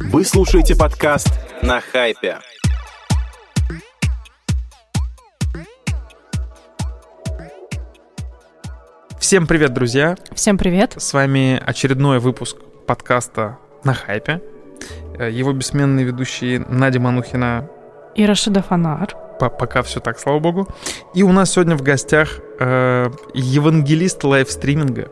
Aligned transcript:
Вы 0.00 0.24
слушаете 0.24 0.74
подкаст 0.76 1.28
«На 1.62 1.80
хайпе». 1.80 2.38
Всем 9.18 9.46
привет, 9.46 9.74
друзья! 9.74 10.16
Всем 10.34 10.56
привет! 10.58 10.94
С 10.96 11.12
вами 11.12 11.60
очередной 11.64 12.18
выпуск 12.18 12.56
подкаста 12.86 13.58
«На 13.84 13.92
хайпе». 13.94 14.40
Э, 15.18 15.30
Его 15.30 15.52
бессменные 15.52 16.06
ведущие 16.06 16.60
Надя 16.60 17.00
Манухина 17.00 17.68
И 18.14 18.24
Рашида 18.24 18.62
Фанар. 18.62 19.14
По- 19.38 19.50
пока 19.50 19.82
все 19.82 20.00
так, 20.00 20.18
слава 20.18 20.38
богу. 20.38 20.68
И 21.14 21.22
у 21.22 21.32
нас 21.32 21.52
сегодня 21.52 21.76
в 21.76 21.82
гостях 21.82 22.40
э, 22.60 23.10
евангелист 23.34 24.24
лайвстриминга, 24.24 25.10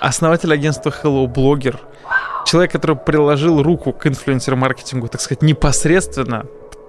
основатель 0.00 0.52
агентства 0.52 0.90
Hello 0.90 1.32
Blogger, 1.32 1.76
человек, 2.46 2.72
который 2.72 2.96
приложил 2.96 3.62
руку 3.62 3.92
к 3.92 4.06
инфлюенсер-маркетингу, 4.06 5.08
так 5.08 5.20
сказать, 5.20 5.42
непосредственно. 5.42 6.46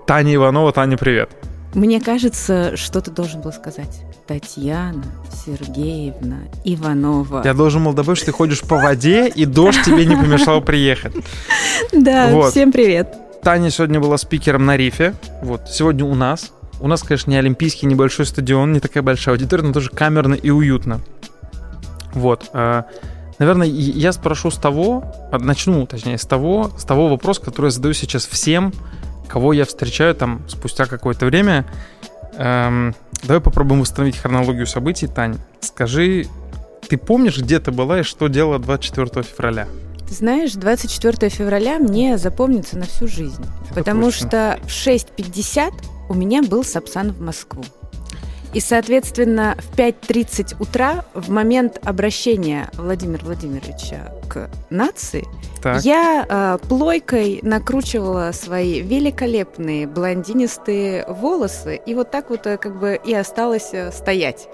Таня 0.08 0.36
Иванова. 0.36 0.72
Таня, 0.72 0.98
привет. 0.98 1.30
Мне 1.74 2.02
кажется, 2.02 2.76
что 2.76 3.00
ты 3.00 3.12
должен 3.12 3.42
был 3.42 3.54
сказать. 3.54 4.02
Татьяна 4.28 5.04
Сергеевна 5.46 6.40
Иванова. 6.66 7.42
Я 7.46 7.54
должен 7.54 7.84
был 7.84 7.94
добавить, 7.94 8.18
что 8.18 8.28
ты 8.28 8.32
ходишь 8.34 8.62
по 8.62 8.78
воде, 8.78 9.28
и 9.28 9.46
дождь 9.46 9.82
тебе 9.86 10.06
не 10.06 10.16
помешал 10.16 10.62
приехать. 10.62 11.14
Да, 11.94 12.30
Вот. 12.32 12.52
всем 12.52 12.72
привет. 12.72 13.16
Таня 13.42 13.70
сегодня 13.70 14.00
была 14.00 14.18
спикером 14.18 14.66
на 14.66 14.78
рифе. 14.78 15.14
Вот, 15.42 15.70
сегодня 15.70 16.06
у 16.06 16.14
нас. 16.14 16.52
У 16.80 16.88
нас, 16.88 17.04
конечно, 17.04 17.30
не 17.30 17.38
олимпийский 17.38 17.86
небольшой 17.86 18.26
стадион, 18.26 18.74
не 18.74 18.80
такая 18.80 19.04
большая 19.04 19.36
аудитория, 19.36 19.64
но 19.64 19.74
тоже 19.74 19.90
камерно 19.90 20.34
и 20.34 20.50
уютно. 20.50 21.00
Вот. 22.14 22.50
э, 22.54 22.84
Наверное, 23.42 23.66
я 23.66 24.12
спрошу 24.12 24.52
с 24.52 24.58
того, 24.58 25.04
а, 25.32 25.40
начну, 25.40 25.88
точнее, 25.88 26.20
с 26.20 26.26
того, 26.28 26.70
с 26.78 26.84
того 26.84 27.08
вопроса, 27.08 27.42
который 27.42 27.68
я 27.68 27.72
задаю 27.72 27.96
сейчас 27.96 28.28
всем, 28.28 28.72
кого 29.28 29.52
я 29.52 29.66
встречаю 29.66 30.14
там 30.14 30.44
спустя 30.48 30.86
какое-то 30.86 31.26
время. 31.26 31.66
Эм, 32.38 32.94
давай 33.24 33.42
попробуем 33.42 33.82
восстановить 33.82 34.18
хронологию 34.18 34.68
событий. 34.68 35.08
Тань, 35.08 35.40
скажи, 35.60 36.28
ты 36.88 36.98
помнишь, 37.00 37.40
где 37.40 37.60
ты 37.60 37.72
была 37.72 38.02
и 38.02 38.04
что 38.04 38.28
делала 38.28 38.60
24 38.60 39.24
февраля? 39.24 39.68
Ты 40.08 40.14
знаешь, 40.14 40.54
24 40.54 41.30
февраля 41.30 41.80
мне 41.80 42.20
запомнится 42.20 42.78
на 42.78 42.86
всю 42.86 43.08
жизнь. 43.08 43.44
Это 43.72 43.74
потому 43.74 44.04
точно. 44.04 44.28
что 44.28 44.60
в 44.64 44.68
6.50 44.68 45.74
у 46.10 46.14
меня 46.14 46.44
был 46.44 46.64
Сапсан 46.64 47.12
в 47.12 47.22
Москву. 47.22 47.64
И, 48.54 48.60
соответственно, 48.60 49.56
в 49.60 49.78
5.30 49.78 50.56
утра, 50.60 51.06
в 51.14 51.30
момент 51.30 51.80
обращения 51.84 52.70
Владимира 52.74 53.24
Владимировича 53.24 54.12
к 54.30 54.50
нации, 54.70 55.26
Так. 55.62 55.84
я 55.84 56.26
э, 56.28 56.68
плойкой 56.68 57.40
накручивала 57.44 58.32
свои 58.34 58.82
великолепные 58.82 59.88
блондинистые 59.88 61.06
волосы, 61.08 61.80
и 61.86 61.96
вот 61.96 62.12
так 62.12 62.30
вот 62.30 62.46
э, 62.46 62.58
как 62.58 62.78
бы 62.78 63.00
и 63.04 63.14
осталось 63.14 63.70
э, 63.72 63.92
стоять. 63.92 64.50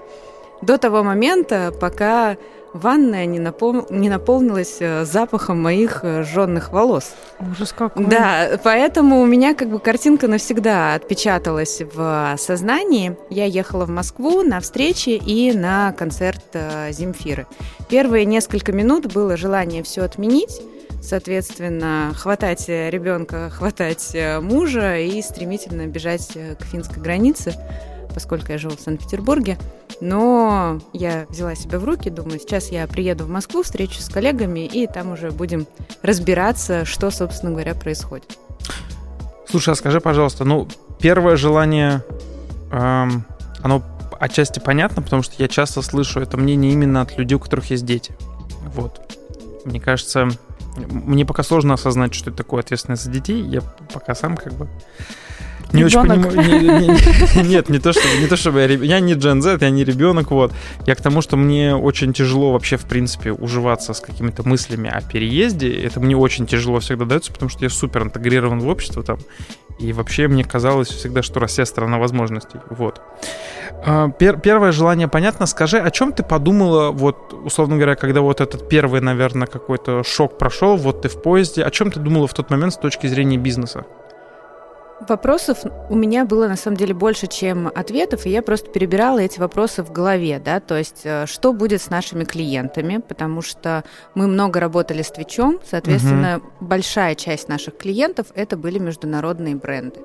До 0.62 0.78
того 0.78 1.02
момента, 1.02 1.72
пока 1.80 2.36
ванная 2.78 3.26
не, 3.26 3.38
напол- 3.38 3.86
не 3.90 4.08
наполнилась 4.08 4.76
э, 4.80 5.04
запахом 5.04 5.62
моих 5.62 6.00
э, 6.02 6.22
жженных 6.22 6.72
волос. 6.72 7.14
Ужас 7.52 7.72
какой. 7.72 8.06
Да, 8.06 8.58
поэтому 8.62 9.20
у 9.20 9.26
меня 9.26 9.54
как 9.54 9.68
бы 9.68 9.78
картинка 9.78 10.28
навсегда 10.28 10.94
отпечаталась 10.94 11.82
в 11.94 12.36
сознании. 12.38 13.16
Я 13.30 13.44
ехала 13.44 13.84
в 13.84 13.90
Москву 13.90 14.42
на 14.42 14.60
встречи 14.60 15.10
и 15.10 15.52
на 15.52 15.92
концерт 15.92 16.44
э, 16.52 16.92
Земфиры. 16.92 17.46
Первые 17.88 18.24
несколько 18.24 18.72
минут 18.72 19.12
было 19.12 19.36
желание 19.36 19.82
все 19.82 20.02
отменить, 20.02 20.60
соответственно, 21.02 22.12
хватать 22.14 22.68
э, 22.68 22.90
ребенка, 22.90 23.50
хватать 23.50 24.10
э, 24.14 24.40
мужа 24.40 24.98
и 24.98 25.22
стремительно 25.22 25.86
бежать 25.86 26.32
э, 26.34 26.54
к 26.54 26.64
финской 26.64 27.02
границе, 27.02 27.54
поскольку 28.18 28.50
я 28.50 28.58
живу 28.58 28.76
в 28.76 28.80
Санкт-Петербурге. 28.80 29.56
Но 30.00 30.80
я 30.92 31.26
взяла 31.28 31.54
себя 31.54 31.78
в 31.78 31.84
руки, 31.84 32.10
думаю, 32.10 32.40
сейчас 32.40 32.72
я 32.72 32.84
приеду 32.88 33.24
в 33.26 33.28
Москву, 33.28 33.62
встречусь 33.62 34.06
с 34.06 34.08
коллегами, 34.08 34.66
и 34.66 34.88
там 34.88 35.12
уже 35.12 35.30
будем 35.30 35.68
разбираться, 36.02 36.84
что, 36.84 37.12
собственно 37.12 37.52
говоря, 37.52 37.76
происходит. 37.76 38.36
Слушай, 39.48 39.74
а 39.74 39.76
скажи, 39.76 40.00
пожалуйста, 40.00 40.44
ну, 40.44 40.66
первое 40.98 41.36
желание, 41.36 42.02
эм, 42.72 43.24
оно 43.62 43.84
отчасти 44.18 44.58
понятно, 44.58 45.00
потому 45.00 45.22
что 45.22 45.34
я 45.38 45.46
часто 45.46 45.80
слышу 45.80 46.18
это 46.18 46.36
мнение 46.36 46.72
именно 46.72 47.02
от 47.02 47.16
людей, 47.16 47.36
у 47.36 47.38
которых 47.38 47.70
есть 47.70 47.86
дети. 47.86 48.16
Вот. 48.74 49.00
Мне 49.64 49.80
кажется, 49.80 50.28
мне 50.76 51.24
пока 51.24 51.44
сложно 51.44 51.74
осознать, 51.74 52.14
что 52.14 52.30
это 52.30 52.38
такое 52.38 52.62
ответственность 52.62 53.04
за 53.04 53.12
детей. 53.12 53.40
Я 53.42 53.60
пока 53.92 54.16
сам 54.16 54.36
как 54.36 54.54
бы 54.54 54.66
не 55.72 55.84
очень 55.84 56.00
понимаю. 56.00 56.36
не- 56.36 56.58
не- 56.58 56.88
не- 57.42 57.48
Нет, 57.48 57.68
не 57.68 57.78
то 57.78 57.92
чтобы, 57.92 58.16
не 58.20 58.26
то 58.26 58.36
чтобы 58.36 58.60
я, 58.60 58.66
я 58.66 59.00
не 59.00 59.14
Gen 59.14 59.40
Z, 59.40 59.58
я 59.60 59.70
не 59.70 59.84
ребенок, 59.84 60.30
вот. 60.30 60.52
Я 60.86 60.94
к 60.94 61.00
тому, 61.00 61.20
что 61.22 61.36
мне 61.36 61.74
очень 61.76 62.12
тяжело 62.12 62.52
вообще, 62.52 62.76
в 62.76 62.84
принципе, 62.86 63.32
уживаться 63.32 63.92
с 63.92 64.00
какими-то 64.00 64.48
мыслями 64.48 64.88
о 64.90 65.00
переезде. 65.02 65.72
Это 65.82 66.00
мне 66.00 66.16
очень 66.16 66.46
тяжело 66.46 66.80
всегда 66.80 67.04
дается, 67.04 67.32
потому 67.32 67.48
что 67.48 67.64
я 67.64 67.70
супер 67.70 68.02
интегрирован 68.02 68.60
в 68.60 68.68
общество 68.68 69.02
там. 69.02 69.18
И 69.78 69.92
вообще 69.92 70.26
мне 70.26 70.42
казалось 70.42 70.88
всегда, 70.88 71.22
что 71.22 71.38
Россия 71.38 71.64
страна 71.64 71.98
возможностей. 71.98 72.58
Вот. 72.70 73.00
А, 73.86 74.08
пер- 74.08 74.40
первое 74.40 74.72
желание 74.72 75.06
понятно. 75.06 75.46
Скажи, 75.46 75.78
о 75.78 75.90
чем 75.92 76.12
ты 76.12 76.24
подумала, 76.24 76.90
вот, 76.90 77.32
условно 77.44 77.76
говоря, 77.76 77.94
когда 77.94 78.20
вот 78.20 78.40
этот 78.40 78.68
первый, 78.68 79.00
наверное, 79.00 79.46
какой-то 79.46 80.02
шок 80.02 80.36
прошел, 80.36 80.76
вот 80.76 81.02
ты 81.02 81.08
в 81.08 81.22
поезде, 81.22 81.62
о 81.62 81.70
чем 81.70 81.92
ты 81.92 82.00
думала 82.00 82.26
в 82.26 82.34
тот 82.34 82.50
момент 82.50 82.72
с 82.74 82.76
точки 82.76 83.06
зрения 83.06 83.36
бизнеса? 83.36 83.84
Вопросов 85.06 85.58
у 85.88 85.94
меня 85.94 86.24
было 86.24 86.48
на 86.48 86.56
самом 86.56 86.76
деле 86.76 86.92
больше, 86.92 87.28
чем 87.28 87.68
ответов, 87.68 88.26
и 88.26 88.30
я 88.30 88.42
просто 88.42 88.70
перебирала 88.70 89.20
эти 89.20 89.38
вопросы 89.38 89.82
в 89.82 89.92
голове, 89.92 90.40
да, 90.44 90.58
то 90.60 90.76
есть 90.76 91.02
э, 91.04 91.26
что 91.26 91.52
будет 91.52 91.80
с 91.80 91.88
нашими 91.88 92.24
клиентами, 92.24 92.98
потому 92.98 93.40
что 93.40 93.84
мы 94.14 94.26
много 94.26 94.58
работали 94.58 95.02
с 95.02 95.10
Твичом, 95.10 95.60
соответственно, 95.68 96.40
большая 96.60 97.14
часть 97.14 97.48
наших 97.48 97.76
клиентов 97.76 98.26
это 98.34 98.56
были 98.56 98.78
международные 98.78 99.54
бренды. 99.54 100.00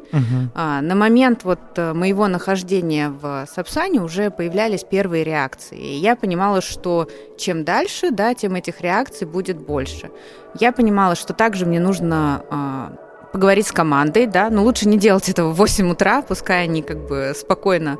А, 0.54 0.82
на 0.82 0.96
момент 0.96 1.44
вот 1.44 1.60
э, 1.78 1.94
моего 1.94 2.28
нахождения 2.28 3.10
в 3.10 3.48
Сапсане 3.52 4.02
уже 4.02 4.30
появлялись 4.30 4.84
первые 4.84 5.24
реакции. 5.24 5.78
И 5.78 5.98
я 5.98 6.16
понимала, 6.16 6.62
что 6.62 7.08
чем 7.38 7.64
дальше, 7.64 8.12
да, 8.12 8.34
тем 8.34 8.56
этих 8.56 8.82
реакций 8.82 9.26
будет 9.26 9.58
больше. 9.58 10.12
Я 10.60 10.72
понимала, 10.72 11.16
что 11.16 11.34
также 11.34 11.66
мне 11.66 11.80
нужно 11.80 12.44
а, 12.50 12.94
поговорить 13.34 13.68
с 13.68 13.72
командой, 13.72 14.28
да, 14.28 14.50
но 14.50 14.64
лучше 14.64 14.88
не 14.88 14.98
делать 14.98 15.28
этого 15.28 15.52
в 15.52 15.58
8 15.58 15.92
утра, 15.92 16.22
пускай 16.22 16.64
они 16.64 16.84
как 16.84 17.00
бы 17.00 17.34
спокойно 17.36 17.98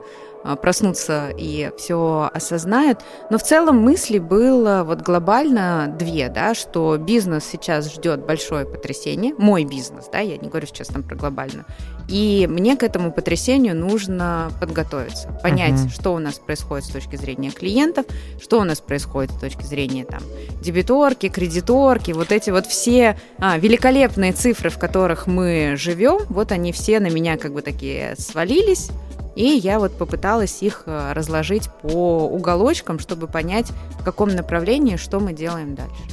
проснутся 0.62 1.30
и 1.38 1.72
все 1.78 2.30
осознают. 2.34 3.00
Но 3.30 3.38
в 3.38 3.44
целом 3.44 3.78
мысли 3.78 4.20
было 4.20 4.84
вот 4.86 5.02
глобально 5.02 5.94
две, 5.98 6.30
да, 6.30 6.54
что 6.54 6.98
бизнес 6.98 7.46
сейчас 7.46 7.92
ждет 7.94 8.26
большое 8.26 8.66
потрясение, 8.66 9.34
мой 9.38 9.66
бизнес, 9.66 10.06
да, 10.12 10.20
я 10.20 10.38
не 10.38 10.50
говорю 10.50 10.68
сейчас 10.68 10.88
там 10.88 11.04
про 11.04 11.16
глобально, 11.16 11.66
и 12.08 12.48
мне 12.50 12.76
к 12.76 12.84
этому 12.84 13.12
потрясению 13.12 13.76
нужно 13.76 14.52
подготовиться, 14.60 15.30
понять, 15.42 15.80
Мгм. 15.80 15.90
что 15.90 16.14
у 16.14 16.20
нас 16.20 16.36
происходит 16.36 16.86
с 16.86 16.90
точки 16.90 17.16
зрения 17.16 17.52
клиентов, 17.52 18.06
что 18.42 18.60
у 18.60 18.64
нас 18.64 18.82
происходит 18.82 19.32
с 19.32 19.40
точки 19.40 19.64
зрения 19.64 20.06
там 20.06 20.22
дебиторки, 20.62 21.30
кредиторки, 21.30 22.12
вот 22.12 22.32
эти 22.32 22.50
вот 22.50 22.66
все 22.66 23.18
а, 23.40 23.58
великолепные 23.58 24.34
цифры, 24.34 24.70
в 24.70 24.78
которых 24.78 25.28
мы 25.28 25.76
живем, 25.78 26.20
вот 26.30 26.52
они 26.52 26.72
все 26.72 27.00
на 27.00 27.08
меня 27.08 27.38
как 27.38 27.54
бы 27.54 27.62
такие 27.62 28.16
свалились, 28.18 28.90
и 29.36 29.46
я 29.46 29.80
вот 29.80 29.98
попыталась 29.98 30.62
их 30.62 30.84
э, 30.86 31.14
разложить 31.14 31.70
по 31.82 32.28
уголочкам, 32.28 33.00
чтобы 33.00 33.28
понять, 33.28 33.72
в 34.00 34.04
каком 34.04 34.30
направлении, 34.30 34.96
что 34.96 35.20
мы 35.20 35.34
делаем 35.34 35.76
дальше. 35.76 36.04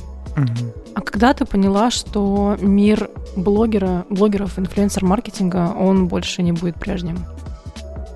А 0.95 1.01
когда 1.01 1.35
ты 1.35 1.45
поняла, 1.45 1.91
что 1.91 2.57
мир 2.61 3.11
блогера, 3.37 4.07
блогеров, 4.09 4.59
инфлюенсер-маркетинга, 4.59 5.75
он 5.77 6.07
больше 6.07 6.43
не 6.43 6.53
будет 6.53 6.77
прежним? 6.77 7.25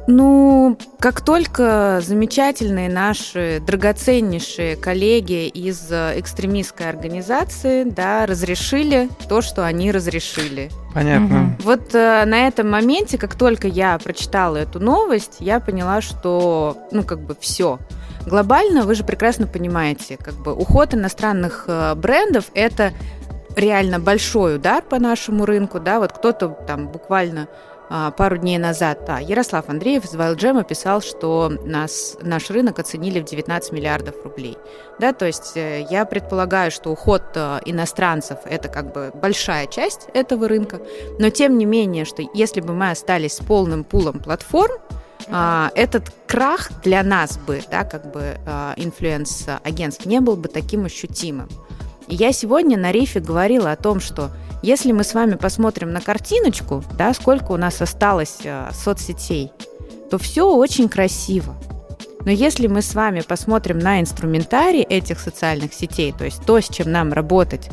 Ну, 0.07 0.79
как 0.99 1.23
только 1.23 2.01
замечательные 2.03 2.91
наши 2.91 3.63
драгоценнейшие 3.67 4.77
коллеги 4.77 5.49
из 5.49 5.91
э, 5.91 6.19
экстремистской 6.21 6.89
организации 6.89 7.85
да, 7.85 8.27
разрешили 8.27 9.09
то, 9.29 9.41
что 9.41 9.65
они 9.65 9.91
разрешили. 9.93 10.71
Понятно. 10.93 11.27
Мгм. 11.27 11.57
Вот 11.61 11.95
э, 11.95 12.25
на 12.27 12.47
этом 12.47 12.71
моменте, 12.71 13.17
как 13.17 13.35
только 13.35 13.67
я 13.67 13.99
прочитала 13.99 14.59
эту 14.59 14.79
новость, 14.79 15.37
я 15.41 15.59
поняла, 15.59 16.03
что, 16.03 16.77
ну, 16.91 17.03
как 17.03 17.21
бы 17.21 17.35
все. 17.41 17.79
Глобально, 18.27 18.83
вы 18.83 18.95
же 18.95 19.05
прекрасно 19.05 19.47
понимаете, 19.47 20.17
как 20.17 20.35
бы 20.35 20.55
уход 20.55 20.95
иностранных 20.95 21.65
э, 21.67 21.95
брендов 21.95 22.47
это 22.55 22.93
реально 23.57 23.99
большой 23.99 24.57
удар 24.57 24.83
по 24.83 24.99
нашему 24.99 25.47
рынку, 25.47 25.81
да, 25.81 25.99
вот 25.99 26.13
кто-то 26.13 26.49
там 26.67 26.89
буквально 26.89 27.49
пару 27.89 28.39
дней 28.39 28.59
назад 28.59 28.99
а, 29.09 29.21
Ярослав 29.21 29.69
Андреев 29.69 30.05
из 30.05 30.15
Wildjam 30.15 30.65
писал, 30.65 31.01
что 31.01 31.53
нас, 31.65 32.17
наш 32.23 32.51
рынок 32.51 32.79
оценили 32.79 33.21
в 33.21 33.25
19 33.25 33.73
миллиардов 33.73 34.15
рублей. 34.25 34.57
Да, 34.99 35.13
то 35.13 35.27
есть 35.27 35.57
э, 35.57 35.87
я 35.91 36.05
предполагаю, 36.05 36.71
что 36.71 36.91
уход 36.91 37.23
э, 37.35 37.61
иностранцев– 37.65 38.39
это 38.45 38.69
как 38.69 38.93
бы 38.93 39.11
большая 39.15 39.67
часть 39.67 40.09
этого 40.15 40.49
рынка, 40.49 40.81
но 41.19 41.31
тем 41.31 41.59
не 41.59 41.67
менее, 41.67 42.05
что 42.05 42.23
если 42.35 42.61
бы 42.61 42.75
мы 42.75 42.91
остались 42.91 43.35
с 43.35 43.45
полным 43.45 43.85
пулом 43.85 44.21
платформ, 44.21 44.73
а, 45.31 45.71
этот 45.75 46.13
крах 46.27 46.71
для 46.83 47.03
нас 47.03 47.39
бы, 47.39 47.63
да, 47.71 47.85
как 47.85 48.11
бы 48.11 48.37
а, 48.47 48.75
инфлюенс-агентств 48.77 50.07
не 50.07 50.21
был 50.21 50.37
бы 50.37 50.49
таким 50.49 50.85
ощутимым. 50.85 51.49
И 52.07 52.15
я 52.15 52.33
сегодня 52.33 52.77
на 52.77 52.93
рифе 52.93 53.21
говорила 53.21 53.73
о 53.73 53.77
том, 53.77 54.01
что 54.01 54.31
если 54.65 54.93
мы 54.93 55.05
с 55.05 55.13
вами 55.13 55.35
посмотрим 55.35 55.93
на 55.93 56.01
картиночку, 56.01 56.83
да, 56.97 57.13
сколько 57.13 57.53
у 57.53 57.57
нас 57.57 57.83
осталось 57.83 58.39
а, 58.47 58.71
соцсетей, 58.73 59.53
то 60.11 60.19
все 60.19 60.51
очень 60.51 60.89
красиво. 60.89 61.55
Но 62.25 62.31
если 62.31 62.67
мы 62.67 62.81
с 62.81 62.95
вами 62.95 63.21
посмотрим 63.21 63.79
на 63.79 64.01
инструментарий 64.01 64.81
этих 64.81 65.21
социальных 65.21 65.75
сетей, 65.75 66.15
то 66.17 66.25
есть 66.25 66.43
то, 66.47 66.59
с 66.59 66.69
чем 66.69 66.91
нам 66.91 67.13
работать, 67.13 67.69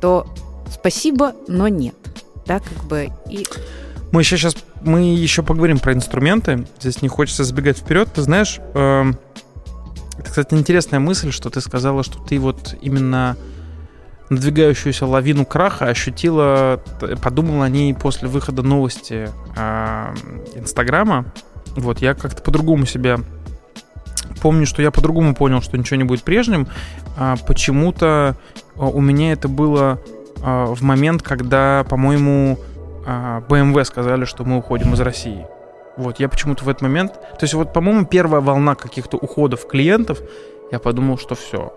то 0.00 0.26
спасибо, 0.72 1.34
но 1.46 1.68
нет. 1.68 1.94
Да, 2.46 2.60
как 2.60 2.84
бы 2.84 3.10
и 3.28 3.44
мы 4.10 4.22
еще 4.22 4.38
сейчас, 4.38 4.56
мы 4.80 5.14
еще 5.14 5.42
поговорим 5.42 5.78
про 5.78 5.92
инструменты. 5.92 6.66
Здесь 6.80 7.02
не 7.02 7.08
хочется 7.08 7.44
забегать 7.44 7.78
вперед. 7.78 8.08
Ты 8.12 8.22
знаешь, 8.22 8.58
э, 8.74 9.12
это, 10.18 10.28
кстати, 10.28 10.54
интересная 10.54 10.98
мысль, 11.00 11.30
что 11.30 11.48
ты 11.50 11.60
сказала, 11.60 12.02
что 12.02 12.18
ты 12.18 12.40
вот 12.40 12.74
именно 12.80 13.36
надвигающуюся 14.30 15.06
лавину 15.06 15.44
краха 15.44 15.86
ощутила, 15.86 16.80
подумала 17.22 17.66
о 17.66 17.68
ней 17.68 17.92
после 17.94 18.28
выхода 18.28 18.62
новости 18.62 19.28
э, 19.56 20.14
Инстаграма. 20.54 21.26
Вот, 21.76 21.98
я 21.98 22.14
как-то 22.14 22.42
по-другому 22.42 22.86
себя 22.86 23.18
помню, 24.40 24.66
что 24.66 24.82
я 24.82 24.90
по-другому 24.90 25.34
понял, 25.34 25.62
что 25.62 25.76
ничего 25.78 25.96
не 25.96 26.04
будет 26.04 26.22
прежним. 26.22 26.66
А 27.16 27.36
почему-то 27.46 28.36
а, 28.76 28.86
у 28.86 29.00
меня 29.00 29.32
это 29.32 29.48
было 29.48 30.00
а, 30.42 30.66
в 30.66 30.82
момент, 30.82 31.22
когда, 31.22 31.84
по-моему, 31.88 32.58
BMW 33.04 33.80
а, 33.80 33.84
сказали, 33.84 34.24
что 34.24 34.44
мы 34.44 34.58
уходим 34.58 34.94
из 34.94 35.00
России. 35.00 35.46
Вот, 35.96 36.20
я 36.20 36.28
почему-то 36.28 36.64
в 36.64 36.68
этот 36.68 36.82
момент... 36.82 37.14
То 37.14 37.42
есть 37.42 37.54
вот, 37.54 37.72
по-моему, 37.72 38.06
первая 38.06 38.40
волна 38.40 38.74
каких-то 38.74 39.16
уходов 39.16 39.66
клиентов, 39.66 40.20
я 40.72 40.78
подумал, 40.78 41.18
что 41.18 41.34
все. 41.34 41.72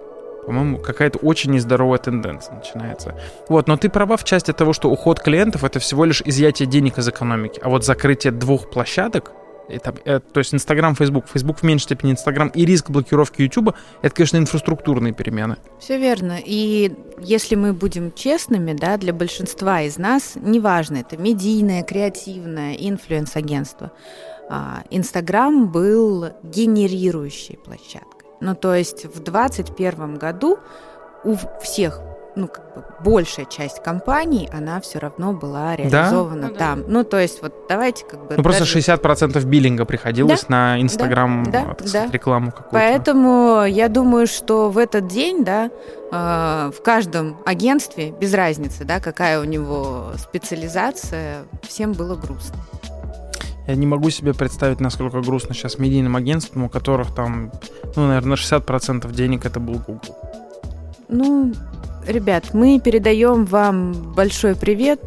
По-моему, 0.46 0.78
какая-то 0.78 1.20
очень 1.20 1.52
нездоровая 1.52 2.00
тенденция 2.00 2.56
начинается. 2.56 3.16
Вот, 3.50 3.68
но 3.68 3.78
ты 3.78 3.90
права 3.90 4.18
в 4.18 4.24
части 4.24 4.52
того, 4.52 4.74
что 4.74 4.90
уход 4.90 5.20
клиентов— 5.20 5.64
это 5.66 5.80
всего 5.80 6.06
лишь 6.06 6.22
изъятие 6.24 6.68
денег 6.68 6.98
из 6.98 7.08
экономики. 7.08 7.60
А 7.64 7.70
вот 7.70 7.86
закрытие 7.86 8.32
двух 8.32 8.70
площадок— 8.70 9.32
это, 9.70 9.96
это, 10.04 10.20
то 10.20 10.40
есть 10.40 10.54
Инстаграм, 10.54 10.94
Фейсбук, 10.94 11.28
Фейсбук 11.30 11.60
в 11.60 11.64
меньшей 11.64 11.84
степени 11.84 12.12
Инстаграм 12.12 12.50
и 12.50 12.66
риск 12.66 12.90
блокировки 12.90 13.42
Ютуба, 13.44 13.76
это, 14.02 14.14
конечно, 14.14 14.36
инфраструктурные 14.36 15.14
перемены. 15.14 15.56
Все 15.80 15.98
верно. 15.98 16.38
И 16.44 16.92
если 17.22 17.56
мы 17.56 17.72
будем 17.72 18.12
честными, 18.12 18.74
да, 18.74 18.98
для 18.98 19.14
большинства 19.14 19.82
из 19.82 19.98
нас, 19.98 20.34
неважно, 20.36 20.98
это 20.98 21.16
медийное, 21.16 21.84
креативное, 21.84 22.74
инфлюенс-агентство, 22.74 23.92
Инстаграм 24.90 25.72
был 25.72 26.28
генерирующей 26.44 27.58
площадкой. 27.58 28.13
Ну, 28.44 28.56
то 28.56 28.76
есть 28.76 29.06
в 29.06 29.24
2021 29.24 30.18
году 30.18 30.60
у 31.24 31.36
всех 31.62 32.02
ну, 32.36 32.48
как 32.48 32.74
бы 32.74 32.84
большая 33.02 33.46
часть 33.46 33.84
компаний, 33.84 34.50
она 34.52 34.82
все 34.82 35.00
равно 35.00 35.34
была 35.34 35.76
реализована 35.76 36.50
да? 36.50 36.58
там. 36.58 36.84
Ну, 36.88 37.04
то 37.04 37.20
есть, 37.20 37.42
вот 37.42 37.54
давайте 37.70 38.06
как 38.06 38.28
бы... 38.28 38.36
Ну, 38.36 38.44
даже... 38.44 38.60
просто 38.60 38.80
60% 38.80 39.46
биллинга 39.46 39.86
приходилось 39.86 40.46
да? 40.48 40.56
на 40.56 40.82
Инстаграм, 40.82 41.44
да? 41.44 41.76
да? 41.78 41.90
да? 41.92 42.10
рекламу 42.12 42.52
какую-то. 42.52 42.72
Поэтому 42.72 43.66
я 43.66 43.88
думаю, 43.88 44.28
что 44.28 44.70
в 44.70 44.80
этот 44.80 45.08
день, 45.08 45.44
да, 45.46 45.70
э, 46.12 46.72
в 46.76 46.82
каждом 46.82 47.38
агентстве, 47.46 48.12
без 48.12 48.34
разницы, 48.34 48.84
да, 48.84 49.00
какая 49.00 49.40
у 49.40 49.44
него 49.44 50.14
специализация, 50.18 51.44
всем 51.62 51.94
было 51.94 52.16
грустно. 52.16 52.58
Я 53.68 53.76
не 53.76 53.86
могу 53.86 54.10
себе 54.10 54.34
представить, 54.34 54.80
насколько 54.80 55.22
грустно 55.22 55.56
сейчас 55.56 55.80
медийным 55.80 56.16
агентствам, 56.16 56.64
у 56.64 56.70
которых 56.70 57.14
там, 57.16 57.52
ну, 57.96 58.08
наверное, 58.08 58.36
60% 58.36 59.12
денег 59.14 59.46
это 59.46 59.60
был 59.60 59.76
Google. 59.76 60.16
Ну, 61.08 61.54
Ребят, 62.08 62.54
мы 62.54 62.80
передаем 62.80 63.46
вам 63.46 63.94
большой 63.94 64.56
привет. 64.56 65.00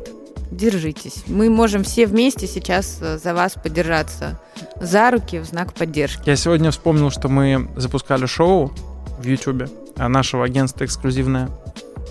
Держитесь. 0.50 1.24
Мы 1.26 1.50
можем 1.50 1.82
все 1.82 2.06
вместе 2.06 2.46
сейчас 2.46 2.98
э, 3.02 3.18
за 3.18 3.34
вас 3.34 3.54
подержаться 3.54 4.40
за 4.80 5.10
руки 5.10 5.40
в 5.40 5.44
знак 5.44 5.74
поддержки. 5.74 6.28
Я 6.28 6.36
сегодня 6.36 6.70
вспомнил, 6.70 7.10
что 7.10 7.28
мы 7.28 7.68
запускали 7.76 8.26
шоу 8.26 8.72
в 9.18 9.24
YouTube 9.26 9.68
а 9.96 10.08
нашего 10.08 10.44
агентства 10.44 10.84
эксклюзивное. 10.84 11.50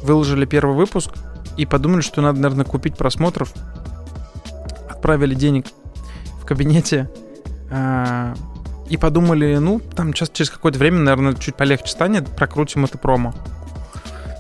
Выложили 0.04 0.46
первый 0.46 0.76
выпуск 0.76 1.12
и 1.58 1.66
подумали, 1.66 2.02
что 2.02 2.22
надо, 2.22 2.40
наверное, 2.40 2.66
купить 2.66 2.98
просмотров. 2.98 3.54
Отправили 4.90 5.34
денег 5.34 5.68
в 6.46 6.48
кабинете 6.48 7.10
а, 7.72 8.36
и 8.88 8.98
подумали, 8.98 9.58
ну, 9.58 9.80
там 9.80 10.14
сейчас 10.14 10.30
через 10.30 10.52
какое-то 10.52 10.78
время, 10.78 11.00
наверное, 11.00 11.34
чуть 11.34 11.56
полегче 11.56 11.88
станет, 11.88 12.28
прокрутим 12.36 12.86
это 12.86 13.00
промо. 13.00 13.34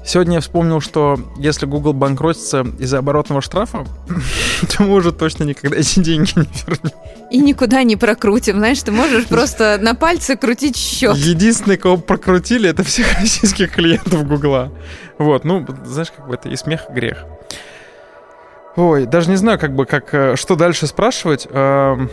Сегодня 0.06 0.36
я 0.36 0.40
вспомнил, 0.40 0.82
что 0.82 1.20
если 1.40 1.66
Google 1.66 1.94
банкротится 1.94 2.64
из-за 2.78 3.00
оборотного 3.00 3.42
штрафа, 3.42 3.86
то 4.78 4.84
мы 4.84 4.94
уже 4.94 5.12
точно 5.12 5.46
никогда 5.46 5.78
эти 5.78 6.00
деньги 6.00 6.32
не 6.36 6.48
вернем. 6.68 6.92
И 7.32 7.40
никуда 7.40 7.82
не 7.82 7.96
прокрутим. 7.96 8.58
Знаешь, 8.58 8.84
ты 8.84 8.92
можешь 8.92 9.26
просто 9.26 9.80
на 9.82 9.96
пальце 9.96 10.36
крутить 10.36 10.78
счет. 10.78 11.18
Единственный, 11.18 11.78
кого 11.78 11.98
прокрутили, 11.98 12.70
это 12.70 12.84
всех 12.84 13.12
российских 13.20 13.72
клиентов 13.72 14.28
Гугла. 14.28 14.72
Вот, 15.18 15.44
ну, 15.44 15.66
знаешь, 15.86 16.12
как 16.16 16.28
бы 16.28 16.36
это 16.36 16.50
и 16.50 16.56
смех, 16.56 16.86
и 16.92 16.94
грех. 16.94 17.26
Ой, 18.76 19.06
даже 19.06 19.30
не 19.30 19.38
знаю, 19.38 19.58
как 19.58 19.74
бы, 19.74 19.86
как, 19.86 20.14
э, 20.14 20.36
что 20.36 20.56
дальше 20.56 20.86
спрашивать 20.86 21.48
э, 21.50 22.08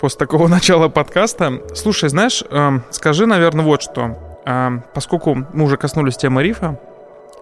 после 0.00 0.18
такого 0.18 0.46
начала 0.48 0.88
подкаста. 0.88 1.60
Слушай, 1.74 2.08
знаешь, 2.08 2.44
э, 2.48 2.70
скажи, 2.90 3.26
наверное, 3.26 3.64
вот 3.64 3.82
что. 3.82 4.40
Э, 4.46 4.80
поскольку 4.94 5.34
мы 5.34 5.64
уже 5.64 5.76
коснулись 5.76 6.16
темы 6.16 6.44
рифа, 6.44 6.78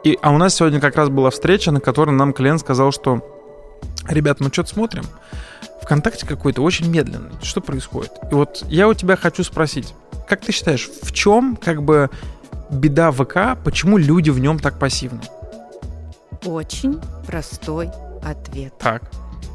и, 0.04 0.18
а 0.22 0.32
у 0.32 0.38
нас 0.38 0.54
сегодня 0.54 0.80
как 0.80 0.96
раз 0.96 1.10
была 1.10 1.30
встреча, 1.30 1.70
на 1.70 1.80
которой 1.80 2.12
нам 2.12 2.32
клиент 2.32 2.60
сказал, 2.60 2.92
что 2.92 3.22
ребят, 4.08 4.40
мы 4.40 4.48
что-то 4.48 4.70
смотрим, 4.70 5.04
ВКонтакте 5.82 6.26
какой-то 6.26 6.62
очень 6.62 6.90
медленный. 6.90 7.30
Что 7.42 7.60
происходит? 7.60 8.12
И 8.30 8.34
вот 8.34 8.64
я 8.68 8.88
у 8.88 8.94
тебя 8.94 9.16
хочу 9.16 9.44
спросить, 9.44 9.94
как 10.28 10.40
ты 10.40 10.50
считаешь, 10.52 10.88
в 11.02 11.12
чем 11.12 11.56
как 11.56 11.82
бы 11.82 12.08
беда 12.70 13.12
ВК, 13.12 13.58
почему 13.62 13.98
люди 13.98 14.30
в 14.30 14.38
нем 14.38 14.58
так 14.58 14.78
пассивны? 14.78 15.20
Очень 16.44 17.00
простой 17.26 17.90
ответ. 18.22 18.72
Так. 18.78 19.02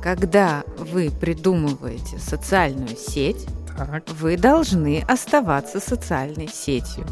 Когда 0.02 0.64
вы 0.78 1.10
придумываете 1.10 2.20
социальную 2.20 2.96
сеть, 2.96 3.46
так. 3.78 4.04
вы 4.20 4.38
должны 4.38 5.04
оставаться 5.08 5.80
социальной 5.80 6.48
сетью. 6.48 7.06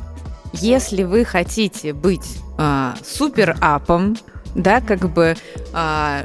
Если 0.54 1.04
вы 1.04 1.26
хотите 1.26 1.94
быть 1.94 2.38
а, 2.58 2.96
супер-апом, 3.04 4.18
да, 4.56 4.80
как 4.80 5.10
бы, 5.12 5.36
а, 5.74 6.24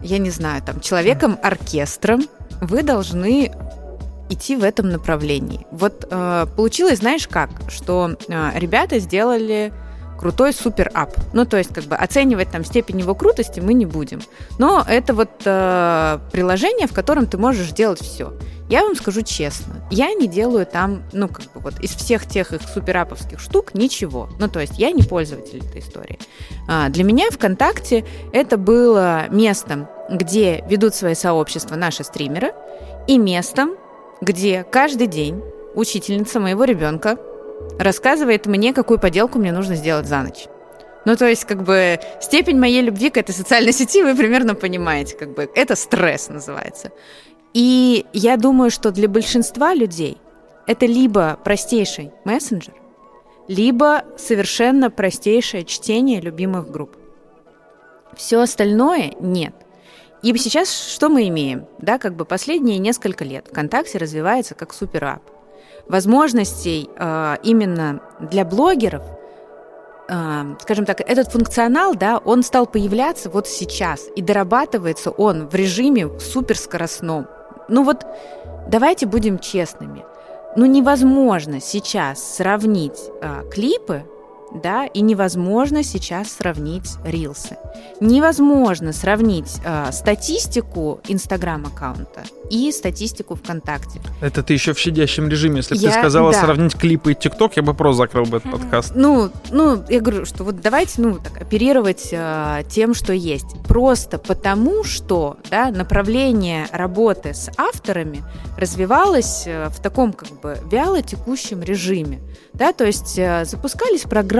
я 0.00 0.18
не 0.18 0.30
знаю, 0.30 0.62
там, 0.62 0.80
человеком-оркестром, 0.80 2.22
вы 2.60 2.82
должны 2.82 3.50
идти 4.30 4.56
в 4.56 4.64
этом 4.64 4.90
направлении. 4.90 5.66
Вот 5.72 6.06
э, 6.08 6.46
получилось, 6.56 7.00
знаешь 7.00 7.26
как, 7.26 7.50
что 7.68 8.16
э, 8.28 8.50
ребята 8.54 9.00
сделали 9.00 9.72
крутой 10.20 10.52
супер-ап. 10.52 11.16
Ну, 11.32 11.46
то 11.46 11.56
есть, 11.56 11.72
как 11.72 11.84
бы 11.84 11.96
оценивать 11.96 12.50
там 12.50 12.62
степень 12.62 13.00
его 13.00 13.14
крутости 13.14 13.58
мы 13.58 13.72
не 13.72 13.86
будем. 13.86 14.20
Но 14.58 14.84
это 14.86 15.14
вот 15.14 15.30
э, 15.46 16.18
приложение, 16.30 16.86
в 16.86 16.92
котором 16.92 17.26
ты 17.26 17.38
можешь 17.38 17.72
делать 17.72 18.00
все. 18.00 18.34
Я 18.68 18.84
вам 18.84 18.94
скажу 18.94 19.22
честно, 19.22 19.82
я 19.90 20.12
не 20.14 20.28
делаю 20.28 20.64
там, 20.64 21.02
ну, 21.12 21.26
как 21.26 21.44
бы 21.52 21.60
вот 21.60 21.80
из 21.80 21.90
всех 21.90 22.26
тех 22.26 22.52
их 22.52 22.60
супераповских 22.62 23.40
штук 23.40 23.74
ничего. 23.74 24.28
Ну, 24.38 24.46
то 24.46 24.60
есть 24.60 24.78
я 24.78 24.92
не 24.92 25.02
пользователь 25.02 25.58
этой 25.58 25.80
истории. 25.80 26.18
А, 26.68 26.88
для 26.88 27.02
меня 27.02 27.30
ВКонтакте 27.32 28.04
это 28.32 28.58
было 28.58 29.28
местом, 29.30 29.88
где 30.08 30.62
ведут 30.68 30.94
свои 30.94 31.14
сообщества 31.14 31.74
наши 31.74 32.04
стримеры, 32.04 32.52
и 33.08 33.18
местом, 33.18 33.70
где 34.20 34.64
каждый 34.64 35.06
день 35.06 35.42
учительница 35.74 36.38
моего 36.38 36.64
ребенка 36.64 37.16
рассказывает 37.78 38.46
мне, 38.46 38.72
какую 38.72 38.98
поделку 38.98 39.38
мне 39.38 39.52
нужно 39.52 39.74
сделать 39.74 40.06
за 40.06 40.22
ночь. 40.22 40.46
Ну, 41.04 41.16
то 41.16 41.26
есть, 41.26 41.44
как 41.44 41.62
бы, 41.62 41.98
степень 42.20 42.58
моей 42.58 42.82
любви 42.82 43.10
к 43.10 43.16
этой 43.16 43.34
социальной 43.34 43.72
сети 43.72 44.02
вы 44.02 44.14
примерно 44.14 44.54
понимаете, 44.54 45.16
как 45.16 45.34
бы, 45.34 45.50
это 45.54 45.74
стресс 45.76 46.28
называется. 46.28 46.90
И 47.54 48.06
я 48.12 48.36
думаю, 48.36 48.70
что 48.70 48.90
для 48.90 49.08
большинства 49.08 49.74
людей 49.74 50.18
это 50.66 50.86
либо 50.86 51.38
простейший 51.42 52.12
мессенджер, 52.24 52.74
либо 53.48 54.04
совершенно 54.16 54.90
простейшее 54.90 55.64
чтение 55.64 56.20
любимых 56.20 56.70
групп. 56.70 56.96
Все 58.16 58.40
остальное 58.40 59.14
нет. 59.20 59.54
и 60.22 60.36
сейчас 60.36 60.70
что 60.70 61.08
мы 61.08 61.28
имеем? 61.28 61.66
Да, 61.78 61.98
как 61.98 62.14
бы 62.14 62.24
последние 62.24 62.78
несколько 62.78 63.24
лет 63.24 63.48
ВКонтакте 63.48 63.98
развивается 63.98 64.54
как 64.54 64.72
суперап. 64.72 65.22
Возможностей 65.90 66.88
э, 66.96 67.36
именно 67.42 68.00
для 68.20 68.44
блогеров, 68.44 69.02
э, 70.08 70.54
скажем 70.60 70.84
так, 70.84 71.00
этот 71.00 71.32
функционал, 71.32 71.96
да, 71.96 72.18
он 72.18 72.44
стал 72.44 72.66
появляться 72.66 73.28
вот 73.28 73.48
сейчас, 73.48 74.06
и 74.14 74.22
дорабатывается 74.22 75.10
он 75.10 75.48
в 75.48 75.54
режиме 75.56 76.08
суперскоростном. 76.20 77.26
Ну 77.68 77.82
вот 77.82 78.06
давайте 78.68 79.06
будем 79.06 79.40
честными. 79.40 80.04
Ну 80.54 80.64
невозможно 80.66 81.60
сейчас 81.60 82.36
сравнить 82.36 83.10
э, 83.20 83.42
клипы 83.50 84.04
да, 84.52 84.86
и 84.86 85.00
невозможно 85.00 85.82
сейчас 85.82 86.32
сравнить 86.32 86.96
рилсы. 87.04 87.56
Невозможно 88.00 88.92
сравнить 88.92 89.60
э, 89.64 89.90
статистику 89.92 91.00
Инстаграм-аккаунта 91.08 92.22
и 92.50 92.72
статистику 92.72 93.36
ВКонтакте. 93.36 94.00
Это 94.20 94.42
ты 94.42 94.52
еще 94.54 94.74
в 94.74 94.78
щадящем 94.78 95.28
режиме. 95.28 95.58
Если 95.58 95.74
бы 95.74 95.80
ты 95.80 95.92
сказала 95.92 96.32
да. 96.32 96.40
сравнить 96.40 96.74
клипы 96.74 97.12
и 97.12 97.14
ТикТок, 97.14 97.56
я 97.56 97.62
бы 97.62 97.74
просто 97.74 97.98
закрыл 97.98 98.24
бы 98.24 98.38
этот 98.38 98.50
подкаст. 98.50 98.92
Ну, 98.94 99.30
ну, 99.50 99.82
я 99.88 100.00
говорю, 100.00 100.24
что 100.24 100.44
вот 100.44 100.60
давайте, 100.60 101.00
ну, 101.00 101.18
так, 101.18 101.40
оперировать 101.40 102.08
э, 102.10 102.62
тем, 102.68 102.94
что 102.94 103.12
есть. 103.12 103.62
Просто 103.68 104.18
потому, 104.18 104.82
что, 104.84 105.36
да, 105.48 105.70
направление 105.70 106.66
работы 106.72 107.34
с 107.34 107.50
авторами 107.56 108.22
развивалось 108.58 109.44
э, 109.46 109.68
в 109.68 109.80
таком, 109.80 110.12
как 110.12 110.40
бы, 110.40 110.58
вяло 110.70 111.02
текущем 111.02 111.62
режиме. 111.62 112.20
Да, 112.52 112.72
то 112.72 112.84
есть 112.84 113.16
э, 113.16 113.44
запускались 113.44 114.02
программы, 114.02 114.39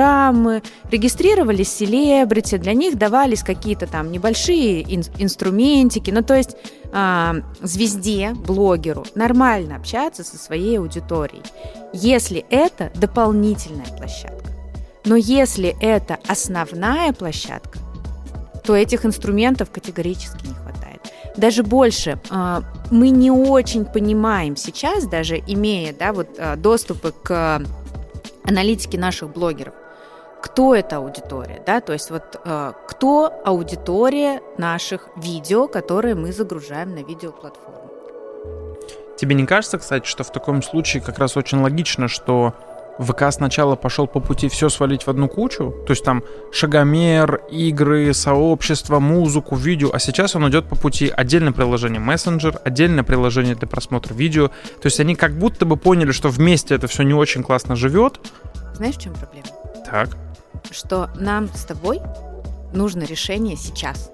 регистрировались 0.91 1.73
селебрити, 1.73 2.57
для 2.57 2.75
них 2.75 2.97
давались 2.97 3.43
какие-то 3.43 3.87
там 3.87 4.11
небольшие 4.11 4.83
ин- 4.83 5.05
инструментики. 5.19 6.11
Ну, 6.11 6.23
то 6.23 6.35
есть 6.35 6.57
а, 6.93 7.37
звезде, 7.61 8.33
блогеру 8.35 9.05
нормально 9.15 9.77
общаться 9.77 10.25
со 10.25 10.37
своей 10.37 10.79
аудиторией, 10.79 11.43
если 11.93 12.45
это 12.51 12.91
дополнительная 12.95 13.87
площадка. 13.97 14.51
Но 15.05 15.17
если 15.17 15.77
это 15.81 16.19
основная 16.27 17.13
площадка, 17.13 17.79
то 18.65 18.77
этих 18.77 19.07
инструментов 19.07 19.71
категорически 19.71 20.47
не 20.47 20.55
хватает. 20.55 21.01
Даже 21.37 21.63
больше, 21.63 22.21
а, 22.29 22.63
мы 22.91 23.11
не 23.11 23.31
очень 23.31 23.85
понимаем 23.85 24.57
сейчас, 24.57 25.07
даже 25.07 25.39
имея 25.47 25.95
да, 25.99 26.13
вот, 26.13 26.29
а, 26.39 26.57
доступы 26.57 27.13
к 27.23 27.63
аналитике 28.45 28.99
наших 28.99 29.33
блогеров, 29.33 29.75
кто 30.43 30.75
эта 30.75 30.97
аудитория, 30.97 31.63
да, 31.67 31.81
то 31.81 31.93
есть 31.93 32.11
вот 32.11 32.41
э, 32.45 32.73
кто 32.89 33.33
аудитория 33.45 34.41
наших 34.59 35.09
видео, 35.17 35.69
которые 35.69 36.15
мы 36.15 36.33
загружаем 36.33 36.95
на 36.95 37.01
видеоплатформу. 37.01 37.91
Тебе 39.19 39.35
не 39.35 39.47
кажется, 39.47 39.79
кстати, 39.79 40.07
что 40.07 40.25
в 40.25 40.33
таком 40.33 40.63
случае 40.63 41.03
как 41.03 41.19
раз 41.19 41.37
очень 41.37 41.61
логично, 41.61 42.09
что 42.09 42.55
ВК 42.99 43.25
сначала 43.31 43.77
пошел 43.77 44.07
по 44.07 44.21
пути 44.21 44.49
все 44.49 44.69
свалить 44.69 45.07
в 45.07 45.09
одну 45.09 45.29
кучу, 45.29 45.75
то 45.87 45.93
есть 45.93 46.05
там 46.05 46.23
шагомер, 46.53 47.43
игры, 47.51 48.13
сообщество, 48.13 48.99
музыку, 48.99 49.57
видео, 49.57 49.91
а 49.93 49.99
сейчас 49.99 50.37
он 50.37 50.49
идет 50.49 50.69
по 50.69 50.77
пути 50.77 51.13
отдельное 51.15 51.53
приложение 51.53 52.01
мессенджер, 52.01 52.61
отдельное 52.65 53.05
приложение 53.05 53.55
для 53.55 53.69
просмотра 53.69 54.15
видео, 54.15 54.49
то 54.49 54.87
есть 54.87 55.01
они 55.01 55.15
как 55.15 55.33
будто 55.33 55.65
бы 55.65 55.77
поняли, 55.77 56.13
что 56.13 56.29
вместе 56.29 56.75
это 56.75 56.89
все 56.89 57.03
не 57.03 57.15
очень 57.15 57.43
классно 57.43 57.75
живет. 57.75 58.21
Знаешь, 58.75 58.97
в 58.97 59.03
чем 59.03 59.15
проблема? 59.15 59.49
Так. 59.91 60.09
Что 60.71 61.11
нам 61.15 61.49
с 61.55 61.65
тобой 61.65 62.01
нужно 62.73 63.05
решение 63.05 63.57
сейчас. 63.57 64.11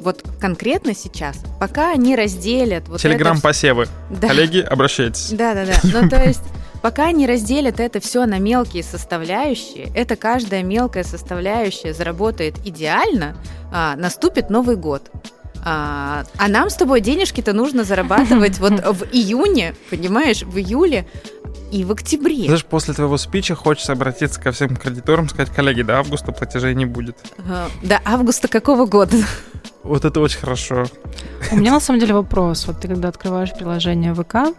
Вот 0.00 0.22
конкретно 0.40 0.94
сейчас, 0.94 1.36
пока 1.58 1.92
они 1.92 2.16
разделят 2.16 2.88
вот 2.88 3.00
это 3.00 3.08
Телеграм-посевы. 3.08 3.86
Да. 4.08 4.28
Коллеги, 4.28 4.60
обращайтесь. 4.60 5.30
Да, 5.32 5.52
да, 5.54 5.66
да. 5.66 5.74
Ну, 5.82 6.08
то 6.08 6.24
есть, 6.24 6.42
пока 6.80 7.12
не 7.12 7.26
разделят 7.26 7.80
это 7.80 8.00
все 8.00 8.24
на 8.24 8.38
мелкие 8.38 8.82
составляющие, 8.82 9.92
это 9.94 10.16
каждая 10.16 10.62
мелкая 10.62 11.04
составляющая 11.04 11.92
заработает 11.92 12.56
идеально, 12.64 13.36
а, 13.72 13.94
наступит 13.96 14.48
Новый 14.48 14.76
год. 14.76 15.10
А, 15.62 16.24
а 16.38 16.48
нам 16.48 16.70
с 16.70 16.74
тобой 16.74 17.02
денежки-то 17.02 17.52
нужно 17.52 17.84
зарабатывать 17.84 18.58
вот 18.60 18.72
в 18.72 19.04
июне, 19.12 19.74
понимаешь, 19.90 20.42
в 20.42 20.56
июле 20.56 21.06
и 21.70 21.84
в 21.84 21.92
октябре. 21.92 22.44
Знаешь, 22.44 22.64
после 22.64 22.94
твоего 22.94 23.16
спича 23.16 23.54
хочется 23.54 23.92
обратиться 23.92 24.40
ко 24.40 24.52
всем 24.52 24.76
кредиторам, 24.76 25.28
сказать, 25.28 25.50
коллеги, 25.54 25.82
до 25.82 25.98
августа 25.98 26.32
платежей 26.32 26.74
не 26.74 26.86
будет. 26.86 27.16
А, 27.38 27.68
До 27.82 28.00
августа 28.04 28.48
какого 28.48 28.86
года? 28.86 29.16
Вот 29.82 30.04
это 30.04 30.20
очень 30.20 30.38
хорошо. 30.38 30.86
У 31.52 31.56
меня 31.56 31.72
на 31.72 31.80
самом 31.80 32.00
деле 32.00 32.14
вопрос. 32.14 32.66
Вот 32.66 32.80
ты 32.80 32.88
когда 32.88 33.08
открываешь 33.08 33.52
приложение 33.52 34.14
ВК, 34.14 34.54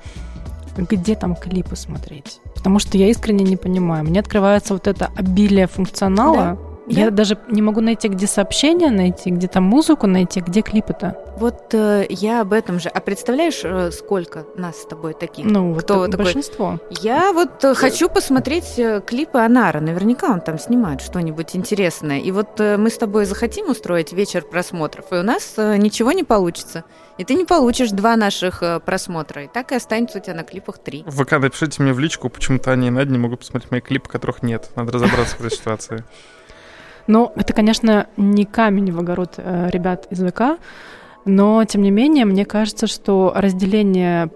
где 0.77 1.15
там 1.15 1.35
клипы 1.35 1.75
смотреть? 1.75 2.39
Потому 2.55 2.79
что 2.79 2.97
я 2.97 3.07
искренне 3.09 3.43
не 3.43 3.57
понимаю. 3.57 4.03
Мне 4.03 4.19
открывается 4.19 4.73
вот 4.73 4.87
это 4.87 5.11
обилие 5.15 5.67
функционала. 5.67 6.35
Я 6.35 6.70
Да. 6.87 7.09
даже 7.11 7.37
не 7.47 7.61
могу 7.61 7.81
найти, 7.81 8.07
где 8.07 8.27
сообщения 8.27 8.89
найти, 8.89 9.29
где 9.29 9.47
там 9.47 9.63
музыку 9.63 10.07
найти, 10.07 10.41
где 10.41 10.61
клипы-то. 10.61 11.15
Вот 11.37 11.73
э, 11.73 12.05
я 12.09 12.41
об 12.41 12.53
этом 12.53 12.79
же. 12.79 12.89
А 12.89 12.99
представляешь, 12.99 13.61
э, 13.63 13.91
сколько 13.91 14.45
нас 14.55 14.81
с 14.81 14.85
тобой 14.85 15.13
таких? 15.13 15.45
Ну, 15.45 15.73
Кто 15.75 15.99
вот 15.99 16.11
такой? 16.11 16.25
большинство. 16.25 16.79
Я 16.89 17.33
вот 17.33 17.63
э, 17.63 17.73
хочу 17.75 18.09
посмотреть 18.09 18.77
э, 18.77 19.01
клипы 19.05 19.39
Анара. 19.39 19.79
Наверняка 19.79 20.31
он 20.31 20.41
там 20.41 20.59
снимает 20.59 21.01
что-нибудь 21.01 21.55
интересное. 21.55 22.19
И 22.19 22.31
вот 22.31 22.59
э, 22.59 22.77
мы 22.77 22.89
с 22.89 22.97
тобой 22.97 23.25
захотим 23.25 23.69
устроить 23.69 24.13
вечер 24.13 24.43
просмотров, 24.43 25.05
и 25.11 25.15
у 25.15 25.23
нас 25.23 25.53
э, 25.57 25.77
ничего 25.77 26.11
не 26.11 26.23
получится. 26.23 26.83
И 27.17 27.23
ты 27.23 27.35
не 27.35 27.45
получишь 27.45 27.91
два 27.91 28.15
наших 28.15 28.63
э, 28.63 28.79
просмотра. 28.79 29.43
И 29.43 29.47
так 29.47 29.71
и 29.71 29.75
останется 29.75 30.17
у 30.17 30.21
тебя 30.21 30.33
на 30.33 30.43
клипах 30.43 30.79
три. 30.79 31.03
В 31.05 31.23
ВК 31.23 31.33
напишите 31.33 31.81
мне 31.83 31.93
в 31.93 31.99
личку, 31.99 32.29
почему-то 32.29 32.71
они 32.71 32.87
и 32.87 32.89
Надя 32.89 33.11
не 33.11 33.19
могут 33.19 33.39
посмотреть 33.39 33.71
мои 33.71 33.81
клипы, 33.81 34.09
которых 34.09 34.41
нет. 34.43 34.69
Надо 34.75 34.93
разобраться 34.93 35.35
в 35.37 35.41
этой 35.41 35.55
ситуации. 35.55 36.03
Ну, 37.11 37.29
это, 37.35 37.51
конечно, 37.51 38.07
не 38.15 38.45
камень 38.45 38.93
в 38.93 38.99
огород 38.99 39.33
э, 39.35 39.67
ребят 39.69 40.07
из 40.11 40.25
ВК, 40.25 40.57
но, 41.25 41.65
тем 41.65 41.81
не 41.81 41.91
менее, 41.91 42.23
мне 42.23 42.45
кажется, 42.45 42.87
что 42.87 43.33
разделение 43.35 44.31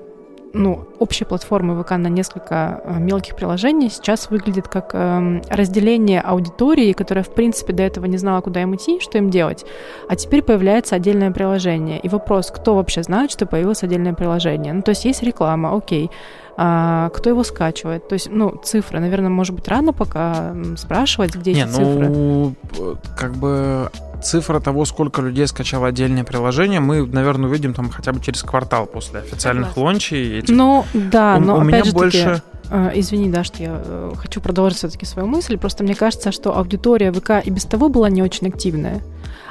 ну, 0.57 0.87
общей 0.99 1.25
платформы 1.25 1.81
ВК 1.83 1.91
на 1.91 2.07
несколько 2.07 2.81
э, 2.83 2.97
мелких 2.99 3.35
приложений 3.35 3.89
сейчас 3.91 4.29
выглядит 4.29 4.67
как 4.67 4.91
эм, 4.93 5.41
разделение 5.49 6.21
аудитории, 6.21 6.93
которая, 6.93 7.23
в 7.23 7.33
принципе, 7.33 7.73
до 7.73 7.83
этого 7.83 8.05
не 8.05 8.17
знала, 8.17 8.41
куда 8.41 8.61
им 8.61 8.73
идти, 8.75 8.99
что 8.99 9.17
им 9.17 9.29
делать. 9.29 9.65
А 10.09 10.15
теперь 10.15 10.41
появляется 10.41 10.95
отдельное 10.95 11.31
приложение. 11.31 11.99
И 11.99 12.09
вопрос, 12.09 12.51
кто 12.51 12.75
вообще 12.75 13.03
знает, 13.03 13.31
что 13.31 13.45
появилось 13.45 13.83
отдельное 13.83 14.13
приложение? 14.13 14.73
Ну, 14.73 14.81
то 14.81 14.89
есть 14.91 15.05
есть 15.05 15.23
реклама, 15.23 15.75
окей. 15.75 16.09
А 16.57 17.09
кто 17.09 17.29
его 17.29 17.43
скачивает? 17.43 18.07
То 18.07 18.13
есть, 18.13 18.29
ну, 18.31 18.55
цифры, 18.63 18.99
наверное, 19.01 19.29
может 19.29 19.53
быть, 19.53 19.67
рано 19.67 19.91
пока 19.91 20.55
спрашивать, 20.77 21.35
где 21.35 21.53
Не, 21.53 21.63
эти 21.63 21.67
цифры. 21.69 22.07
ну, 22.09 22.53
п- 22.69 22.95
как 23.17 23.33
бы 23.33 23.89
цифра 24.23 24.59
того, 24.59 24.85
сколько 24.85 25.21
людей 25.21 25.47
скачало 25.47 25.87
отдельное 25.87 26.23
приложение, 26.23 26.79
мы, 26.79 27.05
наверное, 27.05 27.49
увидим 27.49 27.73
там 27.73 27.89
хотя 27.89 28.11
бы 28.13 28.19
через 28.19 28.43
квартал 28.43 28.85
после 28.85 29.19
официальных 29.19 29.77
лончей. 29.77 30.39
этих. 30.39 30.55
Ну, 30.55 30.85
да, 30.93 31.37
у, 31.37 31.41
но 31.41 31.55
у 31.55 31.57
опять 31.57 31.67
меня 31.67 31.83
же 31.83 31.91
больше... 31.91 32.23
таки, 32.23 32.41
э, 32.71 32.91
извини, 32.95 33.29
да, 33.29 33.43
что 33.43 33.63
я 33.63 33.81
э, 33.83 34.13
хочу 34.15 34.41
продолжить 34.41 34.77
все-таки 34.77 35.05
свою 35.05 35.27
мысль. 35.27 35.57
Просто 35.57 35.83
мне 35.83 35.95
кажется, 35.95 36.31
что 36.31 36.57
аудитория 36.57 37.11
ВК 37.11 37.31
и 37.43 37.49
без 37.49 37.65
того 37.65 37.89
была 37.89 38.09
не 38.09 38.21
очень 38.23 38.47
активная. 38.47 39.01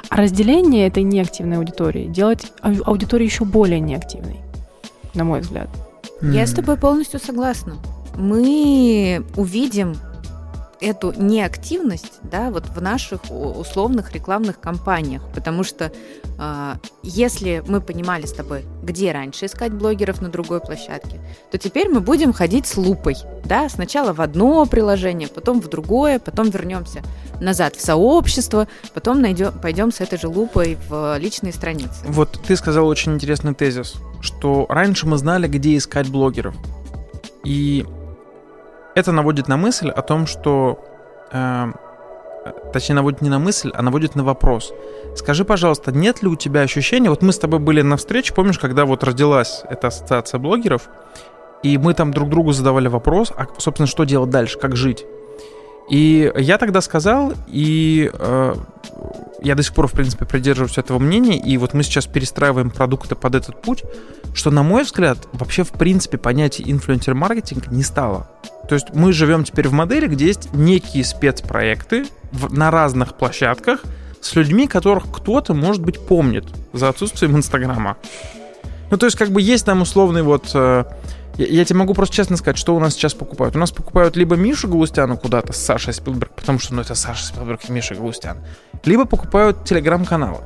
А 0.09 0.17
разделение 0.17 0.87
этой 0.87 1.03
неактивной 1.03 1.57
аудитории 1.57 2.07
делает 2.07 2.51
ау- 2.61 2.83
аудиторию 2.85 3.27
еще 3.27 3.43
более 3.43 3.79
неактивной, 3.79 4.39
на 5.13 5.23
мой 5.23 5.41
взгляд. 5.41 5.69
Я 6.21 6.47
с 6.47 6.51
тобой 6.51 6.77
полностью 6.77 7.19
согласна. 7.19 7.75
Мы 8.15 9.25
увидим 9.35 9.95
эту 10.85 11.13
неактивность, 11.17 12.19
да, 12.21 12.51
вот 12.51 12.65
в 12.67 12.81
наших 12.81 13.21
условных 13.31 14.13
рекламных 14.13 14.59
кампаниях, 14.59 15.23
потому 15.33 15.63
что 15.63 15.91
а, 16.37 16.77
если 17.01 17.63
мы 17.67 17.81
понимали 17.81 18.27
с 18.27 18.33
тобой, 18.33 18.65
где 18.83 19.11
раньше 19.11 19.47
искать 19.47 19.73
блогеров 19.73 20.21
на 20.21 20.29
другой 20.29 20.59
площадке, 20.61 21.19
то 21.51 21.57
теперь 21.57 21.89
мы 21.89 22.01
будем 22.01 22.33
ходить 22.33 22.67
с 22.67 22.77
лупой, 22.77 23.15
да, 23.45 23.67
сначала 23.67 24.13
в 24.13 24.21
одно 24.21 24.65
приложение, 24.67 25.27
потом 25.27 25.59
в 25.59 25.67
другое, 25.69 26.19
потом 26.19 26.51
вернемся 26.51 27.01
назад 27.41 27.75
в 27.75 27.81
сообщество, 27.81 28.67
потом 28.93 29.21
найдем, 29.21 29.53
пойдем 29.53 29.91
с 29.91 30.01
этой 30.01 30.19
же 30.19 30.27
лупой 30.27 30.77
в 30.87 31.17
личные 31.17 31.51
страницы. 31.51 32.05
Вот 32.07 32.39
ты 32.47 32.55
сказал 32.55 32.87
очень 32.87 33.15
интересный 33.15 33.55
тезис, 33.55 33.95
что 34.21 34.67
раньше 34.69 35.07
мы 35.07 35.17
знали, 35.17 35.47
где 35.47 35.75
искать 35.77 36.09
блогеров. 36.09 36.55
И 37.43 37.85
это 38.95 39.11
наводит 39.11 39.47
на 39.47 39.57
мысль 39.57 39.89
о 39.89 40.01
том, 40.01 40.25
что... 40.25 40.83
э, 41.31 41.71
точнее, 42.73 42.95
наводит 42.95 43.21
не 43.21 43.29
на 43.29 43.39
мысль, 43.39 43.71
а 43.73 43.81
наводит 43.81 44.15
на 44.15 44.23
вопрос. 44.23 44.73
Скажи, 45.15 45.45
пожалуйста, 45.45 45.91
нет 45.91 46.21
ли 46.21 46.27
у 46.27 46.35
тебя 46.35 46.61
ощущения... 46.61 47.09
Вот 47.09 47.21
мы 47.21 47.31
с 47.31 47.39
тобой 47.39 47.59
были 47.59 47.81
на 47.81 47.97
встрече, 47.97 48.33
помнишь, 48.33 48.59
когда 48.59 48.85
вот 48.85 49.03
родилась 49.03 49.63
эта 49.69 49.87
ассоциация 49.87 50.39
блогеров, 50.39 50.89
и 51.63 51.77
мы 51.77 51.93
там 51.93 52.11
друг 52.11 52.29
другу 52.29 52.51
задавали 52.51 52.87
вопрос, 52.87 53.31
а, 53.35 53.47
собственно, 53.57 53.87
что 53.87 54.03
делать 54.03 54.29
дальше, 54.29 54.59
как 54.59 54.75
жить. 54.75 55.05
И 55.89 56.31
я 56.37 56.57
тогда 56.57 56.81
сказал, 56.81 57.33
и 57.47 58.09
э, 58.11 58.55
я 59.41 59.55
до 59.55 59.63
сих 59.63 59.73
пор, 59.73 59.87
в 59.87 59.91
принципе, 59.91 60.25
придерживаюсь 60.25 60.77
этого 60.77 60.99
мнения, 60.99 61.37
и 61.37 61.57
вот 61.57 61.73
мы 61.73 61.83
сейчас 61.83 62.07
перестраиваем 62.07 62.69
продукты 62.71 63.15
под 63.15 63.35
этот 63.35 63.61
путь, 63.61 63.83
что, 64.33 64.51
на 64.51 64.63
мой 64.63 64.83
взгляд, 64.83 65.17
вообще, 65.33 65.63
в 65.63 65.71
принципе, 65.71 66.17
понятие 66.17 66.71
инфлюенсер-маркетинг 66.71 67.67
не 67.67 67.83
стало. 67.83 68.27
То 68.67 68.75
есть 68.75 68.87
мы 68.93 69.13
живем 69.13 69.43
теперь 69.43 69.67
в 69.67 69.73
модели, 69.73 70.07
где 70.07 70.25
есть 70.25 70.53
некие 70.53 71.03
спецпроекты 71.03 72.05
на 72.49 72.71
разных 72.71 73.15
площадках 73.15 73.83
с 74.21 74.35
людьми, 74.35 74.67
которых 74.67 75.05
кто-то, 75.11 75.53
может 75.53 75.81
быть, 75.81 75.99
помнит 75.99 76.45
за 76.73 76.89
отсутствием 76.89 77.35
Инстаграма. 77.35 77.97
Ну, 78.91 78.97
то 78.97 79.05
есть, 79.05 79.17
как 79.17 79.29
бы 79.29 79.41
есть 79.41 79.65
там 79.65 79.81
условный 79.81 80.23
вот... 80.23 80.51
Э, 80.53 80.85
я, 81.37 81.45
я 81.45 81.65
тебе 81.65 81.79
могу 81.79 81.93
просто 81.93 82.15
честно 82.15 82.37
сказать, 82.37 82.57
что 82.57 82.75
у 82.75 82.79
нас 82.79 82.93
сейчас 82.93 83.13
покупают. 83.13 83.55
У 83.55 83.59
нас 83.59 83.71
покупают 83.71 84.15
либо 84.15 84.35
Мишу 84.35 84.67
Галустяна 84.67 85.17
куда-то 85.17 85.53
с 85.53 85.57
Сашей 85.57 85.93
Спилберг, 85.93 86.31
потому 86.33 86.59
что, 86.59 86.73
ну, 86.73 86.81
это 86.81 86.95
Саша 86.95 87.25
Спилберг 87.25 87.61
и 87.67 87.71
Миша 87.71 87.95
Галустян. 87.95 88.37
Либо 88.83 89.05
покупают 89.05 89.65
телеграм-каналы. 89.65 90.39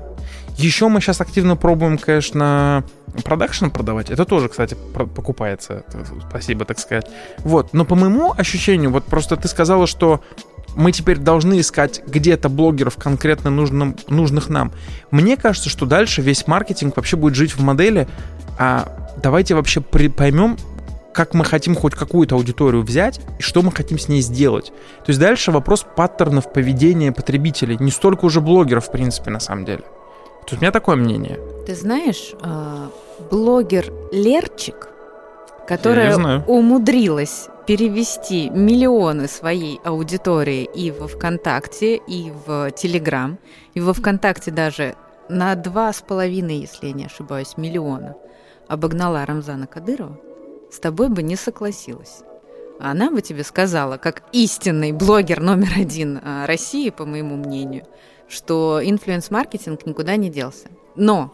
Еще 0.59 0.89
мы 0.89 0.99
сейчас 0.99 1.21
активно 1.21 1.55
пробуем, 1.55 1.97
конечно, 1.97 2.83
продакшн 3.23 3.67
продавать. 3.67 4.09
Это 4.09 4.25
тоже, 4.25 4.49
кстати, 4.49 4.75
покупается. 4.93 5.85
Спасибо, 6.29 6.65
так 6.65 6.79
сказать. 6.79 7.07
Вот. 7.39 7.71
Но 7.71 7.85
по 7.85 7.95
моему 7.95 8.33
ощущению, 8.37 8.91
вот 8.91 9.05
просто 9.05 9.37
ты 9.37 9.47
сказала, 9.47 9.87
что 9.87 10.19
мы 10.75 10.91
теперь 10.91 11.17
должны 11.17 11.61
искать 11.61 12.01
где-то 12.05 12.49
блогеров 12.49 12.97
конкретно 12.97 13.49
нужным, 13.49 13.95
нужных 14.09 14.49
нам. 14.49 14.73
Мне 15.11 15.37
кажется, 15.37 15.69
что 15.69 15.85
дальше 15.85 16.21
весь 16.21 16.45
маркетинг 16.45 16.97
вообще 16.97 17.15
будет 17.15 17.35
жить 17.35 17.55
в 17.55 17.61
модели, 17.61 18.09
а 18.57 19.13
давайте 19.23 19.55
вообще 19.55 19.79
при, 19.79 20.09
поймем, 20.09 20.57
как 21.13 21.33
мы 21.33 21.45
хотим 21.45 21.73
хоть 21.73 21.95
какую-то 21.95 22.35
аудиторию 22.35 22.83
взять 22.83 23.21
и 23.39 23.41
что 23.41 23.61
мы 23.61 23.71
хотим 23.71 23.97
с 23.97 24.09
ней 24.09 24.19
сделать. 24.19 24.73
То 25.05 25.11
есть 25.11 25.21
дальше 25.21 25.53
вопрос 25.53 25.85
паттернов 25.95 26.51
поведения 26.51 27.13
потребителей, 27.13 27.77
не 27.79 27.91
столько 27.91 28.25
уже 28.25 28.41
блогеров, 28.41 28.87
в 28.87 28.91
принципе, 28.91 29.31
на 29.31 29.39
самом 29.39 29.63
деле. 29.63 29.83
То 30.49 30.53
есть 30.53 30.61
у 30.63 30.65
меня 30.65 30.71
такое 30.71 30.95
мнение. 30.95 31.39
Ты 31.67 31.75
знаешь, 31.75 32.33
а, 32.41 32.89
блогер 33.29 33.93
Лерчик, 34.11 34.89
которая 35.67 36.43
умудрилась 36.47 37.49
перевести 37.67 38.49
миллионы 38.49 39.27
своей 39.27 39.79
аудитории 39.83 40.63
и 40.63 40.89
во 40.89 41.07
ВКонтакте, 41.07 41.97
и 41.97 42.31
в 42.47 42.71
Телеграм, 42.71 43.37
и 43.75 43.79
во 43.79 43.93
ВКонтакте 43.93 44.49
даже 44.49 44.95
на 45.29 45.53
два 45.53 45.93
с 45.93 46.01
половиной, 46.01 46.61
если 46.61 46.87
я 46.87 46.93
не 46.93 47.05
ошибаюсь, 47.05 47.55
миллиона 47.55 48.15
обогнала 48.67 49.23
Рамзана 49.23 49.67
Кадырова, 49.67 50.17
с 50.71 50.79
тобой 50.79 51.09
бы 51.09 51.21
не 51.21 51.35
согласилась. 51.35 52.23
Она 52.79 53.11
бы 53.11 53.21
тебе 53.21 53.43
сказала, 53.43 53.97
как 53.97 54.23
истинный 54.31 54.93
блогер 54.93 55.41
номер 55.41 55.73
один 55.77 56.19
а, 56.23 56.47
России, 56.47 56.89
по 56.89 57.05
моему 57.05 57.35
мнению, 57.35 57.85
что 58.29 58.79
influence-маркетинг 58.83 59.85
никуда 59.85 60.15
не 60.15 60.29
делся. 60.29 60.67
Но 60.95 61.33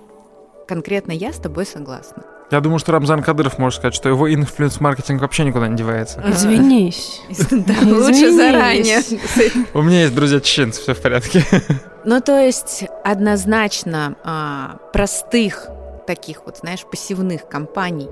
конкретно 0.67 1.11
я 1.11 1.33
с 1.33 1.37
тобой 1.37 1.65
согласна. 1.65 2.23
Я 2.51 2.61
думаю, 2.61 2.77
что 2.77 2.91
Рамзан 2.91 3.23
Кадыров 3.23 3.57
может 3.57 3.79
сказать, 3.79 3.95
что 3.95 4.07
его 4.07 4.31
influence-маркетинг 4.31 5.19
вообще 5.19 5.43
никуда 5.43 5.67
не 5.67 5.75
девается. 5.75 6.23
Извинись. 6.27 7.21
лучше 7.29 8.31
заранее. 8.31 9.01
У 9.73 9.81
меня 9.81 10.03
есть 10.03 10.15
друзья 10.15 10.39
чеченцы, 10.39 10.81
все 10.81 10.93
в 10.93 11.01
порядке. 11.01 11.43
Ну, 12.07 12.21
то 12.21 12.39
есть 12.39 12.85
однозначно 13.03 14.15
а, 14.23 14.77
простых 14.93 15.67
таких 16.05 16.45
вот, 16.45 16.57
знаешь, 16.59 16.85
пассивных 16.85 17.49
компаний, 17.49 18.07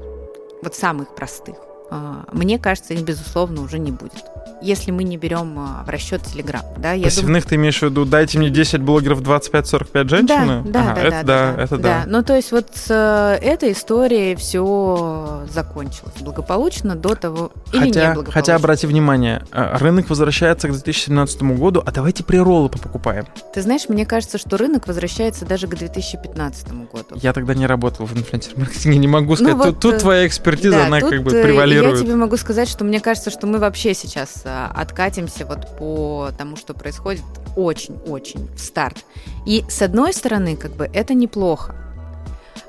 вот 0.64 0.74
самых 0.74 1.14
простых, 1.14 1.58
а, 1.92 2.26
мне 2.32 2.58
кажется, 2.58 2.96
их, 2.96 3.04
безусловно, 3.04 3.62
уже 3.62 3.78
не 3.78 3.92
будет 3.92 4.33
если 4.64 4.92
мы 4.92 5.04
не 5.04 5.18
берем 5.18 5.58
а, 5.60 5.84
в 5.86 5.90
расчет 5.90 6.22
Telegram. 6.22 6.64
Да, 6.78 6.94
я 6.94 7.04
Пассивных 7.04 7.44
думаю... 7.44 7.44
ты 7.44 7.56
имеешь 7.56 7.80
в 7.80 7.84
виду, 7.84 8.06
дайте 8.06 8.40
мне 8.40 8.50
10 8.50 8.82
блогеров 8.82 9.22
25-45 9.22 10.08
женщин? 10.08 10.28
Да, 10.28 10.62
да, 10.66 10.92
ага, 10.92 10.96
да, 10.96 11.02
это 11.02 11.26
да, 11.26 11.54
да, 11.56 11.64
это 11.64 11.78
да. 11.78 11.84
да. 11.84 12.04
Ну, 12.08 12.24
то 12.24 12.36
есть 12.36 12.52
вот 12.52 12.68
с 12.74 12.88
э, 12.90 13.46
этой 13.46 13.74
историей 13.74 14.36
все 14.36 15.44
закончилось 15.50 16.16
благополучно 16.22 16.96
до 16.96 17.16
того, 17.16 17.52
хотя, 17.66 17.78
или 17.78 17.86
не 17.86 17.92
благополучно. 17.92 18.32
Хотя, 18.32 18.56
обрати 18.56 18.88
внимание, 18.88 19.44
э, 19.52 19.78
рынок 19.78 20.10
возвращается 20.10 20.70
к 20.70 20.72
2017 20.72 21.44
году, 21.44 21.84
а 21.86 21.92
давайте 21.92 22.24
прироллы 22.24 22.70
покупаем. 22.70 23.26
Ты 23.54 23.62
знаешь, 23.62 23.90
мне 23.90 24.06
кажется, 24.06 24.38
что 24.38 24.58
рынок 24.58 24.88
возвращается 24.88 25.46
даже 25.46 25.68
к 25.68 25.76
2015 25.76 26.68
году. 26.92 27.16
Я 27.16 27.34
тогда 27.34 27.54
не 27.54 27.68
работал 27.68 28.06
в 28.06 28.14
инфлюенсер-маркетинге, 28.14 28.98
не 28.98 29.08
могу 29.08 29.36
сказать. 29.36 29.54
Ну, 29.54 29.58
вот, 29.58 29.66
тут, 29.66 29.80
тут 29.80 29.94
э, 29.96 30.00
твоя 30.00 30.28
экспертиза, 30.28 30.78
да, 30.78 30.86
она 30.86 31.02
как 31.02 31.22
бы 31.22 31.32
превалирует. 31.32 32.00
Я 32.00 32.06
тебе 32.06 32.16
могу 32.16 32.38
сказать, 32.38 32.70
что 32.70 32.86
мне 32.86 33.02
кажется, 33.02 33.30
что 33.30 33.46
мы 33.46 33.60
вообще 33.60 33.94
сейчас 33.94 34.33
откатимся 34.46 35.46
вот 35.46 35.78
по 35.78 36.30
тому, 36.38 36.56
что 36.56 36.74
происходит 36.74 37.24
очень-очень 37.56 38.50
в 38.56 38.60
старт. 38.60 39.06
И 39.46 39.64
с 39.70 39.82
одной 39.82 40.14
стороны, 40.14 40.56
как 40.56 40.72
бы 40.72 40.90
это 40.94 41.14
неплохо. 41.14 41.76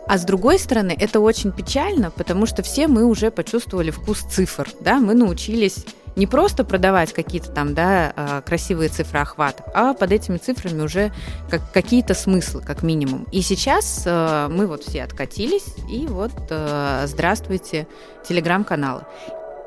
А 0.07 0.19
с 0.19 0.25
другой 0.25 0.59
стороны, 0.59 0.95
это 0.99 1.21
очень 1.21 1.51
печально, 1.51 2.11
потому 2.11 2.47
что 2.47 2.63
все 2.63 2.89
мы 2.89 3.05
уже 3.05 3.31
почувствовали 3.31 3.91
вкус 3.91 4.21
цифр, 4.21 4.69
да, 4.81 4.99
мы 5.01 5.15
научились 5.15 5.85
не 6.17 6.27
просто 6.27 6.65
продавать 6.65 7.13
какие-то 7.13 7.51
там, 7.51 7.75
да, 7.75 8.13
а, 8.15 8.41
красивые 8.43 8.89
цифры 8.89 9.21
охвата, 9.21 9.65
а 9.75 9.95
под 9.95 10.13
этими 10.13 10.37
цифрами 10.37 10.83
уже 10.83 11.13
как, 11.51 11.73
какие-то 11.73 12.15
смыслы, 12.15 12.61
как 12.61 12.83
минимум. 12.83 13.27
И 13.33 13.43
сейчас 13.43 14.03
э, 14.07 14.49
мы 14.49 14.67
вот 14.67 14.85
все 14.85 15.03
откатились, 15.03 15.75
и 15.91 16.07
вот 16.07 16.33
э, 16.51 17.05
здравствуйте, 17.07 17.87
телеграм-каналы. 18.29 19.03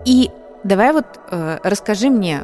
И 0.06 0.30
Давай 0.64 0.92
вот 0.94 1.06
э, 1.30 1.60
расскажи 1.64 2.10
мне, 2.10 2.44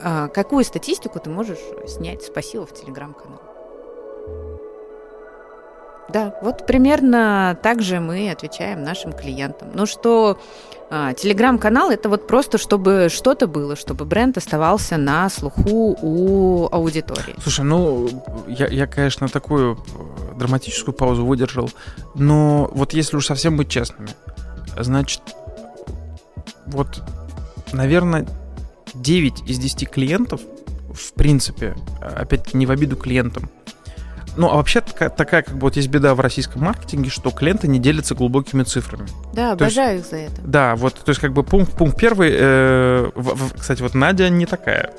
э, 0.00 0.28
какую 0.32 0.64
статистику 0.64 1.18
ты 1.18 1.30
можешь 1.30 1.58
снять 1.86 2.22
с 2.22 2.28
в 2.30 2.74
телеграм-канал? 2.74 3.40
Да, 6.08 6.34
вот 6.42 6.66
примерно 6.66 7.58
так 7.62 7.82
же 7.82 8.00
мы 8.00 8.30
отвечаем 8.30 8.84
нашим 8.84 9.12
клиентам. 9.12 9.70
Ну 9.74 9.86
что 9.86 10.38
э, 10.90 11.12
телеграм-канал 11.16 11.90
это 11.90 12.08
вот 12.08 12.26
просто, 12.26 12.58
чтобы 12.58 13.08
что-то 13.10 13.46
было, 13.46 13.74
чтобы 13.74 14.04
бренд 14.04 14.36
оставался 14.36 14.96
на 14.96 15.28
слуху 15.30 15.96
у 16.00 16.68
аудитории. 16.70 17.34
Слушай, 17.42 17.64
ну 17.64 18.08
я, 18.46 18.68
я 18.68 18.86
конечно, 18.86 19.28
такую 19.28 19.76
э, 19.76 20.38
драматическую 20.38 20.94
паузу 20.94 21.24
выдержал, 21.24 21.70
но 22.14 22.70
вот 22.72 22.92
если 22.92 23.16
уж 23.16 23.26
совсем 23.26 23.56
быть 23.56 23.70
честными, 23.70 24.10
значит, 24.78 25.22
вот 26.66 27.02
наверное, 27.72 28.26
9 28.94 29.48
из 29.48 29.58
10 29.58 29.90
клиентов, 29.90 30.40
в 30.92 31.12
принципе, 31.14 31.74
опять 32.00 32.54
не 32.54 32.66
в 32.66 32.70
обиду 32.70 32.96
клиентам, 32.96 33.50
ну, 34.36 34.50
а 34.50 34.56
вообще 34.56 34.80
такая, 34.80 35.10
такая, 35.10 35.42
как 35.42 35.54
бы 35.54 35.62
вот 35.62 35.76
есть 35.76 35.88
беда 35.88 36.14
в 36.14 36.20
российском 36.20 36.62
маркетинге, 36.62 37.10
что 37.10 37.30
клиенты 37.30 37.68
не 37.68 37.78
делятся 37.78 38.14
глубокими 38.14 38.62
цифрами. 38.64 39.06
Да, 39.32 39.52
обожаю 39.52 39.98
есть, 39.98 40.06
их 40.06 40.10
за 40.10 40.16
это. 40.16 40.40
Да, 40.42 40.76
вот, 40.76 40.94
то 40.94 41.10
есть 41.10 41.20
как 41.20 41.32
бы 41.32 41.44
пункт, 41.44 41.72
пункт 41.72 41.96
первый, 41.98 42.30
э, 42.32 43.10
в, 43.14 43.34
в, 43.34 43.60
кстати, 43.60 43.80
вот 43.82 43.94
Надя 43.94 44.28
не 44.28 44.46
такая. 44.46 44.92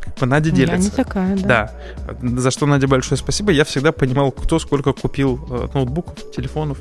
Как 0.00 0.14
бы 0.16 0.26
Надя 0.26 0.50
делится. 0.50 0.76
Я 0.76 0.82
не 0.82 0.90
такая, 0.90 1.36
да. 1.36 1.72
Да, 2.10 2.40
за 2.40 2.50
что 2.50 2.66
Надя 2.66 2.86
большое 2.86 3.18
спасибо. 3.18 3.52
Я 3.52 3.64
всегда 3.64 3.90
понимал, 3.92 4.32
кто 4.32 4.58
сколько 4.58 4.92
купил 4.92 5.46
э, 5.50 5.68
ноутбуков, 5.72 6.30
телефонов. 6.32 6.78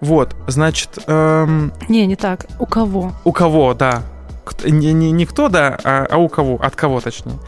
Вот, 0.00 0.36
значит... 0.46 0.98
Эм... 1.06 1.72
Не, 1.88 2.06
не 2.06 2.16
так. 2.16 2.46
У 2.60 2.66
кого? 2.66 3.14
У 3.24 3.32
кого, 3.32 3.72
да 3.74 4.04
не, 4.64 4.92
не, 4.92 5.10
не 5.10 5.26
кто, 5.26 5.48
да, 5.48 5.78
а, 5.84 6.06
а 6.08 6.16
у 6.18 6.28
кого, 6.28 6.56
от 6.62 6.76
кого 6.76 7.00
точнее. 7.00 7.38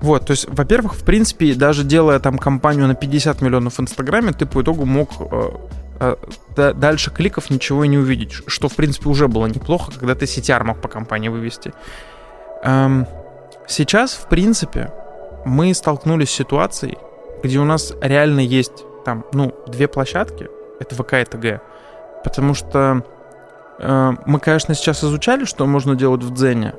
Вот, 0.00 0.26
то 0.26 0.30
есть, 0.30 0.46
во-первых, 0.48 0.94
в 0.94 1.04
принципе, 1.04 1.54
даже 1.54 1.84
делая 1.84 2.20
там 2.20 2.38
компанию 2.38 2.86
на 2.86 2.94
50 2.94 3.40
миллионов 3.40 3.78
в 3.78 3.80
Инстаграме, 3.80 4.32
ты 4.32 4.46
по 4.46 4.62
итогу 4.62 4.84
мог 4.84 5.10
э, 5.20 6.16
э, 6.56 6.72
дальше 6.74 7.10
кликов 7.10 7.50
ничего 7.50 7.84
и 7.84 7.88
не 7.88 7.98
увидеть, 7.98 8.32
что, 8.46 8.68
в 8.68 8.76
принципе, 8.76 9.08
уже 9.08 9.26
было 9.26 9.46
неплохо, 9.46 9.92
когда 9.92 10.14
ты 10.14 10.26
CTR 10.26 10.62
мог 10.62 10.80
по 10.80 10.88
компании 10.88 11.28
вывести. 11.28 11.72
Эм, 12.62 13.06
сейчас, 13.66 14.12
в 14.12 14.28
принципе, 14.28 14.92
мы 15.44 15.74
столкнулись 15.74 16.30
с 16.30 16.32
ситуацией, 16.32 16.98
где 17.42 17.58
у 17.58 17.64
нас 17.64 17.92
реально 18.00 18.40
есть 18.40 18.84
там, 19.04 19.24
ну, 19.32 19.52
две 19.66 19.88
площадки, 19.88 20.48
это 20.78 20.94
ВК 20.94 21.14
и 21.14 21.24
ТГ, 21.24 21.60
потому 22.22 22.54
что 22.54 23.02
мы, 23.78 24.40
конечно, 24.40 24.74
сейчас 24.74 25.04
изучали, 25.04 25.44
что 25.44 25.66
можно 25.66 25.94
делать 25.94 26.22
в 26.22 26.34
Дзене, 26.34 26.74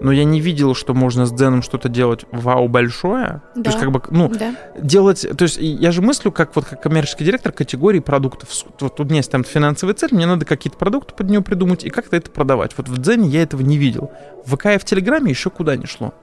но 0.00 0.12
я 0.12 0.24
не 0.24 0.40
видел, 0.40 0.74
что 0.74 0.94
можно 0.94 1.26
с 1.26 1.32
Дзеном 1.32 1.62
что-то 1.62 1.88
делать 1.88 2.24
вау 2.30 2.68
большое. 2.68 3.42
Да. 3.54 3.62
То 3.62 3.70
есть, 3.70 3.80
как 3.80 3.90
бы, 3.90 4.00
ну, 4.10 4.28
да. 4.28 4.54
делать. 4.80 5.26
То 5.36 5.42
есть, 5.42 5.58
я 5.58 5.90
же 5.90 6.02
мыслю, 6.02 6.30
как 6.30 6.54
вот 6.54 6.66
как 6.66 6.82
коммерческий 6.82 7.24
директор 7.24 7.52
категории 7.52 8.00
продуктов. 8.00 8.48
Вот 8.80 9.00
у 9.00 9.04
меня 9.04 9.16
есть 9.16 9.30
там 9.30 9.44
финансовая 9.44 9.94
цель, 9.94 10.10
мне 10.12 10.26
надо 10.26 10.44
какие-то 10.44 10.78
продукты 10.78 11.14
под 11.14 11.28
нее 11.28 11.40
придумать 11.40 11.84
и 11.84 11.90
как-то 11.90 12.16
это 12.16 12.30
продавать. 12.30 12.72
Вот 12.76 12.88
в 12.88 12.98
Дзене 12.98 13.28
я 13.28 13.42
этого 13.42 13.62
не 13.62 13.76
видел. 13.76 14.12
В 14.46 14.56
ВК 14.56 14.66
и 14.66 14.78
в 14.78 14.84
Телеграме 14.84 15.30
еще 15.30 15.50
куда 15.50 15.76
не 15.76 15.86
шло. 15.86 16.14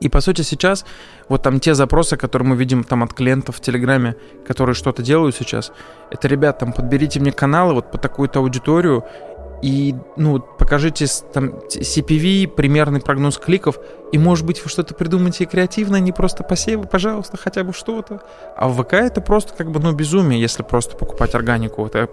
И 0.00 0.08
по 0.08 0.20
сути 0.20 0.40
сейчас 0.42 0.86
вот 1.28 1.42
там 1.42 1.60
те 1.60 1.74
запросы, 1.74 2.16
которые 2.16 2.48
мы 2.48 2.56
видим 2.56 2.84
там 2.84 3.02
от 3.02 3.12
клиентов 3.12 3.56
в 3.56 3.60
Телеграме, 3.60 4.16
которые 4.46 4.74
что-то 4.74 5.02
делают 5.02 5.36
сейчас, 5.36 5.72
это, 6.10 6.26
ребят, 6.26 6.58
там 6.58 6.72
подберите 6.72 7.20
мне 7.20 7.32
каналы 7.32 7.74
вот 7.74 7.90
по 7.90 7.98
такую-то 7.98 8.40
аудиторию, 8.40 9.04
и, 9.62 9.94
ну, 10.16 10.40
покажите 10.40 11.06
там 11.32 11.60
CPV, 11.68 12.48
примерный 12.48 13.00
прогноз 13.00 13.38
кликов, 13.38 13.78
и, 14.12 14.18
может 14.18 14.44
быть, 14.44 14.62
вы 14.64 14.70
что-то 14.70 14.94
придумаете 14.94 15.44
креативное, 15.44 16.00
не 16.00 16.12
просто 16.12 16.42
посевы, 16.42 16.86
пожалуйста, 16.86 17.36
хотя 17.36 17.64
бы 17.64 17.72
что-то. 17.72 18.22
А 18.56 18.68
в 18.68 18.82
ВК 18.82 18.94
это 18.94 19.20
просто 19.20 19.54
как 19.54 19.70
бы, 19.70 19.80
ну, 19.80 19.92
безумие, 19.92 20.40
если 20.40 20.62
просто 20.62 20.96
покупать 20.96 21.34
органику. 21.34 21.86
Это 21.86 22.08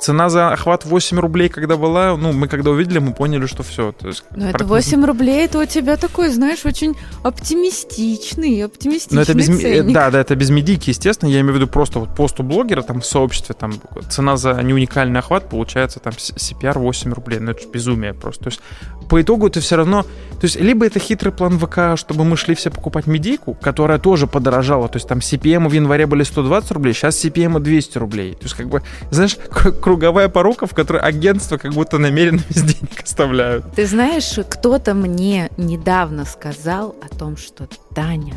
цена 0.00 0.28
за 0.28 0.52
охват 0.52 0.84
8 0.84 1.18
рублей, 1.18 1.48
когда 1.48 1.76
была, 1.76 2.16
ну, 2.16 2.32
мы 2.32 2.48
когда 2.48 2.70
увидели, 2.70 2.98
мы 2.98 3.12
поняли, 3.12 3.46
что 3.46 3.62
все. 3.62 3.92
То 3.92 4.08
есть, 4.08 4.24
Но 4.34 4.48
это 4.48 4.64
8 4.64 5.04
рублей, 5.04 5.44
это 5.44 5.58
у 5.58 5.66
тебя 5.66 5.96
такой, 5.96 6.28
знаешь, 6.30 6.64
очень 6.64 6.96
оптимистичный, 7.22 8.64
оптимистичный 8.64 9.16
Но 9.16 9.22
это 9.22 9.34
без, 9.34 9.46
ценник. 9.46 9.92
Да, 9.92 10.10
да, 10.10 10.20
это 10.20 10.34
без 10.36 10.50
медики, 10.50 10.90
естественно. 10.90 11.28
Я 11.28 11.40
имею 11.40 11.52
в 11.52 11.56
виду 11.56 11.66
просто 11.66 11.98
вот 11.98 12.14
пост 12.14 12.40
у 12.40 12.42
блогера, 12.42 12.82
там 12.82 13.00
в 13.00 13.06
сообществе, 13.06 13.54
там 13.54 13.74
цена 14.10 14.36
за 14.36 14.54
неуникальный 14.62 15.20
охват 15.20 15.48
получается 15.48 16.00
там 16.00 16.12
CPR 16.14 16.78
8 16.78 17.12
рублей. 17.12 17.38
Ну, 17.40 17.50
это 17.50 17.62
же 17.62 17.68
безумие 17.68 18.14
просто. 18.14 18.44
То 18.44 18.50
есть 18.50 18.60
по 19.04 19.20
итогу 19.20 19.50
ты 19.50 19.60
все 19.60 19.76
равно... 19.76 20.02
То 20.02 20.46
есть 20.46 20.56
либо 20.56 20.84
это 20.84 20.98
хитрый 20.98 21.32
план 21.32 21.58
ВК, 21.58 21.96
чтобы 21.96 22.24
мы 22.24 22.36
шли 22.36 22.54
все 22.54 22.70
покупать 22.70 23.06
медийку, 23.06 23.54
которая 23.54 23.98
тоже 23.98 24.26
подорожала. 24.26 24.88
То 24.88 24.96
есть 24.96 25.08
там 25.08 25.18
CPM 25.18 25.68
в 25.68 25.72
январе 25.72 26.06
были 26.06 26.22
120 26.22 26.70
рублей, 26.72 26.92
сейчас 26.92 27.24
CPM 27.24 27.60
200 27.60 27.98
рублей. 27.98 28.34
То 28.34 28.42
есть 28.42 28.54
как 28.54 28.68
бы, 28.68 28.82
знаешь, 29.10 29.36
круговая 29.82 30.28
порука, 30.28 30.66
в 30.66 30.74
которой 30.74 31.02
агентство 31.02 31.56
как 31.56 31.72
будто 31.72 31.98
намеренно 31.98 32.40
без 32.48 32.62
денег 32.62 33.02
оставляют. 33.02 33.72
Ты 33.74 33.86
знаешь, 33.86 34.38
кто-то 34.48 34.94
мне 34.94 35.50
недавно 35.56 36.24
сказал 36.24 36.94
о 37.02 37.14
том, 37.14 37.36
что 37.36 37.68
Таня, 37.94 38.34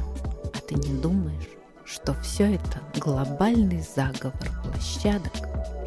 а 0.54 0.60
ты 0.60 0.76
не 0.76 0.94
думаешь, 1.00 1.50
что 1.86 2.16
все 2.22 2.56
это 2.56 2.82
глобальный 3.00 3.84
заговор 3.96 4.34
площадок, 4.64 5.34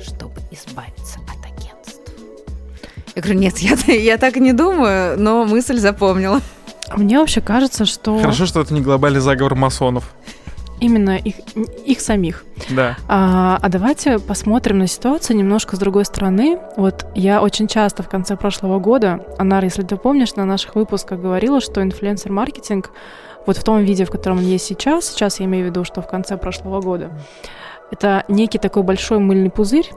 чтобы 0.02 0.40
избавиться 0.50 1.18
от? 1.28 1.39
Я 3.20 3.22
говорю, 3.22 3.40
нет, 3.40 3.58
я, 3.58 3.76
я 3.92 4.16
так 4.16 4.36
не 4.36 4.54
думаю, 4.54 5.20
но 5.20 5.44
мысль 5.44 5.76
запомнила. 5.76 6.40
Мне 6.96 7.18
вообще 7.18 7.42
кажется, 7.42 7.84
что... 7.84 8.18
Хорошо, 8.18 8.46
что 8.46 8.62
это 8.62 8.72
не 8.72 8.80
глобальный 8.80 9.20
заговор 9.20 9.54
масонов. 9.56 10.14
Именно 10.80 11.18
их, 11.18 11.34
их 11.84 12.00
самих. 12.00 12.44
Да. 12.70 12.96
А, 13.08 13.58
а 13.60 13.68
давайте 13.68 14.18
посмотрим 14.20 14.78
на 14.78 14.86
ситуацию 14.86 15.36
немножко 15.36 15.76
с 15.76 15.78
другой 15.78 16.06
стороны. 16.06 16.58
Вот 16.78 17.08
я 17.14 17.42
очень 17.42 17.68
часто 17.68 18.02
в 18.02 18.08
конце 18.08 18.36
прошлого 18.36 18.78
года, 18.78 19.26
Анар, 19.36 19.64
если 19.64 19.82
ты 19.82 19.96
помнишь, 19.96 20.34
на 20.36 20.46
наших 20.46 20.74
выпусках 20.74 21.20
говорила, 21.20 21.60
что 21.60 21.82
инфлюенсер-маркетинг 21.82 22.90
вот 23.46 23.58
в 23.58 23.62
том 23.62 23.80
виде, 23.84 24.06
в 24.06 24.10
котором 24.10 24.38
он 24.38 24.44
есть 24.44 24.64
сейчас, 24.64 25.04
сейчас 25.10 25.40
я 25.40 25.44
имею 25.44 25.66
в 25.66 25.68
виду, 25.68 25.84
что 25.84 26.00
в 26.00 26.08
конце 26.08 26.38
прошлого 26.38 26.80
года, 26.80 27.10
это 27.90 28.24
некий 28.28 28.56
такой 28.56 28.82
большой 28.82 29.18
мыльный 29.18 29.50
пузырь, 29.50 29.90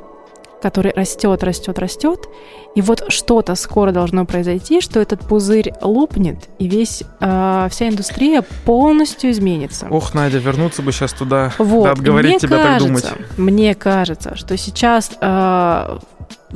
который 0.63 0.93
растет, 0.93 1.43
растет, 1.43 1.77
растет, 1.77 2.29
и 2.73 2.81
вот 2.81 3.03
что-то 3.09 3.53
скоро 3.55 3.91
должно 3.91 4.25
произойти, 4.25 4.79
что 4.79 5.01
этот 5.01 5.19
пузырь 5.19 5.73
лопнет, 5.81 6.37
и 6.57 6.69
весь 6.69 7.03
э, 7.19 7.67
вся 7.69 7.89
индустрия 7.89 8.43
полностью 8.63 9.29
изменится. 9.31 9.87
Ох, 9.89 10.13
Надя, 10.13 10.37
вернуться 10.37 10.81
бы 10.81 10.93
сейчас 10.93 11.11
туда, 11.11 11.51
вот. 11.57 11.83
да, 11.83 11.91
отговорить 11.91 12.31
мне 12.31 12.39
тебя 12.39 12.57
кажется, 12.57 12.79
так 12.79 12.87
думать. 12.87 13.37
Мне 13.37 13.75
кажется, 13.75 14.35
что 14.37 14.55
сейчас 14.55 15.11
э, 15.19 15.97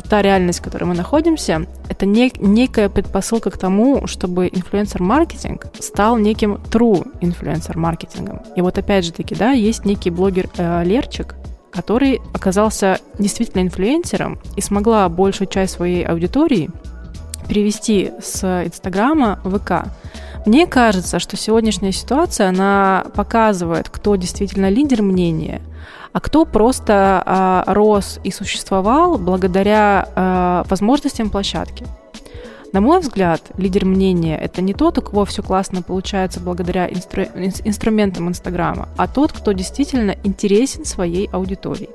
та 0.10 0.22
реальность, 0.22 0.60
в 0.60 0.64
которой 0.64 0.86
мы 0.86 0.96
находимся, 0.96 1.66
это 1.90 2.06
не, 2.06 2.32
некая 2.40 2.88
предпосылка 2.88 3.52
к 3.52 3.58
тому, 3.58 4.08
чтобы 4.08 4.48
инфлюенсер-маркетинг 4.48 5.68
стал 5.80 6.18
неким 6.18 6.56
true 6.72 7.06
инфлюенсер-маркетингом. 7.20 8.42
И 8.56 8.62
вот 8.62 8.78
опять 8.78 9.04
же 9.04 9.12
таки, 9.12 9.36
да, 9.36 9.52
есть 9.52 9.84
некий 9.84 10.12
блогер 10.12 10.50
э, 10.58 10.84
Лерчик, 10.86 11.36
который 11.72 12.22
оказался 12.34 13.00
действительно 13.20 13.62
инфлюенсером 13.62 14.40
и 14.56 14.62
смогла 14.62 15.08
большую 15.10 15.48
часть 15.48 15.74
своей 15.74 16.04
аудитории 16.04 16.70
перевести 17.48 18.12
с 18.22 18.44
Инстаграма 18.66 19.40
в 19.44 19.60
ВК. 19.60 19.88
Мне 20.46 20.66
кажется, 20.66 21.20
что 21.20 21.36
сегодняшняя 21.36 21.92
ситуация, 21.92 22.50
она 22.50 23.06
показывает, 23.16 23.90
кто 23.90 24.16
действительно 24.16 24.70
лидер 24.70 25.02
мнения, 25.02 25.62
а 26.14 26.20
кто 26.20 26.46
просто 26.46 27.22
а, 27.26 27.64
рос 27.68 28.20
и 28.24 28.32
существовал 28.32 29.18
благодаря 29.18 30.08
а, 30.16 30.64
возможностям 30.70 31.30
площадки. 31.30 31.86
На 32.74 32.82
мой 32.82 33.00
взгляд, 33.00 33.42
лидер 33.58 33.86
мнения— 33.86 34.38
это 34.42 34.62
не 34.62 34.74
тот, 34.74 34.98
у 34.98 35.02
кого 35.02 35.26
все 35.26 35.42
классно 35.42 35.82
получается 35.82 36.40
благодаря 36.40 36.88
инстру... 36.88 37.24
инструментам 37.24 38.28
Инстаграма, 38.28 38.90
а 38.98 39.08
тот, 39.08 39.32
кто 39.32 39.54
действительно 39.54 40.16
интересен 40.24 40.86
своей 40.86 41.30
аудитории. 41.32 41.90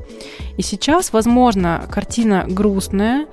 И 0.56 0.62
сейчас, 0.62 1.12
возможно, 1.12 1.84
картина 1.90 2.46
грустная, 2.48 3.26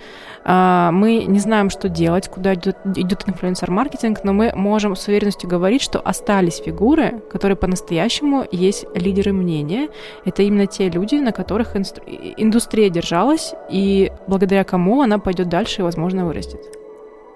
а, 0.44 0.92
мы 0.92 1.26
не 1.26 1.40
знаем, 1.40 1.70
что 1.70 1.90
делать, 1.90 2.28
куда 2.28 2.56
идет, 2.56 2.78
идет 2.96 3.28
инфлюенсер-маркетинг, 3.28 4.22
но 4.24 4.34
мы 4.34 4.52
можем 4.56 4.96
с 4.96 5.08
уверенностью 5.08 5.50
говорить, 5.50 5.82
что 5.82 6.00
остались 6.00 6.58
фигуры, 6.58 7.22
которые 7.32 7.56
по-настоящему 7.56 8.46
есть 8.52 8.86
лидеры 8.96 9.34
мнения. 9.34 9.90
Это 10.26 10.44
именно 10.44 10.66
те 10.66 10.90
люди, 10.90 11.16
на 11.16 11.32
которых 11.32 11.76
инстру... 11.76 12.04
индустрия 12.06 12.90
держалась, 12.90 13.54
и 13.70 14.12
благодаря 14.28 14.64
кому 14.64 15.02
она 15.02 15.20
пойдет 15.20 15.50
дальше 15.50 15.82
и, 15.82 15.84
возможно, 15.84 16.26
вырастет. 16.26 16.79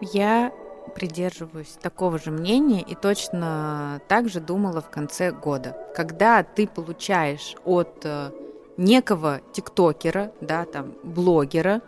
Я 0.01 0.51
придерживаюсь 0.95 1.77
такого 1.81 2.19
же 2.19 2.31
мнения 2.31 2.81
и 2.81 2.95
точно 2.95 4.01
так 4.07 4.29
же 4.29 4.39
думала 4.39 4.81
в 4.81 4.89
конце 4.89 5.31
года. 5.31 5.75
Когда 5.95 6.43
ты 6.43 6.67
получаешь 6.67 7.55
от 7.65 8.01
э, 8.03 8.31
некого 8.77 9.41
тиктокера, 9.53 10.31
да, 10.41 10.65
там, 10.65 10.93
блогера, 11.03 11.81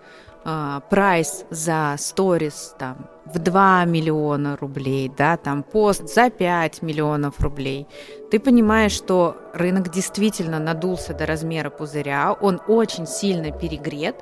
э, 0.43 0.81
прайс 0.89 1.45
за 1.49 1.95
сторис 1.97 2.75
там 2.79 3.07
в 3.25 3.39
2 3.39 3.85
миллиона 3.85 4.57
рублей, 4.57 5.11
да, 5.15 5.37
там 5.37 5.63
пост 5.63 6.13
за 6.13 6.29
5 6.29 6.81
миллионов 6.81 7.39
рублей, 7.39 7.87
ты 8.31 8.39
понимаешь, 8.39 8.91
что 8.91 9.37
рынок 9.53 9.89
действительно 9.91 10.59
надулся 10.59 11.13
до 11.13 11.25
размера 11.25 11.69
пузыря, 11.69 12.33
он 12.33 12.61
очень 12.67 13.07
сильно 13.07 13.51
перегрет, 13.51 14.15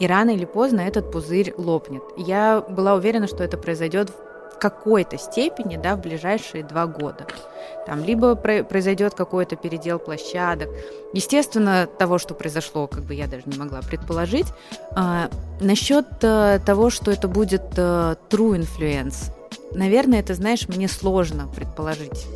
и 0.00 0.06
рано 0.06 0.30
или 0.30 0.46
поздно 0.46 0.80
этот 0.80 1.12
пузырь 1.12 1.54
лопнет. 1.56 2.02
Я 2.16 2.64
была 2.68 2.94
уверена, 2.94 3.28
что 3.28 3.44
это 3.44 3.56
произойдет 3.58 4.10
в 4.10 4.58
какой-то 4.58 5.18
степени 5.18 5.76
да, 5.76 5.94
в 5.94 6.00
ближайшие 6.00 6.64
два 6.64 6.86
года. 6.86 7.26
Там 7.86 8.02
либо 8.02 8.34
произойдет 8.34 9.14
какой-то 9.14 9.56
передел 9.56 9.98
площадок. 9.98 10.68
Естественно, 11.12 11.86
того, 11.98 12.18
что 12.18 12.34
произошло, 12.34 12.86
как 12.86 13.04
бы 13.04 13.14
я 13.14 13.26
даже 13.26 13.42
не 13.46 13.58
могла 13.58 13.80
предположить. 13.82 14.46
А, 14.92 15.28
насчет 15.60 16.06
а, 16.22 16.58
того, 16.60 16.90
что 16.90 17.10
это 17.10 17.28
будет 17.28 17.62
а, 17.76 18.16
true 18.30 18.58
influence, 18.58 19.32
наверное, 19.72 20.20
это, 20.20 20.34
знаешь, 20.34 20.66
мне 20.68 20.88
сложно 20.88 21.48
предположить. 21.54 22.26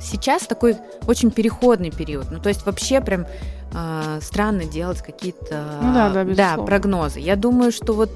А, 0.00 0.02
сейчас 0.02 0.46
такой 0.46 0.76
очень 1.06 1.30
переходный 1.30 1.90
период. 1.90 2.30
Ну, 2.30 2.40
то 2.40 2.48
есть 2.48 2.64
вообще 2.66 3.00
прям 3.00 3.26
э, 3.72 4.18
странно 4.22 4.64
делать 4.64 5.02
какие-то 5.02 5.78
ну, 5.82 5.94
да, 5.94 6.10
да, 6.10 6.24
да, 6.24 6.56
прогнозы. 6.62 7.20
Я 7.20 7.36
думаю, 7.36 7.72
что 7.72 7.92
вот 7.92 8.10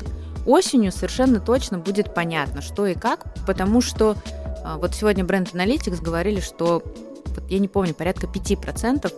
осенью 0.46 0.92
совершенно 0.92 1.40
точно 1.40 1.78
будет 1.78 2.14
понятно, 2.14 2.62
что 2.62 2.86
и 2.86 2.94
как, 2.94 3.24
потому 3.46 3.80
что 3.80 4.16
э, 4.64 4.76
вот 4.76 4.94
сегодня 4.94 5.24
Brand 5.24 5.52
Analytics 5.52 6.02
говорили, 6.02 6.40
что, 6.40 6.82
вот 7.26 7.50
я 7.50 7.58
не 7.58 7.68
помню, 7.68 7.94
порядка 7.94 8.26
5% 8.26 9.06
э, 9.06 9.12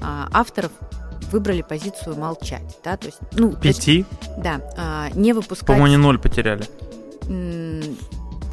авторов 0.00 0.72
выбрали 1.30 1.62
позицию 1.62 2.18
молчать, 2.18 2.78
да, 2.82 2.96
то 2.96 3.06
есть, 3.06 3.18
ну, 3.32 3.52
Пяти? 3.52 3.98
Есть, 3.98 4.08
да, 4.38 4.60
э, 4.76 5.18
не 5.18 5.32
выпускать... 5.32 5.66
По-моему, 5.66 5.86
они 5.86 5.96
ноль 5.96 6.18
потеряли. 6.18 6.64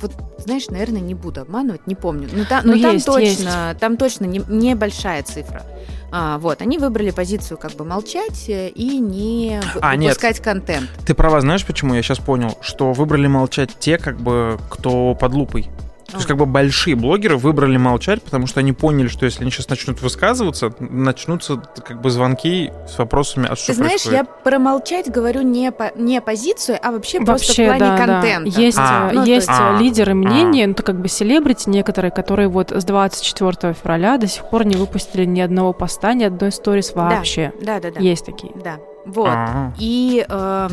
Вот, 0.02 0.12
знаешь, 0.48 0.70
наверное, 0.70 1.02
не 1.02 1.14
буду 1.14 1.42
обманывать, 1.42 1.88
не 1.88 1.96
помню. 1.96 2.30
Но, 2.32 2.46
та, 2.46 2.62
но, 2.64 2.74
но 2.76 2.82
там 2.82 2.94
есть, 2.94 3.06
точно, 3.06 3.68
есть. 3.70 3.80
там 3.82 3.98
точно 3.98 4.26
не, 4.26 4.42
небольшая 4.48 5.22
цифра. 5.24 5.64
А, 6.10 6.38
вот, 6.38 6.62
они 6.62 6.78
выбрали 6.78 7.12
позицию 7.12 7.58
как 7.58 7.74
бы 7.74 7.84
молчать 7.84 8.46
и 8.48 8.98
не 9.00 9.60
а, 9.82 9.96
выпускать 9.98 10.38
нет. 10.38 10.44
контент. 10.44 10.90
Ты 11.06 11.14
права, 11.14 11.42
знаешь 11.42 11.66
почему? 11.66 11.96
Я 11.96 12.02
сейчас 12.02 12.20
понял, 12.20 12.58
что 12.62 12.94
выбрали 12.94 13.28
молчать 13.28 13.72
те, 13.78 13.98
как 13.98 14.22
бы, 14.22 14.58
кто 14.70 15.16
под 15.16 15.34
лупой. 15.34 15.68
То 16.08 16.16
есть 16.16 16.28
как 16.28 16.38
бы 16.38 16.46
большие 16.46 16.96
блогеры 16.96 17.36
выбрали 17.36 17.76
молчать, 17.76 18.24
потому 18.24 18.48
что 18.48 18.62
они 18.62 18.72
поняли, 18.72 19.08
что 19.08 19.26
если 19.26 19.42
они 19.42 19.52
сейчас 19.52 19.68
начнут 19.68 20.02
высказываться, 20.02 20.74
начнутся 20.80 21.58
как 21.58 22.02
бы 22.02 22.10
звонки 22.10 22.72
с 22.88 22.98
вопросами, 22.98 23.48
а 23.50 23.58
что 23.58 23.68
Ты 23.68 23.74
знаешь, 23.74 24.04
происходит? 24.04 24.20
я 24.20 24.24
про 24.24 24.58
молчать 24.58 25.12
говорю 25.12 25.42
не, 25.42 25.72
по, 25.72 25.92
не 25.96 26.22
позицию, 26.22 26.80
а 26.82 26.92
вообще, 26.92 27.20
вообще 27.20 27.46
просто 27.46 27.62
в 27.62 27.66
плане 27.66 27.80
да, 27.80 27.98
контента. 27.98 28.52
Да. 28.52 28.62
Есть, 28.62 28.78
а. 28.80 29.12
ну, 29.12 29.26
есть 29.26 29.50
а. 29.50 29.78
лидеры 29.78 30.14
мнений, 30.14 30.64
а. 30.64 30.68
ну, 30.68 30.74
то 30.76 30.84
как 30.84 31.00
бы 31.02 31.10
селебрити 31.10 31.70
некоторые, 31.70 32.12
которые 32.12 32.48
вот 32.48 32.72
с 32.72 32.86
24 32.86 33.74
февраля 33.74 34.18
до 34.18 34.28
сих 34.28 34.50
пор 34.50 34.66
не 34.66 34.78
выпустили 34.78 35.26
ни 35.26 35.42
одного 35.42 35.74
поста, 35.74 36.14
ни 36.14 36.24
одной 36.24 36.54
сторис 36.54 36.94
вообще. 36.94 37.52
Да, 37.62 37.82
да, 37.82 37.92
да. 37.92 37.96
да. 37.96 38.00
Есть 38.00 38.26
такие. 38.26 38.54
Да, 38.64 38.78
вот. 39.06 39.28
А. 39.30 39.74
И, 39.78 40.26
э, 40.28 40.70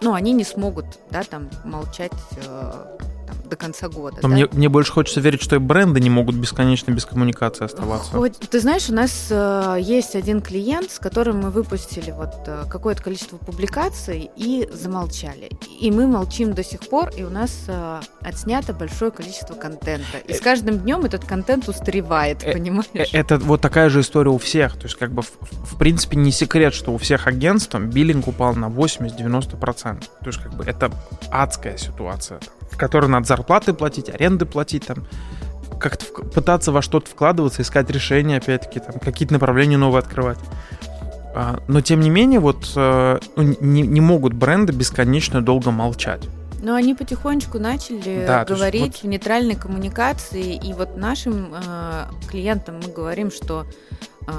ну, 0.00 0.14
они 0.14 0.32
не 0.32 0.44
смогут, 0.44 0.86
да, 1.10 1.22
там, 1.22 1.50
молчать... 1.64 2.12
Э, 2.46 2.96
до 3.50 3.56
конца 3.56 3.88
года. 3.88 4.16
Но 4.22 4.22
да? 4.22 4.28
мне, 4.28 4.46
мне 4.52 4.68
больше 4.68 4.92
хочется 4.92 5.20
верить, 5.20 5.42
что 5.42 5.56
и 5.56 5.58
бренды 5.58 6.00
не 6.00 6.08
могут 6.10 6.36
бесконечно 6.36 6.92
без 6.92 7.04
коммуникации 7.04 7.64
оставаться. 7.64 8.12
Хоть- 8.12 8.38
ты 8.38 8.60
знаешь, 8.60 8.88
у 8.88 8.94
нас 8.94 9.26
э, 9.30 9.76
есть 9.80 10.14
один 10.16 10.40
клиент, 10.40 10.90
с 10.90 10.98
которым 10.98 11.40
мы 11.40 11.50
выпустили 11.50 12.12
вот 12.12 12.30
э, 12.46 12.64
какое-то 12.70 13.02
количество 13.02 13.36
публикаций 13.36 14.30
и 14.36 14.68
замолчали. 14.72 15.50
И 15.80 15.90
мы 15.90 16.06
молчим 16.06 16.54
до 16.54 16.64
сих 16.64 16.80
пор, 16.80 17.10
и 17.16 17.22
у 17.24 17.30
нас 17.30 17.64
э, 17.66 18.00
отснято 18.22 18.72
большое 18.72 19.10
количество 19.10 19.54
контента. 19.54 20.18
И 20.26 20.32
с 20.32 20.40
каждым 20.40 20.78
днем 20.78 21.04
этот 21.04 21.24
контент 21.24 21.68
устаревает, 21.68 22.42
Э, 22.42 22.52
понимаешь? 22.52 22.86
Э, 22.94 23.04
Это 23.12 23.38
вот 23.38 23.60
такая 23.60 23.88
же 23.90 24.00
история 24.00 24.30
у 24.30 24.38
всех. 24.38 24.76
То 24.76 24.84
есть, 24.84 24.94
как 24.96 25.10
бы, 25.12 25.22
в, 25.22 25.30
в 25.40 25.76
принципе, 25.78 26.16
не 26.16 26.30
секрет, 26.32 26.72
что 26.72 26.92
у 26.92 26.98
всех 26.98 27.26
агентств 27.26 27.70
там, 27.70 27.90
биллинг 27.90 28.28
упал 28.28 28.54
на 28.54 28.66
80-90%. 28.66 30.00
То 30.00 30.26
есть, 30.26 30.38
как 30.42 30.54
бы, 30.54 30.64
это 30.64 30.90
адская 31.30 31.76
ситуация, 31.76 32.40
в 32.70 32.76
которой 32.76 33.06
надо 33.06 33.26
зарплаты 33.26 33.72
платить, 33.72 34.08
аренды 34.08 34.46
платить, 34.46 34.86
там, 34.86 35.06
как-то 35.78 36.04
пытаться 36.22 36.72
во 36.72 36.82
что-то 36.82 37.10
вкладываться, 37.10 37.62
искать 37.62 37.90
решения, 37.90 38.36
опять-таки, 38.36 38.80
там, 38.80 39.00
какие-то 39.00 39.34
направления 39.34 39.78
новые 39.78 40.00
открывать. 40.00 40.38
А, 41.34 41.60
Но, 41.68 41.80
тем 41.80 42.00
не 42.00 42.10
менее, 42.10 42.40
вот 42.40 42.72
э, 42.76 43.18
ну, 43.36 43.56
не, 43.60 43.82
не 43.82 44.00
могут 44.00 44.32
бренды 44.32 44.72
бесконечно 44.72 45.40
долго 45.42 45.70
молчать. 45.70 46.22
Но 46.62 46.74
они 46.74 46.94
потихонечку 46.94 47.58
начали 47.58 48.26
Да, 48.26 48.44
то 48.44 48.52
есть 48.52 48.60
говорить 48.60 48.96
вот- 48.96 49.02
в 49.02 49.06
нейтральной 49.06 49.54
коммуникации, 49.54 50.56
и 50.56 50.74
вот 50.74 50.96
нашим 50.96 51.54
э, 51.54 52.04
клиентам 52.28 52.80
мы 52.84 52.92
говорим, 52.92 53.30
что 53.30 53.64
э, 54.26 54.32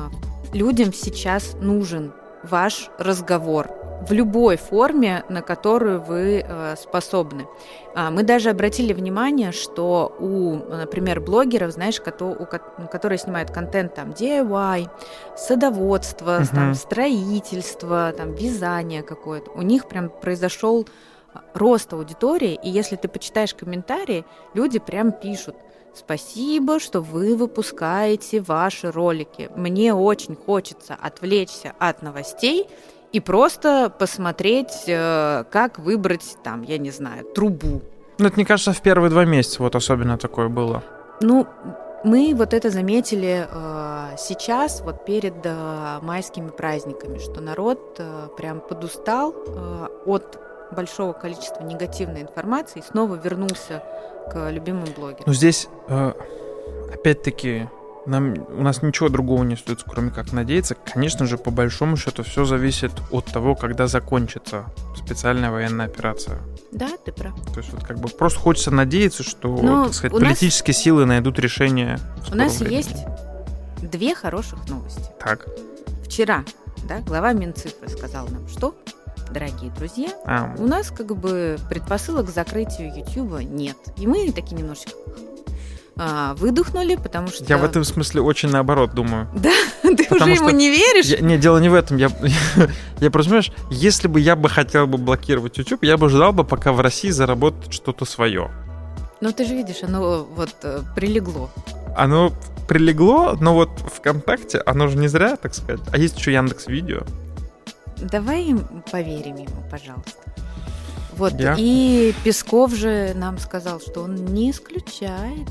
людям 0.53 0.93
сейчас 0.93 1.53
нужен 1.59 2.11
ваш 2.43 2.89
разговор 2.99 3.69
в 4.01 4.11
любой 4.13 4.57
форме, 4.57 5.23
на 5.29 5.41
которую 5.41 6.01
вы 6.01 6.43
э, 6.45 6.75
способны. 6.75 7.45
А, 7.93 8.09
Мы 8.09 8.23
даже 8.23 8.49
обратили 8.49 8.93
внимание, 8.93 9.51
что 9.51 10.15
у, 10.19 10.55
например, 10.55 11.21
блогеров, 11.21 11.71
знаешь, 11.71 12.01
которые 12.01 13.17
снимают 13.17 13.51
контент 13.51 13.93
там 13.95 14.09
DIY, 14.11 14.89
садоводство, 15.37 16.39
Мгм. 16.39 16.47
там, 16.55 16.73
строительство, 16.75 18.13
там, 18.17 18.33
вязание 18.33 19.03
какое-то, 19.03 19.51
у 19.51 19.61
них 19.61 19.87
прям 19.87 20.09
произошел 20.09 20.87
рост 21.53 21.93
аудитории, 21.93 22.59
и 22.61 22.69
если 22.69 22.95
ты 22.95 23.07
почитаешь 23.07 23.53
комментарии, 23.53 24.25
люди 24.53 24.79
прям 24.79 25.11
пишут 25.11 25.55
Спасибо, 25.93 26.79
что 26.79 27.01
вы 27.01 27.35
выпускаете 27.35 28.39
ваши 28.39 28.89
ролики. 28.91 29.49
Мне 29.57 29.93
очень 29.93 30.37
хочется 30.37 30.97
отвлечься 30.99 31.73
от 31.79 32.01
новостей 32.01 32.69
и 33.11 33.19
просто 33.19 33.91
посмотреть, 33.97 34.83
э, 34.87 35.43
как 35.51 35.79
выбрать 35.79 36.37
там, 36.43 36.61
я 36.61 36.77
не 36.77 36.91
знаю, 36.91 37.25
трубу. 37.25 37.81
Ну, 38.17 38.27
это, 38.27 38.35
мне 38.35 38.45
кажется, 38.45 38.73
в 38.73 38.81
первые 38.81 39.09
два 39.09 39.25
месяца 39.25 39.63
вот 39.63 39.75
особенно 39.75 40.17
такое 40.17 40.47
было. 40.47 40.83
Ну, 41.21 41.47
мы 42.03 42.33
вот 42.35 42.53
это 42.53 42.69
заметили 42.69 43.47
э, 43.49 44.15
сейчас, 44.17 44.81
вот 44.81 45.05
перед 45.05 45.35
э, 45.43 45.99
майскими 46.01 46.49
праздниками, 46.49 47.19
что 47.19 47.41
народ 47.41 47.95
э, 47.99 48.27
прям 48.37 48.59
подустал 48.59 49.33
э, 49.33 49.87
от 50.05 50.39
большого 50.71 51.13
количества 51.13 51.63
негативной 51.63 52.21
информации 52.21 52.79
и 52.79 52.83
снова 52.83 53.15
вернулся 53.15 53.83
к 54.31 54.49
любимым 54.49 54.87
блогерам. 54.95 55.25
Ну, 55.27 55.33
здесь, 55.33 55.67
э, 55.89 56.13
опять-таки, 56.93 57.67
нам, 58.05 58.33
у 58.57 58.61
нас 58.63 58.81
ничего 58.81 59.09
другого 59.09 59.43
не 59.43 59.53
остается, 59.53 59.85
кроме 59.89 60.11
как 60.11 60.33
надеяться. 60.33 60.75
Конечно 60.75 61.25
же, 61.25 61.37
по 61.37 61.51
большому 61.51 61.97
счету, 61.97 62.23
все 62.23 62.45
зависит 62.45 62.91
от 63.11 63.25
того, 63.25 63.55
когда 63.55 63.87
закончится 63.87 64.65
специальная 64.95 65.51
военная 65.51 65.85
операция. 65.85 66.39
Да, 66.71 66.89
ты 67.05 67.11
прав. 67.11 67.33
То 67.53 67.59
есть, 67.59 67.71
вот 67.73 67.83
как 67.83 67.99
бы 67.99 68.07
просто 68.09 68.39
хочется 68.39 68.71
надеяться, 68.71 69.23
что, 69.23 69.49
Ну, 69.61 69.85
так 69.85 69.93
сказать, 69.93 70.13
у 70.13 70.19
нас- 70.19 70.29
политические 70.39 70.73
силы 70.73 71.05
найдут 71.05 71.37
решение. 71.39 71.99
У 72.31 72.35
нас 72.35 72.59
времени. 72.59 72.77
есть 72.77 72.95
две 73.81 74.15
хороших 74.15 74.67
новости. 74.69 75.05
Так. 75.19 75.45
Вчера, 76.05 76.43
да, 76.87 76.99
глава 76.99 77.33
Минцифры 77.33 77.87
сказал 77.89 78.27
нам, 78.29 78.47
что, 78.47 78.75
дорогие 79.31 79.71
друзья, 79.71 80.09
А, 80.25 80.55
у 80.57 80.65
нас 80.67 80.91
как 80.91 81.15
бы 81.15 81.57
предпосылок 81.69 82.27
к 82.27 82.29
закрытию 82.29 82.93
Ютуба 82.95 83.43
нет. 83.43 83.77
И 83.97 84.07
мы 84.07 84.31
такие 84.31 84.57
немножечко 84.57 84.91
а, 85.97 86.33
выдохнули, 86.35 86.95
потому 86.95 87.27
что... 87.27 87.43
я 87.45 87.57
в 87.57 87.63
этом 87.63 87.83
смысле 87.83 88.21
очень 88.21 88.49
наоборот 88.49 88.93
думаю. 88.93 89.27
Ты 89.83 90.05
потому 90.07 90.31
уже 90.33 90.41
ему 90.41 90.49
не 90.49 90.69
веришь? 90.69 91.05
Я- 91.05 91.19
не, 91.19 91.37
дело 91.37 91.57
не 91.59 91.69
в 91.69 91.73
этом. 91.73 91.97
Я, 91.97 92.09
я 92.99 93.11
просто, 93.11 93.29
понимаешь, 93.29 93.51
если 93.69 94.07
бы 94.07 94.19
я 94.19 94.35
бы 94.35 94.49
хотел 94.49 94.87
бы 94.87 94.97
блокировать 94.97 95.57
YouTube, 95.57 95.83
я 95.83 95.97
бы 95.97 96.09
ждал 96.09 96.33
бы, 96.33 96.43
пока 96.43 96.71
в 96.71 96.79
России 96.79 97.09
заработает 97.09 97.73
что-то 97.73 98.05
свое. 98.05 98.51
Ну 99.19 99.31
ты 99.31 99.45
же 99.45 99.53
видишь, 99.53 99.83
оно 99.83 100.23
вот 100.35 100.55
э, 100.63 100.81
прилегло. 100.95 101.51
Оно 101.95 102.31
прилегло, 102.67 103.37
но 103.39 103.53
вот 103.53 103.69
ВКонтакте, 103.95 104.61
оно 104.65 104.87
же 104.87 104.97
не 104.97 105.07
зря, 105.07 105.35
так 105.35 105.53
сказать. 105.53 105.81
А 105.91 105.97
есть 105.97 106.17
еще 106.17 106.33
Яндекс 106.33 106.67
Видео. 106.67 107.01
Давай 107.97 108.45
им 108.45 108.65
поверим 108.91 109.35
ему, 109.35 109.63
пожалуйста. 109.69 110.21
Вот, 111.17 111.33
Я? 111.33 111.55
и 111.57 112.15
Песков 112.23 112.73
же 112.73 113.13
нам 113.13 113.37
сказал, 113.37 113.79
что 113.79 114.01
он 114.01 114.15
не 114.15 114.49
исключает. 114.49 115.47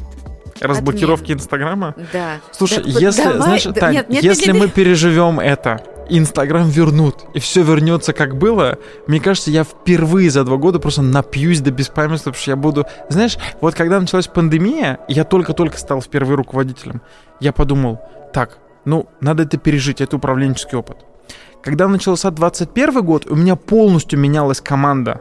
Разблокировки 0.60 1.24
Отмену. 1.24 1.40
Инстаграма. 1.40 1.94
Да. 2.12 2.36
Слушай, 2.52 2.82
Да, 2.84 3.00
если, 3.00 3.22
давай- 3.22 3.38
знаешь, 3.38 3.64
да, 3.64 3.72
Тань, 3.72 3.94
нет, 3.94 4.08
нет, 4.08 4.24
если 4.24 4.46
нет, 4.48 4.54
мы 4.54 4.66
нет. 4.66 4.74
переживем 4.74 5.40
это, 5.40 5.80
Инстаграм 6.08 6.68
вернут, 6.68 7.24
и 7.34 7.38
все 7.38 7.62
вернется 7.62 8.12
как 8.12 8.36
было, 8.36 8.78
мне 9.06 9.20
кажется, 9.20 9.50
я 9.50 9.64
впервые 9.64 10.28
за 10.30 10.44
два 10.44 10.56
года 10.56 10.78
просто 10.80 11.02
напьюсь 11.02 11.60
до 11.60 11.70
беспамятства, 11.70 12.30
потому 12.30 12.42
что 12.42 12.50
я 12.50 12.56
буду... 12.56 12.86
Знаешь, 13.08 13.38
вот 13.60 13.74
когда 13.74 14.00
началась 14.00 14.26
пандемия, 14.26 14.98
я 15.08 15.24
только-только 15.24 15.78
стал 15.78 16.02
впервые 16.02 16.36
руководителем, 16.36 17.00
я 17.38 17.52
подумал, 17.52 18.00
так, 18.32 18.58
ну, 18.84 19.08
надо 19.20 19.44
это 19.44 19.56
пережить, 19.56 20.00
это 20.00 20.16
управленческий 20.16 20.76
опыт. 20.76 20.98
Когда 21.62 21.86
начался 21.88 22.30
21 22.30 23.02
год, 23.02 23.26
у 23.26 23.36
меня 23.36 23.54
полностью 23.54 24.18
менялась 24.18 24.60
команда. 24.60 25.20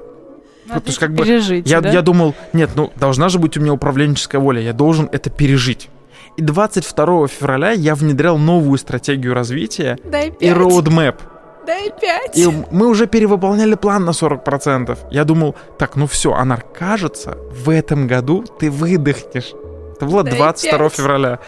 Вот, 0.75 0.83
то 0.83 0.89
есть 0.89 0.99
как 0.99 1.13
бы 1.13 1.25
я, 1.65 1.81
да? 1.81 1.91
я 1.91 2.01
думал, 2.01 2.35
нет, 2.53 2.71
ну 2.75 2.91
должна 2.95 3.29
же 3.29 3.39
быть 3.39 3.57
у 3.57 3.61
меня 3.61 3.73
управленческая 3.73 4.39
воля, 4.39 4.61
я 4.61 4.73
должен 4.73 5.09
это 5.11 5.29
пережить. 5.29 5.89
И 6.37 6.41
22 6.41 7.27
февраля 7.27 7.71
я 7.71 7.95
внедрял 7.95 8.37
новую 8.37 8.77
стратегию 8.77 9.33
развития 9.33 9.97
Дай 10.05 10.31
и 10.39 10.49
роудмэп. 10.51 11.21
Дай 11.65 11.91
пять. 11.91 12.37
И 12.37 12.47
мы 12.71 12.87
уже 12.87 13.05
перевыполняли 13.07 13.75
план 13.75 14.05
на 14.05 14.11
40%. 14.11 14.97
Я 15.11 15.23
думал, 15.23 15.55
так, 15.77 15.95
ну 15.95 16.07
все, 16.07 16.33
Анар, 16.33 16.61
кажется, 16.61 17.37
в 17.51 17.69
этом 17.69 18.07
году 18.07 18.43
ты 18.59 18.71
выдохнешь. 18.71 19.53
Это 19.95 20.05
было 20.05 20.23
Дай 20.23 20.35
22 20.35 20.77
пять. 20.79 20.93
февраля. 20.93 21.39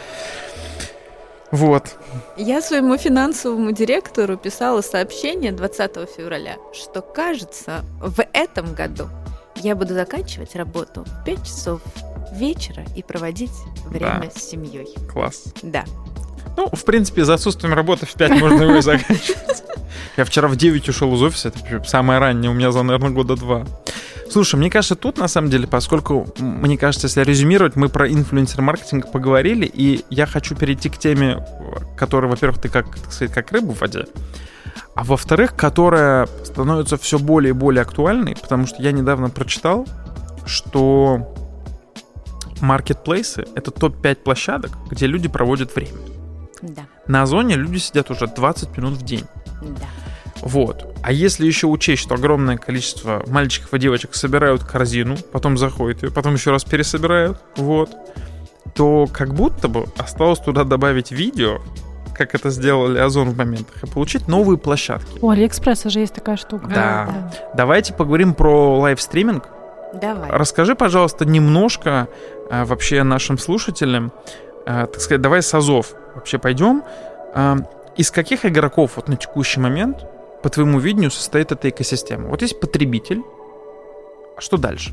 Вот. 1.52 1.98
Я 2.38 2.62
своему 2.62 2.98
финансовому 2.98 3.72
директору 3.72 4.38
писала 4.38 4.82
сообщение 4.82 5.52
20 5.52 6.10
февраля, 6.16 6.58
что 6.74 7.02
кажется, 7.02 7.84
в 8.00 8.24
этом 8.34 8.74
году 8.74 9.10
я 9.58 9.76
буду 9.76 9.94
заканчивать 9.94 10.56
работу 10.56 11.04
в 11.06 11.26
5 11.26 11.46
часов 11.46 11.82
вечера 12.34 12.86
и 12.96 13.04
проводить 13.04 13.52
время 13.86 14.32
с 14.34 14.42
семьей. 14.42 14.88
Класс. 15.12 15.44
Да. 15.62 15.84
Ну, 16.58 16.70
в 16.72 16.84
принципе, 16.86 17.26
за 17.26 17.36
отсутствием 17.36 17.74
работы 17.74 18.06
в 18.06 18.14
5 18.14 18.42
можно 18.42 18.64
его 18.64 18.76
и 18.78 18.82
заканчивать. 18.82 19.64
Я 20.18 20.26
вчера 20.26 20.48
в 20.48 20.56
9 20.56 20.90
ушел 20.90 21.14
из 21.16 21.22
офиса, 21.22 21.50
это 21.50 21.84
самое 21.84 22.20
раннее 22.20 22.52
у 22.52 22.54
меня 22.54 22.72
за, 22.72 22.84
наверное, 22.84 23.12
года 23.12 23.36
два. 23.36 23.66
Слушай, 24.32 24.56
мне 24.56 24.70
кажется, 24.70 24.96
тут 24.96 25.18
на 25.18 25.28
самом 25.28 25.50
деле, 25.50 25.68
поскольку, 25.68 26.26
мне 26.40 26.78
кажется, 26.78 27.08
если 27.08 27.22
резюмировать, 27.22 27.76
мы 27.76 27.90
про 27.90 28.10
инфлюенсер-маркетинг 28.10 29.12
поговорили, 29.12 29.66
и 29.66 30.06
я 30.10 30.26
хочу 30.26 30.56
перейти 30.56 30.90
к 30.90 30.98
теме, 30.98 31.46
которая, 31.98 32.32
во-первых, 32.32 32.62
ты 32.62 32.70
как, 32.70 32.96
так 32.98 33.12
сказать, 33.12 33.34
как 33.34 33.52
рыба 33.52 33.74
в 33.74 33.82
воде, 33.82 34.06
а 34.96 35.04
во-вторых, 35.04 35.54
которая 35.58 36.30
становится 36.46 36.96
все 36.96 37.20
более 37.20 37.50
и 37.50 37.54
более 37.54 37.82
актуальной, 37.82 38.38
потому 38.42 38.68
что 38.68 38.82
я 38.82 38.94
недавно 38.94 39.30
прочитал, 39.30 39.86
что 40.46 41.36
маркетплейсы— 42.62 43.46
это 43.56 43.72
топ-5 43.72 44.16
площадок, 44.16 44.72
где 44.90 45.08
люди 45.08 45.28
проводят 45.28 45.76
время. 45.76 45.98
Да. 46.62 46.84
На 47.06 47.24
Озоне 47.24 47.56
люди 47.56 47.80
сидят 47.80 48.10
уже 48.12 48.28
20 48.28 48.78
минут 48.78 48.94
в 48.94 49.04
день. 49.04 49.26
Да. 49.62 49.88
Вот. 50.42 50.96
А 51.04 51.12
если 51.12 51.46
еще 51.46 51.68
учесть, 51.68 52.02
что 52.04 52.16
огромное 52.16 52.58
количество 52.58 53.24
мальчиков 53.28 53.74
и 53.74 53.80
девочек 53.80 54.16
собирают 54.16 54.64
корзину, 54.64 55.18
потом 55.32 55.58
заходят 55.58 56.04
ее, 56.04 56.12
потом 56.12 56.34
еще 56.34 56.52
раз 56.52 56.64
пересобирают, 56.64 57.38
вот, 57.56 57.90
то 58.76 59.08
как 59.12 59.34
будто 59.34 59.68
бы 59.68 59.86
осталось 59.98 60.40
туда 60.40 60.64
добавить 60.64 61.12
видео, 61.12 61.60
как 62.14 62.36
это 62.36 62.50
сделали 62.50 63.00
Озон 63.00 63.32
в 63.32 63.38
моментах, 63.38 63.84
и 63.84 63.88
получить 63.88 64.28
новые 64.28 64.58
площадки. 64.58 65.20
У 65.22 65.30
Алиэкспресса 65.30 65.90
же 65.90 66.00
есть 66.00 66.14
такая 66.14 66.38
штука. 66.38 66.68
Да. 66.68 67.32
Давайте 67.56 67.94
поговорим 67.94 68.34
про 68.34 68.80
лайвстриминг. 68.80 69.48
Давай. 69.94 70.30
Расскажи, 70.30 70.76
пожалуйста, 70.76 71.26
немножко 71.26 72.08
а, 72.50 72.66
вообще 72.66 73.04
нашим 73.04 73.38
слушателям, 73.38 74.14
а, 74.66 74.88
так 74.88 75.02
сказать, 75.02 75.22
давай 75.22 75.42
с 75.42 75.54
Азов 75.54 75.94
вообще 76.16 76.38
пойдем. 76.38 76.84
А, 77.34 77.58
из 77.98 78.12
каких 78.12 78.46
игроков 78.46 78.92
вот 78.96 79.10
на 79.10 79.18
текущий 79.18 79.60
момент, 79.60 80.06
по 80.42 80.50
твоему 80.50 80.80
видению, 80.80 81.12
состоит 81.12 81.52
эта 81.52 81.70
экосистема? 81.70 82.30
Вот 82.30 82.42
есть 82.42 82.60
потребитель, 82.60 83.22
а 84.38 84.42
что 84.42 84.58
дальше? 84.58 84.92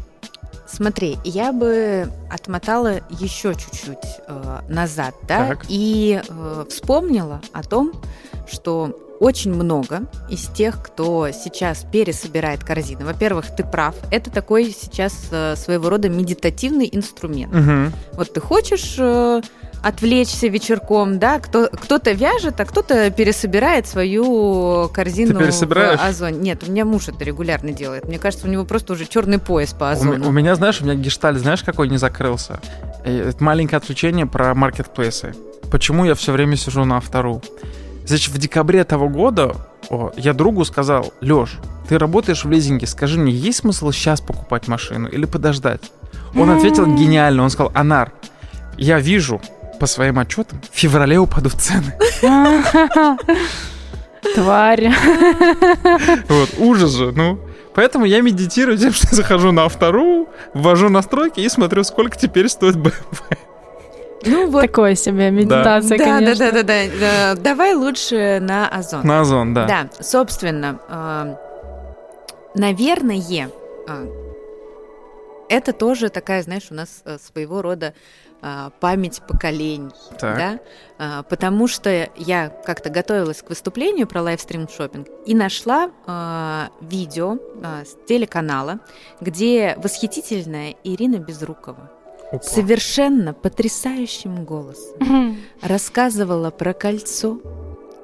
Смотри, 0.66 1.16
я 1.24 1.52
бы 1.52 2.10
отмотала 2.30 3.00
еще 3.08 3.54
чуть-чуть 3.54 3.96
э, 4.26 4.60
назад, 4.68 5.14
да, 5.26 5.48
Так. 5.48 5.64
и 5.68 6.20
э, 6.26 6.64
вспомнила 6.68 7.40
о 7.52 7.62
том, 7.62 7.92
что 8.46 8.94
очень 9.18 9.52
много 9.52 10.02
из 10.28 10.46
тех, 10.46 10.82
кто 10.82 11.30
сейчас 11.32 11.84
пересобирает 11.90 12.62
корзины. 12.64 13.04
Во-первых, 13.04 13.46
ты 13.56 13.64
прав, 13.64 13.94
это 14.10 14.30
такой 14.30 14.70
сейчас 14.78 15.28
э, 15.30 15.56
своего 15.56 15.88
рода 15.88 16.08
медитативный 16.08 16.88
инструмент. 16.92 17.52
Мгм. 17.52 17.92
Вот 18.12 18.32
ты 18.32 18.40
хочешь 18.40 18.96
э, 18.98 19.40
отвлечься 19.82 20.48
вечерком, 20.48 21.18
да, 21.18 21.38
кто, 21.38 21.68
кто-то 21.72 22.12
вяжет, 22.12 22.60
а 22.60 22.64
кто-то 22.64 23.10
пересобирает 23.10 23.86
свою 23.86 24.88
корзину 24.92 25.34
Ты 25.34 25.44
пересобираешь? 25.44 26.00
в 26.00 26.04
озоне. 26.04 26.38
Нет, 26.38 26.64
у 26.66 26.70
меня 26.70 26.84
муж 26.84 27.08
это 27.08 27.24
регулярно 27.24 27.72
делает. 27.72 28.06
Мне 28.08 28.18
кажется, 28.18 28.46
у 28.46 28.50
него 28.50 28.64
просто 28.64 28.92
уже 28.94 29.06
черный 29.06 29.38
пояс 29.38 29.72
по 29.72 29.84
У, 29.84 29.86
озону. 29.88 30.28
у 30.28 30.32
меня, 30.32 30.54
знаешь, 30.56 30.80
у 30.80 30.84
меня 30.84 30.94
гештальт, 30.94 31.38
знаешь, 31.38 31.62
какой 31.62 31.88
не 31.88 31.96
закрылся? 31.96 32.60
Э, 33.04 33.28
Это 33.30 33.42
маленькое 33.44 33.78
отвлечение 33.78 34.26
про 34.26 34.54
маркетплейсы. 34.54 35.34
Почему 35.70 36.04
я 36.04 36.14
все 36.14 36.32
время 36.32 36.56
сижу 36.56 36.84
на 36.84 36.96
автору? 36.96 37.42
Значит, 38.06 38.34
в 38.34 38.38
декабре 38.38 38.84
того 38.84 39.08
года 39.08 39.54
о, 39.90 40.12
я 40.16 40.32
другу 40.32 40.64
сказал, 40.64 41.12
Лёш, 41.20 41.58
ты 41.88 41.98
работаешь 41.98 42.44
в 42.44 42.50
лизинге, 42.50 42.86
скажи 42.86 43.18
мне, 43.18 43.32
есть 43.32 43.58
смысл 43.60 43.90
сейчас 43.92 44.20
покупать 44.20 44.66
машину 44.68 45.08
или 45.08 45.24
подождать? 45.26 45.80
Он 46.34 46.50
ответил 46.50 46.86
гениально, 46.86 47.42
он 47.42 47.50
сказал, 47.50 47.70
Анар, 47.74 48.12
я 48.76 48.98
вижу 48.98 49.40
по 49.78 49.86
своим 49.86 50.18
отчетам, 50.18 50.60
в 50.70 50.76
феврале 50.76 51.18
упадут 51.18 51.54
цены. 51.54 51.94
Тварь. 54.34 54.92
Вот, 56.28 56.50
ужас 56.58 56.92
же, 56.92 57.12
ну. 57.12 57.38
Поэтому 57.74 58.04
я 58.06 58.20
медитирую 58.20 58.76
тем, 58.76 58.92
что 58.92 59.14
захожу 59.14 59.52
на 59.52 59.64
автору, 59.64 60.28
ввожу 60.52 60.88
настройки 60.88 61.40
и 61.40 61.48
смотрю, 61.48 61.84
сколько 61.84 62.18
теперь 62.18 62.48
стоит 62.48 62.76
BMW. 62.76 62.92
Ну 64.26 64.50
вот, 64.50 64.62
Такое 64.62 64.96
себе 64.96 65.30
медитация, 65.30 65.96
да, 65.96 66.04
да, 66.04 66.10
конечно. 66.18 66.46
да, 66.46 66.50
да, 66.50 66.62
да, 66.62 66.82
да. 67.00 67.34
Давай 67.40 67.74
лучше 67.74 68.40
на 68.40 68.68
озон. 68.68 69.06
На 69.06 69.20
Озон, 69.20 69.54
да. 69.54 69.66
Да, 69.66 69.88
собственно, 70.02 70.80
э, 70.88 71.36
наверное, 72.58 73.48
э, 73.88 74.06
это 75.48 75.72
тоже 75.72 76.08
такая, 76.08 76.42
знаешь, 76.42 76.66
у 76.70 76.74
нас 76.74 77.02
э, 77.04 77.16
своего 77.18 77.62
рода 77.62 77.86
э, 77.86 78.27
память 78.80 79.20
поколений, 79.26 79.90
Так. 80.18 80.36
да, 80.36 80.58
А, 80.98 81.22
потому 81.24 81.66
что 81.68 82.08
я 82.16 82.48
как-то 82.48 82.90
готовилась 82.90 83.42
к 83.42 83.48
выступлению 83.48 84.06
про 84.06 84.22
лайвстрим 84.22 84.68
шопинг 84.68 85.08
и 85.26 85.34
нашла 85.34 85.90
э, 86.06 86.64
видео 86.80 87.36
э, 87.62 87.84
с 87.84 87.96
телеканала, 88.08 88.78
где 89.20 89.76
восхитительная 89.82 90.74
Ирина 90.84 91.16
Безрукова 91.16 91.90
Опа. 92.32 92.42
совершенно 92.42 93.32
потрясающим 93.34 94.44
голосом 94.44 95.36
рассказывала 95.62 96.50
про 96.50 96.72
кольцо 96.74 97.38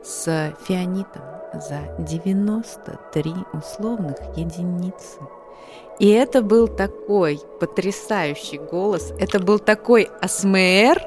с 0.04 0.54
фианитом 0.66 1.22
за 1.54 1.80
93 2.00 3.32
условных 3.52 4.16
единицы. 4.36 5.18
И 5.98 6.08
это 6.08 6.42
был 6.42 6.68
такой 6.68 7.40
потрясающий 7.60 8.58
голос, 8.58 9.12
это 9.18 9.38
был 9.38 9.58
такой 9.58 10.10
АСМР, 10.20 11.00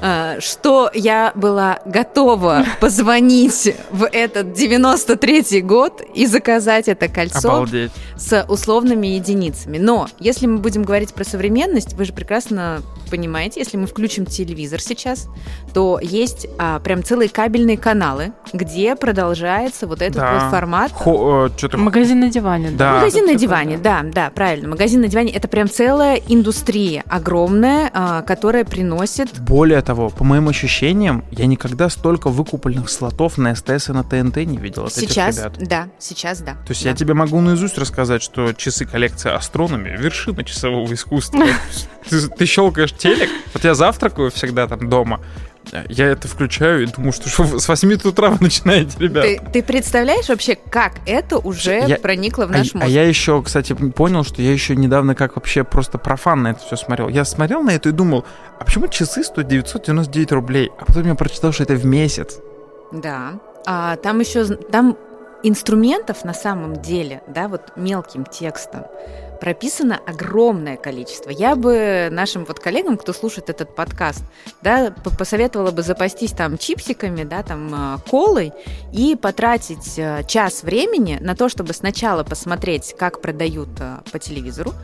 а, 0.00 0.40
что 0.40 0.90
я 0.94 1.32
была 1.34 1.80
готова 1.84 2.64
позвонить 2.80 3.74
в 3.90 4.06
этот 4.10 4.48
93-й 4.48 5.60
год 5.60 6.02
и 6.14 6.26
заказать 6.26 6.88
это 6.88 7.08
кольцо 7.08 7.48
Обалдеть. 7.50 7.92
с 8.16 8.44
условными 8.48 9.08
единицами. 9.08 9.78
Но 9.78 10.08
если 10.18 10.46
мы 10.46 10.58
будем 10.58 10.82
говорить 10.82 11.12
про 11.14 11.24
современность, 11.24 11.92
вы 11.94 12.04
же 12.04 12.12
прекрасно 12.12 12.82
понимаете, 13.10 13.60
если 13.60 13.76
мы 13.76 13.86
включим 13.86 14.24
телевизор 14.24 14.80
сейчас, 14.80 15.28
то 15.74 15.98
есть 16.00 16.46
а, 16.58 16.78
прям 16.80 17.02
целые 17.02 17.28
кабельные 17.28 17.76
каналы, 17.76 18.32
где 18.52 18.94
продолжается 18.96 19.86
вот 19.86 20.00
этот 20.00 20.16
Да. 20.16 20.32
вот 20.44 20.50
формат. 20.50 20.92
что-то... 21.56 21.76
Магазин 21.76 22.20
на 22.20 22.30
диване. 22.30 22.70
Да. 22.70 22.94
Магазин 22.94 23.26
на 23.26 23.34
диване, 23.34 23.78
да, 23.78 24.02
да, 24.04 24.29
правильно. 24.30 24.68
Магазин 24.68 25.00
на 25.00 25.08
диване 25.08 25.32
это 25.32 25.48
прям 25.48 25.68
целая 25.68 26.16
индустрия 26.16 27.04
огромная, 27.08 27.90
а, 27.92 28.22
которая 28.22 28.64
приносит 28.64 29.40
Более 29.40 29.82
того, 29.82 30.10
по 30.10 30.24
моим 30.24 30.48
ощущениям, 30.48 31.24
я 31.30 31.46
никогда 31.46 31.88
столько 31.88 32.28
выкупленных 32.28 32.88
слотов 32.88 33.38
на 33.38 33.54
СТС 33.54 33.88
и 33.88 33.92
на 33.92 34.04
ТНТ 34.04 34.36
не 34.38 34.58
видел 34.58 34.84
от 34.86 34.92
сейчас, 34.92 35.38
этих 35.38 35.58
ребят. 35.58 35.68
да, 35.68 35.88
сейчас, 35.98 36.40
да. 36.40 36.52
То 36.52 36.70
есть 36.70 36.84
да. 36.84 36.90
я 36.90 36.96
тебе 36.96 37.14
могу 37.14 37.40
наизусть 37.40 37.78
рассказать, 37.78 38.22
что 38.22 38.52
часы 38.52 38.84
коллекции 38.84 39.30
астрономи— 39.30 39.96
вершина 39.98 40.44
часового 40.44 40.92
искусства. 40.92 41.44
Ты, 42.08 42.28
ты 42.28 42.46
щелкаешь 42.46 42.94
телек, 42.94 43.28
вот 43.52 43.62
я 43.62 43.74
завтракаю 43.74 44.30
всегда 44.30 44.66
там 44.66 44.88
дома, 44.88 45.20
я 45.88 46.06
это 46.08 46.26
включаю 46.28 46.82
и 46.82 46.86
думаю, 46.86 47.12
что, 47.12 47.28
что 47.28 47.58
с 47.58 47.68
8 47.68 47.92
утра 48.04 48.30
вы 48.30 48.38
начинаете, 48.40 48.98
ребят. 48.98 49.24
Ты, 49.24 49.40
ты 49.52 49.62
представляешь 49.62 50.28
вообще, 50.28 50.56
как 50.56 50.94
это 51.06 51.38
уже 51.38 51.84
Я- 51.86 51.96
проникло 51.98 52.46
в 52.46 52.50
А, 52.50 52.58
наш 52.58 52.74
а 52.74 52.78
мозг? 52.78 52.88
я 52.90 53.04
еще, 53.06 53.42
кстати, 53.42 53.72
понял, 53.72 54.24
что 54.24 54.42
я 54.42 54.52
еще 54.52 54.74
недавно 54.76 55.14
как 55.14 55.36
вообще 55.36 55.62
просто 55.64 55.98
профан 55.98 56.42
на 56.42 56.48
это 56.52 56.60
все 56.60 56.76
смотрел. 56.76 57.08
Я 57.08 57.24
смотрел 57.24 57.62
на 57.62 57.70
это 57.70 57.90
и 57.90 57.92
думал, 57.92 58.24
а 58.58 58.64
почему 58.64 58.88
часы 58.88 59.22
стоят 59.22 59.48
999 59.48 60.32
рублей? 60.32 60.70
А 60.78 60.84
потом 60.84 61.06
я 61.06 61.14
прочитал, 61.14 61.52
что 61.52 61.62
это 61.62 61.74
в 61.74 61.84
месяц. 61.84 62.38
Да. 62.92 63.34
А, 63.66 63.96
там 63.96 64.20
еще 64.20 64.44
там 64.46 64.96
инструментов 65.42 66.24
на 66.24 66.34
самом 66.34 66.76
деле, 66.82 67.22
да, 67.28 67.48
вот 67.48 67.72
мелким 67.76 68.24
текстом 68.24 68.84
прописано 69.40 69.98
огромное 70.06 70.76
количество. 70.76 71.30
Я 71.30 71.56
бы 71.56 72.08
нашим 72.10 72.44
вот 72.44 72.60
коллегам, 72.60 72.96
кто 72.96 73.12
слушает 73.12 73.48
этот 73.50 73.74
подкаст, 73.74 74.22
да, 74.62 74.94
посоветовала 75.18 75.70
бы 75.70 75.82
запастись 75.82 76.32
там 76.32 76.58
чипсиками, 76.58 77.24
да, 77.24 77.42
там 77.42 77.96
э, 77.96 77.98
колой 78.10 78.52
и 78.92 79.16
потратить 79.16 79.98
э, 79.98 80.22
час 80.26 80.62
времени 80.62 81.18
на 81.20 81.34
то, 81.34 81.48
чтобы 81.48 81.72
сначала 81.72 82.22
посмотреть, 82.22 82.94
как 82.98 83.20
продают 83.22 83.70
э, 83.80 83.98
по 84.12 84.18
телевизору, 84.18 84.74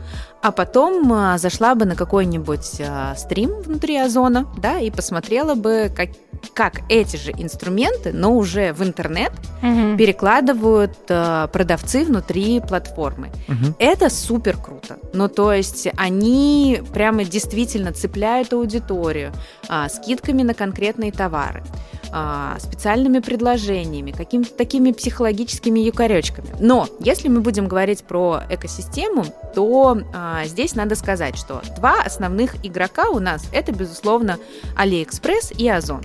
а 0.41 0.51
потом 0.51 1.37
зашла 1.37 1.75
бы 1.75 1.85
на 1.85 1.95
какой-нибудь 1.95 2.81
стрим 3.17 3.61
внутри 3.61 3.97
Озона, 3.97 4.47
да, 4.57 4.79
и 4.79 4.91
посмотрела 4.91 5.55
бы, 5.55 5.91
как, 5.93 6.09
как 6.53 6.81
эти 6.89 7.17
же 7.17 7.31
инструменты, 7.31 8.13
но 8.13 8.35
уже 8.37 8.71
в 8.71 8.83
интернет 8.83 9.31
Мгм. 9.61 9.97
перекладывают 9.97 10.95
продавцы 11.05 12.05
внутри 12.05 12.61
платформы. 12.61 13.31
Мгм. 13.47 13.75
Это 13.79 14.09
супер 14.09 14.46
круто. 14.55 14.99
Ну, 15.13 15.27
то 15.27 15.51
есть 15.51 15.87
они 15.97 16.81
прямо 16.93 17.23
действительно 17.23 17.91
цепляют 17.91 18.53
аудиторию 18.53 19.33
а, 19.67 19.89
скидками 19.89 20.43
на 20.43 20.53
конкретные 20.53 21.11
товары, 21.11 21.63
а, 22.11 22.57
специальными 22.59 23.19
предложениями, 23.19 24.11
какими-то 24.11 24.53
такими 24.53 24.91
психологическими 24.91 25.79
якоречками. 25.79 26.49
Но 26.59 26.87
если 26.99 27.27
мы 27.27 27.41
будем 27.41 27.67
говорить 27.67 28.03
про 28.03 28.43
экосистему, 28.49 29.25
то 29.55 29.97
а, 30.13 30.45
здесь 30.45 30.75
надо 30.75 30.95
сказать, 30.95 31.37
что 31.37 31.61
два 31.75 32.01
основных 32.03 32.65
игрока 32.65 33.09
у 33.09 33.19
нас 33.19 33.43
это, 33.51 33.71
безусловно, 33.71 34.37
Алиэкспресс 34.75 35.51
и 35.57 35.67
Озон. 35.67 36.01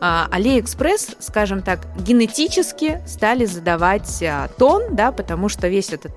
А, 0.00 0.28
Алиэкспресс, 0.32 1.16
скажем 1.20 1.62
так, 1.62 1.86
генетически 1.96 3.00
стали 3.06 3.44
задавать 3.44 4.22
а, 4.22 4.48
тон, 4.58 4.96
да, 4.96 5.12
потому 5.12 5.48
что 5.48 5.68
весь 5.68 5.90
этот 5.90 6.12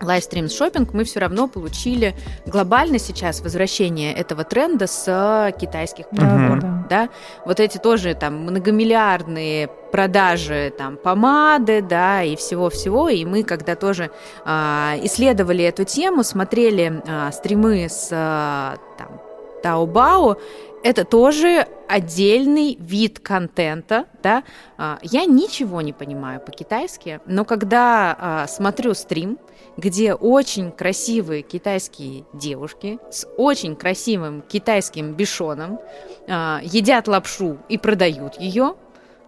livestream 0.00 0.48
shopping 0.48 0.92
мы 0.92 1.04
все 1.04 1.20
равно 1.20 1.48
получили 1.48 2.14
глобально 2.46 2.98
сейчас 2.98 3.40
возвращение 3.40 4.12
этого 4.14 4.44
тренда 4.44 4.86
с 4.86 5.52
китайских 5.60 6.06
Мгм. 6.10 6.60
да, 6.60 6.66
да. 6.66 6.86
да, 6.88 7.08
вот 7.44 7.60
эти 7.60 7.78
тоже 7.78 8.14
там 8.14 8.42
многомиллиардные 8.42 9.68
продажи 9.92 10.72
там 10.76 10.96
помады, 10.96 11.82
да, 11.82 12.22
и 12.22 12.36
всего-всего, 12.36 13.08
и 13.08 13.24
мы 13.24 13.42
когда 13.42 13.74
тоже 13.74 14.10
а, 14.44 14.94
исследовали 15.02 15.64
эту 15.64 15.84
тему, 15.84 16.22
смотрели 16.22 17.02
а, 17.06 17.32
стримы 17.32 17.88
с 17.88 18.08
а, 18.12 18.76
там 18.96 19.20
Таобао, 19.62 20.38
это 20.82 21.04
тоже 21.04 21.66
отдельный 21.88 22.76
вид 22.80 23.18
контента, 23.18 24.06
да. 24.22 24.44
А, 24.78 24.98
Я 25.02 25.24
ничего 25.24 25.80
не 25.80 25.92
понимаю 25.92 26.40
по-китайски, 26.40 27.20
но 27.26 27.44
когда 27.44 28.16
а, 28.18 28.46
смотрю 28.46 28.94
стрим, 28.94 29.38
где 29.76 30.14
очень 30.14 30.72
красивые 30.72 31.42
китайские 31.42 32.24
девушки 32.32 32.98
с 33.10 33.26
очень 33.36 33.76
красивым 33.76 34.42
китайским 34.42 35.14
бишоном 35.14 35.80
а, 36.28 36.60
едят 36.62 37.08
лапшу 37.08 37.58
и 37.68 37.78
продают 37.78 38.40
ее, 38.40 38.74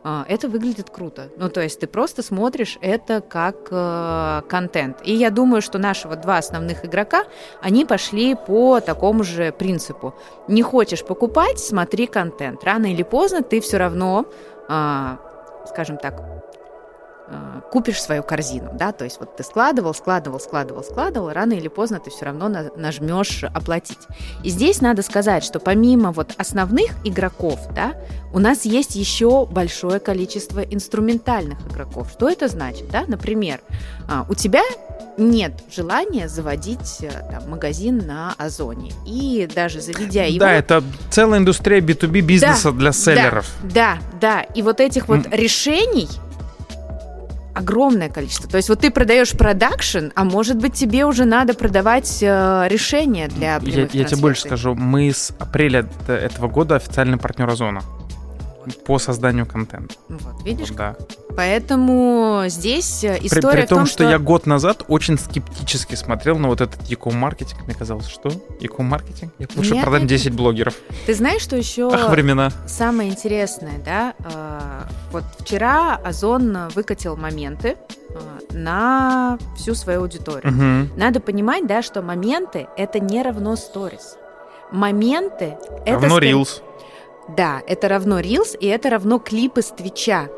это 0.05 0.49
выглядит 0.49 0.91
круто. 0.91 1.29
Ну, 1.37 1.49
то 1.49 1.61
есть 1.61 1.81
ты 1.81 1.87
просто 1.87 2.23
смотришь 2.23 2.79
это 2.81 3.21
как 3.21 3.69
э, 3.71 4.43
контент. 4.49 4.99
И 5.05 5.15
я 5.15 5.31
думаю, 5.31 5.63
что 5.63 5.79
наши 5.79 6.09
вот 6.09 6.21
два 6.21 6.39
основных 6.39 6.85
игрока, 6.85 7.25
они 7.61 7.85
пошли 7.85 8.35
по 8.35 8.81
такому 8.81 9.23
же 9.23 9.53
принципу. 9.53 10.15
Не 10.49 10.63
хочешь 10.63 11.05
покупать, 11.05 11.61
смотри 11.61 12.07
контент. 12.07 12.65
Рано 12.65 12.87
или 12.87 13.03
поздно 13.03 13.43
ты 13.43 13.61
все 13.61 13.77
равно, 13.77 14.27
а, 14.69 15.19
скажем 15.69 15.97
так, 15.97 16.42
э, 17.33 17.61
купишь 17.73 18.03
свою 18.03 18.23
корзину, 18.23 18.71
да, 18.75 18.93
то 18.93 19.05
есть 19.05 19.19
вот 19.19 19.37
ты 19.37 19.43
складывал, 19.43 19.95
складывал, 19.95 20.39
складывал, 20.41 20.85
складывал, 20.85 21.31
рано 21.33 21.55
или 21.55 21.69
поздно 21.69 21.99
ты 22.01 22.11
все 22.11 22.27
равно 22.27 22.49
на- 22.49 22.71
нажмешь 22.77 23.45
оплатить. 23.45 23.99
И 24.45 24.51
здесь 24.51 24.81
надо 24.81 25.03
сказать, 25.03 25.43
что 25.43 25.59
помимо 25.59 26.13
вот 26.13 26.35
основных 26.37 26.91
игроков, 27.05 27.59
да, 27.75 27.95
у 28.33 28.39
нас 28.39 28.65
есть 28.65 28.95
еще 28.95 29.47
большое 29.47 30.01
количество 30.01 30.61
инструментальных 30.61 31.59
игроков. 31.71 32.09
Что 32.13 32.29
это 32.29 32.49
значит, 32.49 32.89
да? 32.91 33.05
Например, 33.07 33.61
а, 34.09 34.27
у 34.29 34.35
тебя 34.35 34.63
нет 35.19 35.53
желания 35.71 36.29
заводить 36.29 36.99
э, 37.01 37.11
там, 37.31 37.51
магазин 37.51 37.99
на 38.07 38.35
Озоне. 38.39 38.93
И 39.07 39.49
даже 39.55 39.81
заведя 39.81 40.25
его... 40.25 40.41
Да, 40.41 40.53
это 40.53 40.83
целая 41.11 41.41
индустрия 41.41 41.81
B2B 41.81 42.21
бизнеса 42.21 42.73
для 42.73 42.93
селлеров. 42.93 43.51
Да, 43.63 43.99
да. 44.21 44.41
И 44.43 44.63
вот 44.63 44.81
этих 44.81 45.09
вот 45.09 45.27
М. 45.27 45.33
решений 45.33 46.09
огромное 47.55 48.09
количество. 48.09 48.49
То 48.49 48.57
есть 48.57 48.69
вот 48.69 48.81
ты 48.81 48.91
продаешь 48.91 49.33
продакшн, 49.33 50.09
а 50.15 50.25
может 50.25 50.57
быть 50.57 50.75
тебе 50.75 51.05
уже 51.05 51.25
надо 51.25 51.55
продавать 51.55 52.23
э, 52.23 52.67
решения 52.69 53.29
для 53.29 53.59
Я, 53.63 53.89
я 53.93 54.05
тебе 54.05 54.21
больше 54.21 54.43
скажу, 54.43 54.75
мы 54.75 55.11
с 55.13 55.33
апреля 55.39 55.87
этого 56.09 56.49
года 56.49 56.77
официальный 56.77 57.19
партнер 57.19 57.49
Озона 57.49 57.83
по 58.85 58.99
созданию 58.99 59.47
контента. 59.47 59.95
Ну 60.09 60.19
Вот, 60.21 60.45
видишь? 60.45 60.71
Да. 60.71 60.97
Поэтому 61.37 62.45
здесь 62.49 63.05
э, 63.05 63.17
При, 63.19 63.27
история 63.27 63.63
при 63.63 63.67
том, 63.67 63.79
в 63.79 63.81
том, 63.81 63.87
что... 63.87 64.05
я 64.05 64.19
год 64.19 64.47
назад 64.47 64.83
очень 64.89 65.19
скептически 65.19 65.95
смотрел 65.95 66.39
на 66.39 66.49
вот 66.49 66.61
этот 66.61 66.83
e-маркетинг, 66.89 67.63
мне 67.67 67.75
казалось, 67.75 68.07
что 68.07 68.31
e-маркетинг? 68.61 69.33
Я 69.39 69.47
лучше 69.57 69.75
Нет, 69.75 69.83
продам 69.83 70.01
нет. 70.03 70.09
10 70.11 70.33
блогеров. 70.35 70.75
Ты 71.07 71.15
знаешь, 71.15 71.43
что 71.43 71.57
еще 71.57 71.91
Ах, 71.93 72.11
времена. 72.11 72.51
самое 72.67 73.11
интересное, 73.11 73.79
да? 73.85 74.15
э, 74.19 74.83
Вот 75.13 75.25
вчера 75.39 75.97
Озон 76.05 76.69
выкатил 76.75 77.17
моменты 77.17 77.77
э, 78.11 78.19
на 78.55 79.39
всю 79.57 79.75
свою 79.75 80.01
аудиторию. 80.03 80.53
Мгм. 80.53 80.91
Надо 80.97 81.21
понимать, 81.21 81.67
да, 81.67 81.83
что 81.83 82.03
моменты 82.03 82.67
это 82.77 83.01
не 83.01 83.23
равно 83.23 83.57
сторис. 83.57 84.17
Моменты 84.71 85.57
это 85.85 85.93
Равно 85.95 86.17
скорее- 86.17 86.33
Reels. 86.33 86.63
Да, 87.29 87.61
это 87.67 87.89
равно 87.89 88.21
Reels 88.21 88.57
и 88.59 88.67
это 88.67 88.91
равно 88.91 89.19
клипы 89.19 89.63
с 89.63 89.69
Твича. 89.69 90.29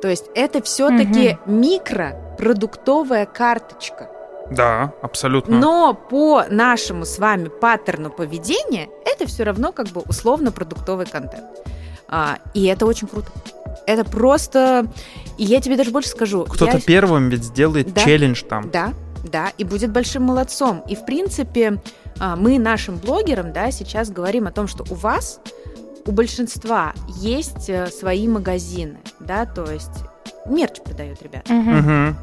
То 0.00 0.08
есть 0.08 0.26
это 0.34 0.62
все-таки 0.62 1.38
микропродуктовая 1.46 3.26
карточка. 3.26 4.10
Да, 4.50 4.92
абсолютно. 5.02 5.58
Но 5.58 5.94
по 5.94 6.44
нашему 6.48 7.04
с 7.04 7.18
вами 7.18 7.48
паттерну 7.48 8.10
поведения 8.10 8.88
это 9.04 9.26
все 9.26 9.42
равно 9.42 9.72
как 9.72 9.88
бы 9.88 10.00
условно 10.08 10.52
продуктовый 10.52 11.04
контент. 11.06 11.44
А, 12.08 12.38
и 12.54 12.64
это 12.66 12.86
очень 12.86 13.08
круто. 13.08 13.30
Это 13.86 14.04
просто... 14.04 14.86
И 15.36 15.44
я 15.44 15.60
тебе 15.60 15.76
даже 15.76 15.90
больше 15.90 16.08
скажу. 16.08 16.44
Кто-то 16.44 16.76
я- 16.78 16.80
первым 16.80 17.28
ведь 17.28 17.44
сделает 17.44 17.92
Да. 17.92 18.00
челлендж 18.02 18.42
там. 18.42 18.70
Да, 18.70 18.94
да, 19.24 19.52
и 19.58 19.64
будет 19.64 19.90
большим 19.92 20.22
молодцом. 20.22 20.82
И, 20.88 20.96
в 20.96 21.04
принципе, 21.04 21.82
а, 22.18 22.34
мы 22.36 22.58
нашим 22.58 22.96
блогерам, 22.96 23.52
да, 23.52 23.70
сейчас 23.70 24.10
говорим 24.10 24.46
о 24.46 24.50
том, 24.52 24.66
что 24.68 24.84
у 24.90 24.94
вас, 24.94 25.40
у 26.08 26.12
большинства 26.12 26.94
есть 27.20 27.68
э, 27.68 27.86
свои 27.88 28.26
магазины, 28.26 28.98
да, 29.20 29.44
то 29.44 29.70
есть 29.70 29.90
мерч 30.46 30.80
продают, 30.80 31.22
ребят. 31.22 31.46
Мгм. 31.50 32.16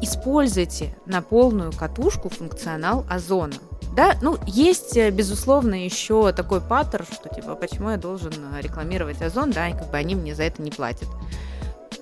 Используйте 0.00 0.94
на 1.04 1.20
полную 1.20 1.72
катушку 1.72 2.28
функционал 2.28 3.04
Озона. 3.10 3.54
Да, 3.96 4.16
ну, 4.22 4.38
есть, 4.46 4.96
э, 4.96 5.10
безусловно, 5.10 5.84
еще 5.84 6.32
такой 6.32 6.60
паттерн, 6.60 7.06
что, 7.12 7.28
типа, 7.28 7.56
почему 7.56 7.90
я 7.90 7.96
должен 7.96 8.32
э, 8.32 8.60
рекламировать 8.60 9.20
Озон, 9.20 9.50
да, 9.50 9.68
и 9.68 9.72
как 9.72 9.90
бы 9.90 9.96
они 9.96 10.14
мне 10.14 10.36
за 10.36 10.44
это 10.44 10.62
не 10.62 10.70
платят. 10.70 11.08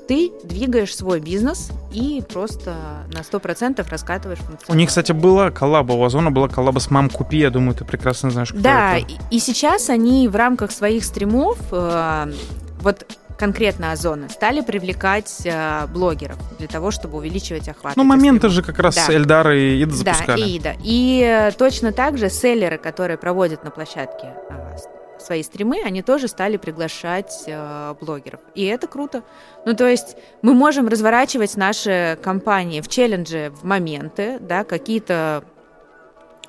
Ты 0.08 0.32
двигаешь 0.44 0.94
свой 0.94 1.20
бизнес 1.20 1.70
и 1.92 2.22
просто 2.32 2.74
на 3.12 3.20
100% 3.20 3.86
раскатываешь 3.88 4.38
функционал. 4.40 4.74
У 4.74 4.78
них, 4.78 4.88
кстати, 4.88 5.12
была 5.12 5.50
коллаба, 5.50 5.92
у 5.92 6.04
Озона 6.04 6.30
была 6.30 6.48
коллаба 6.48 6.78
с 6.80 6.90
Мам 6.90 7.08
Купи, 7.08 7.38
я 7.38 7.50
думаю, 7.50 7.74
ты 7.74 7.84
прекрасно 7.84 8.30
знаешь, 8.30 8.50
кто 8.50 8.60
Да, 8.60 8.98
это. 8.98 9.06
и, 9.30 9.36
и 9.36 9.38
сейчас 9.38 9.88
они 9.90 10.28
в 10.28 10.36
рамках 10.36 10.70
своих 10.72 11.04
стримов, 11.04 11.58
э, 11.70 12.32
вот 12.80 13.06
конкретно 13.38 13.92
Озона, 13.92 14.28
стали 14.28 14.60
привлекать 14.60 15.42
э, 15.44 15.86
блогеров 15.88 16.36
для 16.58 16.68
того, 16.68 16.90
чтобы 16.90 17.18
увеличивать 17.18 17.68
охват. 17.68 17.96
Ну, 17.96 18.04
моменты 18.04 18.48
стримов. 18.48 18.54
же 18.54 18.62
как 18.62 18.78
раз 18.78 18.94
Да. 18.94 19.14
Эльдар 19.14 19.50
и 19.52 19.82
Ида 19.82 19.90
Да, 19.92 19.96
запускали. 20.14 20.48
и 20.48 20.58
да. 20.60 20.74
И 20.82 21.22
э, 21.24 21.52
точно 21.52 21.92
так 21.92 22.18
же 22.18 22.28
селлеры, 22.30 22.78
которые 22.78 23.16
проводят 23.18 23.64
на 23.64 23.70
площадке 23.70 24.34
э, 24.50 24.76
свои 25.22 25.42
стримы, 25.42 25.80
они 25.84 26.02
тоже 26.02 26.28
стали 26.28 26.56
приглашать 26.56 27.44
э, 27.46 27.94
блогеров. 28.00 28.40
И 28.54 28.64
это 28.64 28.86
круто. 28.86 29.22
Ну, 29.64 29.74
то 29.74 29.88
есть 29.88 30.16
мы 30.42 30.54
можем 30.54 30.88
разворачивать 30.88 31.56
наши 31.56 32.18
компании 32.22 32.80
в 32.80 32.88
челлендже 32.88 33.52
в 33.54 33.64
моменты, 33.64 34.38
да, 34.40 34.64
какие-то 34.64 35.44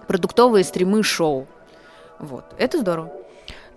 продуктовые 0.08 0.64
стримы 0.64 1.04
шоу. 1.04 1.48
Вот. 2.20 2.46
Это 2.58 2.80
здорово. 2.80 3.12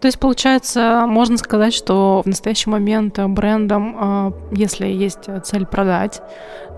То 0.01 0.09
есть, 0.09 0.19
получается, 0.19 1.05
можно 1.09 1.39
сказать, 1.39 1.73
что 1.73 2.21
в 2.23 2.29
настоящий 2.29 2.69
момент 2.69 3.19
брендом, 3.19 3.97
э, 3.99 4.33
если 4.53 4.87
есть 4.87 5.29
цель 5.45 5.67
продать, 5.67 6.21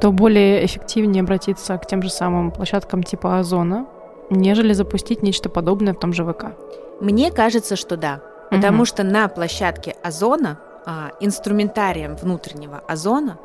то 0.00 0.12
более 0.12 0.64
эффективнее 0.64 1.22
обратиться 1.22 1.76
к 1.78 1.86
тем 1.86 2.02
же 2.02 2.10
самым 2.10 2.52
площадкам 2.52 3.02
типа 3.02 3.38
Озона, 3.38 3.86
нежели 4.30 4.72
запустить 4.72 5.22
нечто 5.22 5.48
подобное 5.48 5.94
в 5.94 5.98
том 5.98 6.12
же 6.12 6.24
ВК. 6.24 6.52
Мне 7.01 7.30
кажется, 7.30 7.76
что 7.76 7.96
да. 7.96 8.20
Потому 8.51 8.78
Мгм. 8.78 8.84
что 8.86 9.03
на 9.05 9.28
площадке 9.28 9.94
Озона, 10.03 10.59
а, 10.86 11.11
инструментарием 11.20 12.16
внутреннего 12.16 12.78
Озона, 12.88 13.38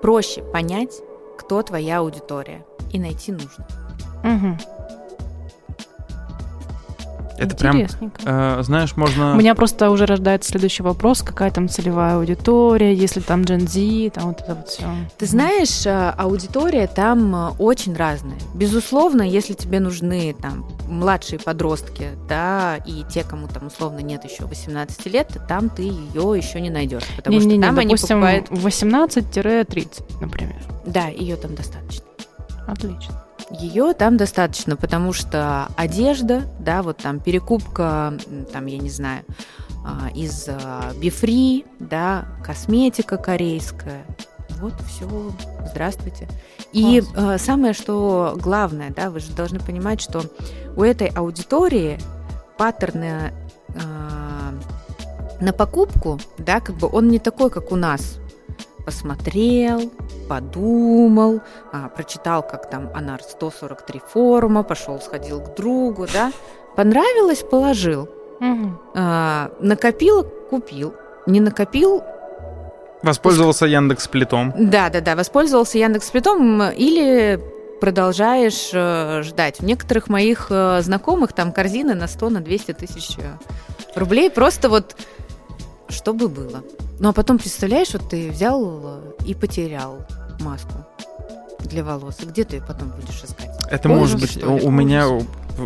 проще 0.00 0.42
понять, 0.42 1.00
кто 1.38 1.62
твоя 1.62 1.98
аудитория, 1.98 2.64
и 2.92 2.98
найти 2.98 3.32
нужно. 3.32 3.66
Мгм. 4.22 4.58
Это 7.38 7.56
прям, 7.56 7.86
э, 8.24 8.62
знаешь, 8.62 8.96
можно... 8.96 9.32
У 9.32 9.36
меня 9.36 9.54
просто 9.54 9.90
уже 9.90 10.06
рождается 10.06 10.50
следующий 10.50 10.82
вопрос, 10.82 11.22
какая 11.22 11.50
там 11.50 11.68
целевая 11.68 12.16
аудитория, 12.16 12.94
если 12.94 13.20
там 13.20 13.42
Gen 13.42 13.68
Z, 13.68 14.10
там 14.10 14.28
вот 14.28 14.40
это 14.40 14.54
вот 14.54 14.68
все. 14.68 14.84
Ты 15.18 15.26
знаешь, 15.26 15.86
э, 15.86 16.10
аудитория 16.16 16.86
там 16.86 17.34
э, 17.34 17.48
очень 17.58 17.94
разная. 17.94 18.38
Безусловно, 18.54 19.22
если 19.22 19.54
тебе 19.54 19.80
нужны 19.80 20.34
там 20.40 20.66
младшие 20.88 21.38
подростки, 21.38 22.08
да, 22.28 22.76
и 22.86 23.04
те, 23.10 23.24
кому 23.24 23.48
там 23.48 23.66
условно 23.66 24.00
нет 24.00 24.24
еще 24.24 24.46
18 24.46 25.06
лет, 25.06 25.36
там 25.48 25.68
ты 25.68 25.82
ее 25.82 26.36
еще 26.36 26.60
не 26.60 26.70
найдешь, 26.70 27.04
потому 27.16 27.36
Не-не-не, 27.36 27.62
что 27.62 27.66
там 27.66 27.78
они 27.78 27.94
допустим, 27.94 28.20
покупают... 28.20 28.50
18-30, 28.50 30.20
например. 30.20 30.56
Да, 30.86 31.08
ее 31.08 31.36
там 31.36 31.54
достаточно. 31.54 32.06
Отлично. 32.66 33.25
Ее 33.50 33.94
там 33.94 34.16
достаточно, 34.16 34.76
потому 34.76 35.12
что 35.12 35.68
одежда, 35.76 36.42
да, 36.58 36.82
вот 36.82 36.98
там 36.98 37.20
перекупка, 37.20 38.14
там, 38.52 38.66
я 38.66 38.78
не 38.78 38.90
знаю, 38.90 39.24
а, 39.84 40.08
из 40.14 40.48
бифри, 40.98 41.64
да, 41.78 42.26
косметика 42.44 43.16
корейская. 43.16 44.04
Вот, 44.60 44.74
все, 44.88 45.08
здравствуйте. 45.70 46.28
И 46.72 47.02
э, 47.14 47.38
самое, 47.38 47.74
что 47.74 48.36
главное, 48.40 48.90
да, 48.90 49.10
вы 49.10 49.20
же 49.20 49.32
должны 49.32 49.60
понимать, 49.60 50.00
что 50.00 50.22
у 50.76 50.82
этой 50.82 51.08
аудитории 51.08 51.98
паттерны 52.56 53.32
э, 53.68 53.80
на 55.40 55.52
покупку, 55.52 56.18
да, 56.38 56.60
как 56.60 56.76
бы 56.76 56.88
он 56.90 57.08
не 57.08 57.18
такой, 57.18 57.50
как 57.50 57.70
у 57.70 57.76
нас. 57.76 58.18
Посмотрел, 58.86 59.90
подумал, 60.28 61.40
а, 61.72 61.88
прочитал, 61.88 62.44
как 62.44 62.70
там 62.70 62.88
Анар 62.94 63.20
143 63.20 64.00
форума, 64.12 64.62
пошел, 64.62 65.00
сходил 65.00 65.40
к 65.40 65.56
другу, 65.56 66.06
да. 66.12 66.30
Понравилось, 66.76 67.42
положил. 67.42 68.08
Мгм. 68.38 68.80
А, 68.94 69.50
накопил, 69.58 70.22
купил. 70.22 70.94
Не 71.26 71.40
накопил, 71.40 72.04
Воспользовался 73.02 73.66
Яндекс 73.66 74.06
Плитом. 74.06 74.54
да, 74.56 74.88
да, 74.88 75.00
да, 75.00 75.16
воспользовался 75.16 75.78
Яндекс 75.78 76.10
Плитом 76.10 76.62
или 76.62 77.40
продолжаешь 77.80 78.70
э, 78.72 79.22
ждать. 79.24 79.60
У 79.60 79.64
некоторых 79.64 80.08
моих 80.08 80.46
э, 80.50 80.80
знакомых 80.82 81.32
там 81.32 81.52
корзины 81.52 81.94
на 81.94 82.06
100, 82.06 82.30
на 82.30 82.40
200 82.40 82.72
тысяч 82.72 83.16
э, 83.18 83.36
рублей. 83.96 84.30
Просто 84.30 84.68
вот 84.68 84.96
чтобы 85.88 86.28
было. 86.28 86.62
Ну, 86.98 87.08
а 87.08 87.12
потом, 87.12 87.38
представляешь, 87.38 87.92
вот 87.92 88.08
ты 88.08 88.30
взял 88.30 88.80
э, 88.84 89.12
и 89.26 89.34
потерял 89.34 89.98
маску 90.40 90.86
для 91.60 91.84
волос. 91.84 92.16
И 92.22 92.26
где 92.26 92.44
ты 92.44 92.56
ее 92.56 92.62
потом 92.62 92.90
будешь 92.90 93.22
искать? 93.22 93.50
Это 93.70 93.88
Ужас, 93.88 94.00
может 94.00 94.20
быть 94.20 94.44
у, 94.44 94.68
у 94.68 94.70
меня, 94.70 95.06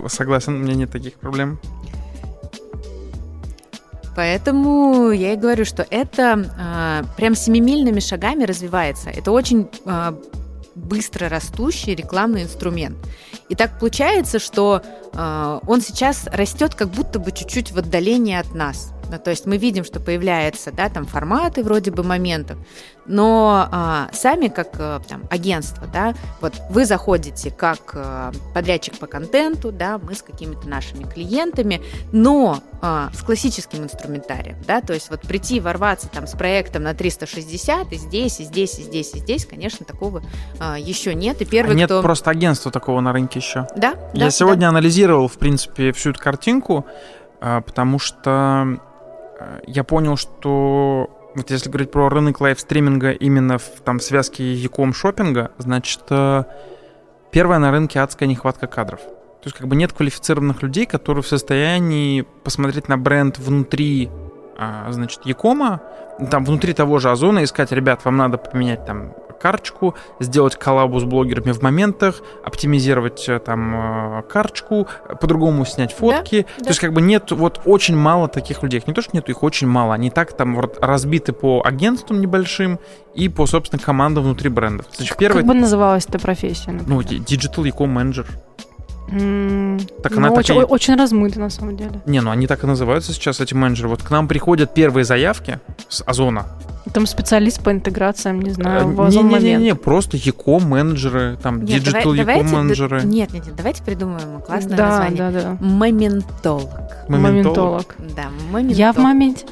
согласен, 0.08 0.54
у 0.54 0.58
меня 0.58 0.74
нет 0.74 0.90
таких 0.90 1.14
проблем. 1.14 1.58
Поэтому 4.16 5.10
я 5.12 5.34
и 5.34 5.36
говорю, 5.36 5.64
что 5.64 5.86
это 5.88 6.50
а, 6.58 7.04
прям 7.16 7.34
семимильными 7.34 8.00
шагами 8.00 8.44
развивается. 8.44 9.08
Это 9.08 9.30
очень 9.30 9.68
а, 9.86 10.18
быстро 10.74 11.28
растущий 11.28 11.94
рекламный 11.94 12.42
инструмент. 12.42 12.98
И 13.48 13.54
так 13.54 13.78
получается, 13.78 14.38
что 14.38 14.82
а, 15.12 15.60
он 15.66 15.80
сейчас 15.80 16.26
растет 16.26 16.74
как 16.74 16.88
будто 16.88 17.18
бы 17.18 17.32
чуть-чуть 17.32 17.72
в 17.72 17.78
отдалении 17.78 18.34
от 18.34 18.54
нас. 18.54 18.92
Ну, 19.10 19.18
то 19.18 19.30
есть 19.30 19.46
мы 19.46 19.56
видим, 19.56 19.84
что 19.84 20.00
появляются, 20.00 20.72
да, 20.72 20.88
там 20.88 21.06
форматы 21.06 21.62
вроде 21.62 21.90
бы 21.90 22.02
моментов, 22.02 22.58
но 23.06 23.68
а, 23.70 24.08
сами 24.12 24.48
как 24.48 24.68
а, 24.78 25.00
там 25.00 25.24
агентство, 25.30 25.86
да, 25.86 26.14
вот 26.40 26.54
вы 26.70 26.84
заходите 26.84 27.50
как 27.50 27.92
а, 27.94 28.32
подрядчик 28.54 28.98
по 28.98 29.06
контенту, 29.06 29.72
да, 29.72 29.98
мы 29.98 30.14
с 30.14 30.22
какими-то 30.22 30.68
нашими 30.68 31.04
клиентами, 31.04 31.80
но 32.12 32.60
а, 32.80 33.10
с 33.12 33.22
классическим 33.22 33.84
инструментарием, 33.84 34.56
да, 34.66 34.80
то 34.80 34.92
есть 34.92 35.10
вот 35.10 35.22
прийти 35.22 35.60
ворваться 35.60 36.08
там 36.08 36.26
с 36.26 36.32
проектом 36.32 36.84
на 36.84 36.94
360 36.94 37.92
и 37.92 37.96
здесь, 37.96 38.40
и 38.40 38.44
здесь, 38.44 38.78
и 38.78 38.82
здесь, 38.82 39.14
и 39.14 39.18
здесь, 39.18 39.46
конечно, 39.46 39.84
такого 39.84 40.22
а, 40.58 40.78
еще 40.78 41.14
нет. 41.14 41.40
И 41.42 41.44
первый, 41.44 41.72
А 41.72 41.74
Нет 41.74 41.88
кто... 41.88 42.02
просто 42.02 42.30
агентства 42.30 42.70
такого 42.70 43.00
на 43.00 43.12
рынке 43.12 43.38
еще. 43.38 43.66
Да, 43.76 43.94
Я 44.14 44.26
да, 44.26 44.30
сегодня 44.30 44.68
анализировал, 44.68 45.28
в 45.28 45.38
принципе, 45.38 45.92
всю 45.92 46.10
эту 46.10 46.20
картинку, 46.20 46.86
а, 47.40 47.60
потому 47.60 47.98
что 47.98 48.80
я 49.66 49.84
понял, 49.84 50.16
что 50.16 51.10
вот 51.34 51.50
если 51.50 51.68
говорить 51.68 51.90
про 51.90 52.08
рынок 52.08 52.40
live-стриминга 52.40 53.12
именно 53.12 53.58
в 53.58 53.80
там 53.84 54.00
связке 54.00 54.52
e-com 54.52 54.92
шопинга, 54.92 55.52
значит, 55.58 56.02
э, 56.10 56.44
первое 57.30 57.58
на 57.58 57.70
рынке 57.70 58.00
адская 58.00 58.28
нехватка 58.28 58.66
кадров. 58.66 59.00
То 59.00 59.46
есть 59.46 59.56
как 59.56 59.68
бы 59.68 59.76
нет 59.76 59.92
квалифицированных 59.92 60.62
людей, 60.62 60.86
которые 60.86 61.22
в 61.22 61.26
состоянии 61.28 62.26
посмотреть 62.44 62.88
на 62.88 62.98
бренд 62.98 63.38
внутри, 63.38 64.10
а, 64.58 64.90
значит, 64.92 65.24
e-com 65.24 65.64
а, 65.64 65.80
там 66.30 66.44
внутри 66.44 66.74
того 66.74 66.98
же 66.98 67.10
Озона 67.10 67.44
искать, 67.44 67.72
ребят, 67.72 68.04
вам 68.04 68.18
надо 68.18 68.36
поменять 68.36 68.84
там 68.84 69.14
карточку, 69.40 69.94
сделать 70.20 70.56
коллабу 70.56 71.00
с 71.00 71.04
блогерами 71.04 71.52
в 71.52 71.62
моментах, 71.62 72.22
оптимизировать 72.44 73.28
э, 73.28 73.38
там 73.38 74.18
э, 74.18 74.22
карточку, 74.22 74.86
по-другому 75.20 75.64
снять 75.64 75.92
фотки. 75.92 76.46
да. 76.58 76.64
То 76.64 76.68
есть 76.70 76.80
как 76.80 76.92
бы 76.92 77.00
нет, 77.02 77.30
вот 77.32 77.60
очень 77.64 77.96
мало 77.96 78.28
таких 78.28 78.62
людей. 78.62 78.78
Их 78.80 78.86
Не 78.86 78.94
то, 78.94 79.02
что 79.02 79.10
нету, 79.14 79.30
их 79.30 79.42
очень 79.42 79.66
мало. 79.66 79.94
Они 79.94 80.10
так 80.10 80.32
там 80.34 80.54
вот 80.56 80.78
разбиты 80.80 81.32
по 81.32 81.62
агентствам 81.64 82.20
небольшим 82.20 82.78
и 83.14 83.28
по, 83.28 83.46
собственно, 83.46 83.82
командам 83.82 84.24
внутри 84.24 84.48
брендов. 84.50 84.86
Значит, 84.96 85.16
первый, 85.16 85.38
Как 85.38 85.46
бы 85.46 85.54
называлась 85.54 86.06
эта 86.06 86.18
профессия? 86.18 86.72
ну, 86.72 86.98
например? 87.00 87.04
ди- 87.24 87.36
Digital 87.36 87.64
Eco 87.72 87.86
Manager. 87.86 88.26
Так 90.02 90.12
ну, 90.12 90.18
она 90.18 90.30
очень, 90.30 90.60
о- 90.60 90.66
очень 90.66 90.94
размыто, 90.96 91.40
на 91.40 91.50
самом 91.50 91.76
деле. 91.76 92.00
Не, 92.06 92.20
ну 92.20 92.30
они 92.30 92.46
так 92.46 92.62
и 92.62 92.66
называются 92.66 93.12
сейчас, 93.12 93.40
эти 93.40 93.54
менеджеры. 93.54 93.88
Вот 93.88 94.02
к 94.02 94.10
нам 94.10 94.28
приходят 94.28 94.72
первые 94.72 95.04
заявки 95.04 95.58
с 95.88 96.02
Озона. 96.06 96.46
Там 96.92 97.06
специалист 97.06 97.62
по 97.62 97.70
интеграциям, 97.70 98.40
не 98.42 98.50
знаю, 98.50 98.88
в 98.88 99.00
Э, 99.00 99.06
Озон 99.06 99.28
Не-не-не, 99.28 99.54
момент. 99.58 99.82
просто 99.82 100.16
Eco 100.16 100.60
менеджеры, 100.64 101.38
там 101.42 101.62
Нет, 101.64 101.82
Digital 101.82 102.16
давайте- 102.16 102.42
менеджеры. 102.54 103.02
Нет, 103.02 103.32
нет, 103.32 103.46
нет, 103.46 103.54
давайте 103.56 103.82
придумаем 103.84 104.40
классное 104.40 104.76
да, 104.76 104.88
название. 104.88 105.18
да, 105.18 105.30
да. 105.30 105.56
Моментолог. 105.60 106.70
Моментолог. 107.08 107.94
Да, 108.16 108.24
моментолог. 108.50 108.76
Я 108.78 108.92
в 108.92 108.98
моменте. 108.98 109.46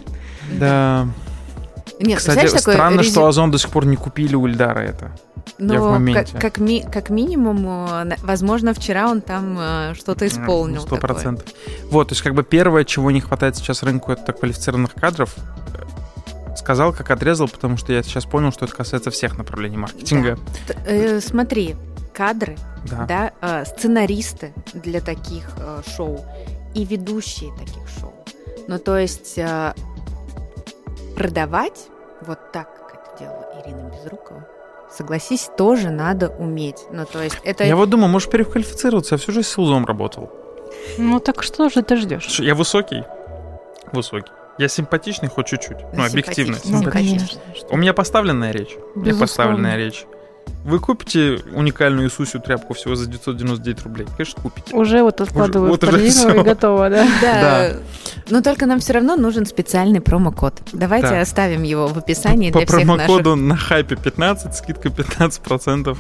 Да. 0.59 1.07
Нет, 2.01 2.19
Кстати, 2.19 2.47
такое 2.47 2.75
странно, 2.75 3.01
резю- 3.01 3.11
что 3.11 3.27
Озон 3.27 3.51
до 3.51 3.59
сих 3.59 3.71
пор 3.71 3.85
не 3.87 3.97
купили 3.97 4.35
у 4.37 4.47
Ильдара 4.47 4.81
это. 4.81 5.11
Ну, 5.59 5.75
я 5.75 5.81
в 5.81 5.91
моменте. 5.91 6.33
Как, 6.33 6.41
как, 6.41 6.59
ми- 6.59 6.85
как 6.93 7.11
минимум, 7.11 7.67
э, 7.69 8.17
возможно, 8.23 8.73
вчера 8.73 9.09
он 9.11 9.21
там 9.21 9.57
э, 9.59 9.95
что-то 9.97 10.27
исполнил. 10.27 10.81
Сто 10.83 10.95
такое. 10.97 11.01
процентов. 11.01 11.47
Вот, 11.91 12.09
то 12.09 12.13
есть 12.13 12.23
как 12.23 12.35
бы 12.35 12.45
первое, 12.45 12.85
чего 12.85 13.11
не 13.11 13.21
хватает 13.21 13.57
сейчас 13.57 13.83
рынку, 13.83 14.13
это 14.13 14.33
квалифицированных 14.33 14.95
кадров. 14.95 15.35
Сказал, 16.69 16.93
как 16.93 17.11
отрезал, 17.11 17.49
потому 17.49 17.79
что 17.79 17.95
я 17.95 18.03
сейчас 18.03 18.27
понял, 18.27 18.53
что 18.53 18.67
это 18.67 18.75
касается 18.77 19.11
всех 19.11 19.39
направлений 19.39 19.79
маркетинга. 19.79 20.37
Т- 20.67 20.77
э, 20.87 21.21
смотри, 21.23 21.77
кадры, 22.13 22.59
Да. 22.91 23.07
да, 23.07 23.33
э, 23.41 23.65
сценаристы 23.65 24.53
для 24.75 25.01
таких 25.01 25.49
э, 25.59 25.81
шоу 25.97 26.27
и 26.75 26.85
ведущие 26.85 27.53
таких 27.57 27.89
шоу. 27.99 28.13
Ну, 28.67 28.79
то 28.79 28.99
есть 28.99 29.39
э, 29.39 29.73
продавать 31.17 31.87
вот 32.21 32.53
так, 32.53 32.69
как 32.77 33.01
это 33.15 33.19
делала 33.25 33.63
Ирина 33.65 33.91
Безрукова, 33.91 34.47
согласись, 34.95 35.49
тоже 35.57 35.89
надо 35.89 36.29
уметь. 36.29 36.85
Ну, 36.93 37.07
то 37.07 37.23
есть 37.23 37.39
это... 37.45 37.65
Я 37.65 37.77
вот 37.77 37.89
думаю, 37.89 38.11
может 38.11 38.31
переквалифицироваться, 38.31 39.15
я 39.15 39.19
всю 39.19 39.33
жизнь 39.33 39.49
с 39.49 39.57
узом 39.57 39.87
работал. 39.87 40.31
Ну 40.99 41.19
так 41.19 41.43
что 41.43 41.71
же 41.71 41.83
ты 41.83 41.97
ждешь? 41.97 42.41
Я 42.41 42.55
высокий. 42.55 43.05
Высокий. 43.91 44.33
Я 44.59 44.69
симпатичный 44.69 45.29
хоть 45.29 45.47
чуть-чуть. 45.47 45.77
Ну, 45.95 46.05
объективно. 46.05 46.55
Симпатичный, 46.59 46.85
Ну, 46.87 46.91
конечно. 46.91 47.41
У 47.71 47.77
меня 47.77 47.93
поставленная 47.95 48.51
речь. 48.53 48.71
У 48.95 48.99
меня 49.01 49.11
Безусловно. 49.13 49.19
поставленная 49.21 49.77
речь. 49.77 50.05
Вы 50.65 50.81
купите 50.81 51.39
уникальную 51.55 52.09
Иисусю 52.09 52.41
тряпку 52.41 52.75
всего 52.75 52.95
за 52.97 53.07
999 53.07 53.83
рублей? 53.85 54.07
Конечно, 54.17 54.43
купите. 54.43 54.75
Уже 54.75 55.03
вот 55.03 55.21
откладываю 55.21 55.71
вот 55.71 55.81
в 55.81 55.89
уже 55.89 55.93
корзину 55.93 56.31
всё. 56.33 56.41
и 56.41 56.45
готово, 56.45 56.91
да? 56.91 57.07
Да. 57.23 57.71
Но 58.31 58.43
только 58.43 58.67
нам 58.67 58.81
все 58.81 58.95
равно 58.95 59.17
нужен 59.17 59.47
специальный 59.47 60.01
промокод. 60.01 60.55
Давайте 60.73 61.09
Да. 61.11 61.21
оставим 61.21 61.63
его 61.63 61.87
в 61.87 61.97
описании 61.99 62.51
По 62.51 62.59
для 62.59 62.67
всех 62.67 62.85
наших. 62.87 63.07
промокоду 63.07 63.37
на 63.37 63.57
хайпе 63.57 63.97
15, 63.97 64.55
скидка 64.57 64.89
15%. 64.89 65.97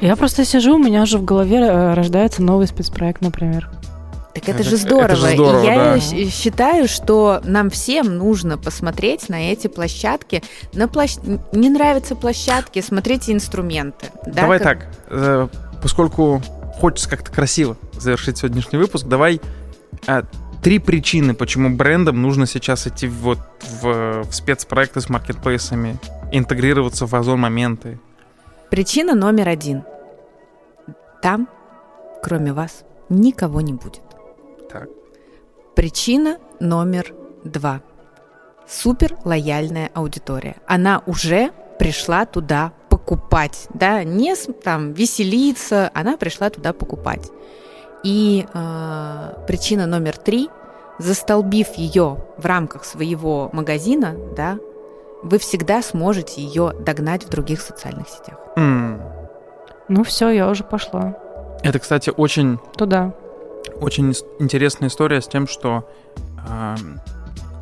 Я 0.00 0.16
просто 0.16 0.44
сижу, 0.44 0.74
у 0.74 0.78
меня 0.78 1.02
уже 1.02 1.18
в 1.18 1.24
голове 1.24 1.58
э, 1.60 1.94
рождается 1.94 2.42
новый 2.42 2.66
спецпроект, 2.66 3.20
например. 3.20 3.70
Так 4.34 4.48
это, 4.48 4.50
Это- 4.58 4.62
же 4.64 4.76
это 4.76 4.78
здорово. 4.78 5.16
же 5.16 5.34
здорово, 5.34 5.62
И 5.62 5.66
я 5.66 5.74
да. 5.94 6.00
считаю, 6.30 6.88
что 6.88 7.40
нам 7.44 7.70
всем 7.70 8.18
нужно 8.18 8.58
посмотреть 8.58 9.28
на 9.28 9.52
эти 9.52 9.68
площадки. 9.68 10.42
На 10.72 10.88
площ... 10.88 11.16
Не 11.52 11.70
нравятся 11.70 12.16
площадки, 12.16 12.80
смотрите 12.80 13.32
инструменты. 13.32 14.06
Да, 14.26 14.42
давай 14.42 14.58
как- 14.58 14.80
так, 14.80 14.88
э, 15.10 15.48
поскольку 15.80 16.42
хочется 16.80 17.08
как-то 17.08 17.30
красиво 17.30 17.76
завершить 17.92 18.38
сегодняшний 18.38 18.78
выпуск, 18.78 19.06
давай 19.06 19.40
э, 20.08 20.22
три 20.62 20.80
причины, 20.80 21.34
почему 21.34 21.70
брендам 21.76 22.20
нужно 22.20 22.46
сейчас 22.46 22.88
идти 22.88 23.06
вот 23.06 23.38
в, 23.82 24.22
в 24.24 24.34
спецпроекты 24.34 25.00
с 25.00 25.08
маркетплейсами, 25.08 25.96
интегрироваться 26.32 27.06
в 27.06 27.14
озон 27.14 27.38
моменты. 27.38 28.00
Причина 28.68 29.14
номер 29.14 29.48
один. 29.48 29.84
Там, 31.22 31.48
кроме 32.20 32.52
вас, 32.52 32.82
никого 33.08 33.60
не 33.60 33.74
будет. 33.74 34.00
Так. 34.74 34.88
Причина 35.76 36.38
номер 36.58 37.14
два. 37.44 37.80
Супер 38.66 39.16
лояльная 39.24 39.90
аудитория. 39.94 40.56
Она 40.66 41.00
уже 41.06 41.52
пришла 41.78 42.26
туда 42.26 42.72
покупать, 42.88 43.68
да, 43.72 44.02
не 44.02 44.34
там 44.34 44.92
веселиться, 44.92 45.92
она 45.94 46.16
пришла 46.16 46.50
туда 46.50 46.72
покупать. 46.72 47.30
И 48.02 48.46
э, 48.52 49.44
причина 49.46 49.86
номер 49.86 50.16
три, 50.16 50.50
застолбив 50.98 51.74
ее 51.74 52.24
в 52.36 52.44
рамках 52.44 52.84
своего 52.84 53.50
магазина, 53.52 54.16
да, 54.36 54.58
вы 55.22 55.38
всегда 55.38 55.82
сможете 55.82 56.42
ее 56.42 56.72
догнать 56.80 57.24
в 57.24 57.28
других 57.28 57.60
социальных 57.60 58.08
сетях. 58.08 58.38
М. 58.56 59.00
Ну 59.88 60.02
все, 60.02 60.30
я 60.30 60.48
уже 60.48 60.64
пошла 60.64 61.16
Это, 61.62 61.78
кстати, 61.78 62.10
очень 62.16 62.58
туда. 62.76 63.14
Очень 63.80 64.14
интересная 64.38 64.88
история 64.88 65.20
с 65.20 65.28
тем, 65.28 65.46
что 65.46 65.88
а, 66.48 66.76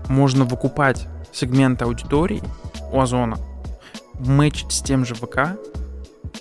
можно 0.08 0.44
выкупать 0.44 1.06
сегменты 1.32 1.84
аудитории 1.84 2.42
у 2.92 3.00
Озона, 3.00 3.38
мэчить 4.14 4.72
с 4.72 4.82
тем 4.82 5.04
же 5.04 5.14
ВК 5.14 5.58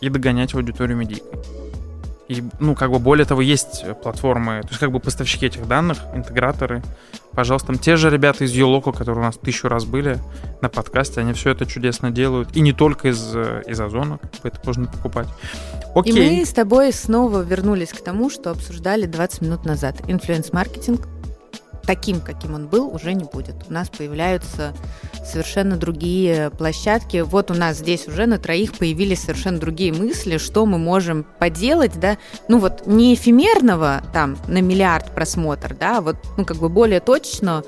и 0.01 0.09
догонять 0.09 0.53
аудиторию 0.53 0.97
медийкой. 0.97 1.39
И, 2.31 2.41
ну, 2.61 2.75
как 2.75 2.91
бы 2.91 2.99
более 2.99 3.25
того, 3.25 3.41
есть 3.41 3.81
э, 3.83 3.93
платформы, 3.93 4.61
то 4.61 4.69
есть 4.69 4.79
как 4.79 4.89
бы 4.89 5.01
поставщики 5.01 5.47
этих 5.47 5.67
данных, 5.67 5.97
интеграторы. 6.15 6.81
Пожалуйста, 7.33 7.67
там 7.67 7.77
те 7.77 7.97
же 7.97 8.09
ребята 8.09 8.45
из 8.45 8.53
Йолоко, 8.53 8.93
которые 8.93 9.23
у 9.23 9.25
нас 9.25 9.35
тысячу 9.35 9.67
раз 9.67 9.83
были 9.83 10.17
на 10.61 10.69
подкасте, 10.69 11.19
они 11.19 11.33
все 11.33 11.49
это 11.49 11.65
чудесно 11.65 12.09
делают. 12.09 12.55
И 12.55 12.61
не 12.61 12.71
только 12.71 13.09
из, 13.09 13.35
э, 13.35 13.63
из 13.67 13.81
Озона, 13.81 14.17
бы 14.41 14.47
это 14.47 14.61
можно 14.63 14.87
покупать. 14.87 15.27
Окей. 15.93 16.13
И 16.13 16.39
мы 16.39 16.45
с 16.45 16.53
тобой 16.53 16.93
снова 16.93 17.41
вернулись 17.41 17.89
к 17.89 18.01
тому, 18.01 18.29
что 18.29 18.51
обсуждали 18.51 19.07
20 19.07 19.41
минут 19.41 19.65
назад. 19.65 19.97
Инфлюенс-маркетинг 20.07 21.05
таким, 21.85 22.21
каким 22.21 22.55
он 22.55 22.67
был, 22.67 22.93
уже 22.93 23.13
не 23.13 23.23
будет. 23.23 23.55
У 23.69 23.73
нас 23.73 23.89
появляются 23.89 24.73
совершенно 25.25 25.77
другие 25.77 26.49
площадки. 26.51 27.21
Вот 27.21 27.51
у 27.51 27.53
нас 27.53 27.77
здесь 27.77 28.07
уже 28.07 28.25
на 28.25 28.37
троих 28.37 28.77
появились 28.77 29.21
совершенно 29.21 29.59
другие 29.59 29.93
мысли, 29.93 30.37
что 30.37 30.65
мы 30.65 30.77
можем 30.77 31.25
поделать, 31.39 31.99
да, 31.99 32.17
ну 32.47 32.59
вот 32.59 32.87
не 32.87 33.13
эфемерного 33.13 34.01
там 34.13 34.37
на 34.47 34.61
миллиард 34.61 35.13
просмотр, 35.13 35.75
да, 35.75 35.97
а 35.97 36.01
вот, 36.01 36.17
ну 36.37 36.45
как 36.45 36.57
бы 36.57 36.69
более 36.69 36.99
точно, 36.99 37.63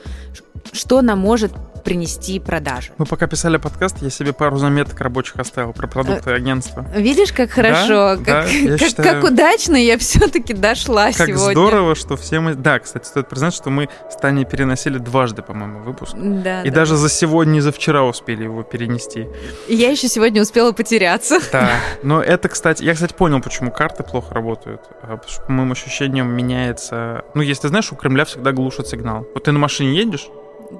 что 0.72 1.01
нам 1.01 1.20
может 1.20 1.51
принести 1.84 2.39
продажи. 2.39 2.91
Мы 2.97 3.05
пока 3.05 3.27
писали 3.27 3.57
подкаст, 3.57 3.97
я 4.01 4.09
себе 4.09 4.34
пару 4.34 4.57
заметок 4.57 4.99
рабочих 5.01 5.38
оставил 5.38 5.73
про 5.73 5.88
продукты 5.88 6.31
агентства. 6.31 6.86
Видишь, 6.95 7.31
как 7.34 7.51
хорошо, 7.51 8.15
да, 8.17 8.43
как, 8.43 8.51
я 8.51 8.77
как, 8.77 8.88
считаю- 8.88 9.21
как 9.21 9.31
удачно 9.31 9.75
я 9.75 9.97
все-таки 9.97 10.53
дошла 10.53 11.11
Как 11.11 11.27
сегодня. 11.27 11.51
здорово, 11.51 11.95
что 11.95 12.15
все 12.17 12.39
мы... 12.39 12.55
Да, 12.55 12.79
кстати, 12.79 13.05
стоит 13.05 13.27
признать, 13.29 13.53
что 13.53 13.69
мы 13.69 13.89
с 14.09 14.15
Таней 14.15 14.45
переносили 14.45 14.97
дважды, 14.97 15.41
по-моему, 15.41 15.81
выпуск. 15.84 16.13
Да, 16.15 16.61
И 16.63 16.69
да. 16.69 16.75
даже 16.75 16.95
за 16.95 17.09
сегодня 17.09 17.57
и 17.57 17.61
за 17.61 17.71
вчера 17.71 18.03
успели 18.03 18.43
его 18.43 18.63
перенести. 18.63 19.27
И 19.67 19.75
Я 19.75 19.91
еще 19.91 20.07
сегодня 20.07 20.41
успела 20.41 20.71
потеряться. 20.71 21.39
Да. 21.51 21.71
Но 22.03 22.21
это, 22.21 22.47
кстати... 22.49 22.84
Я, 22.84 22.93
кстати, 22.93 23.13
понял, 23.13 23.41
почему 23.41 23.71
карты 23.71 24.03
плохо 24.03 24.34
работают. 24.34 24.81
А, 25.01 25.17
Потому 25.17 25.27
что, 25.31 25.41
по 25.43 25.51
моим 25.51 25.71
ощущениям, 25.71 26.29
меняется... 26.34 27.25
Ну, 27.34 27.41
если 27.41 27.63
ты 27.63 27.67
знаешь, 27.69 27.91
у 27.91 27.95
Кремля 27.95 28.25
всегда 28.25 28.51
глушат 28.51 28.88
сигнал. 28.88 29.27
Вот 29.34 29.43
ты 29.43 29.51
на 29.51 29.59
машине 29.59 29.95
едешь, 29.95 30.27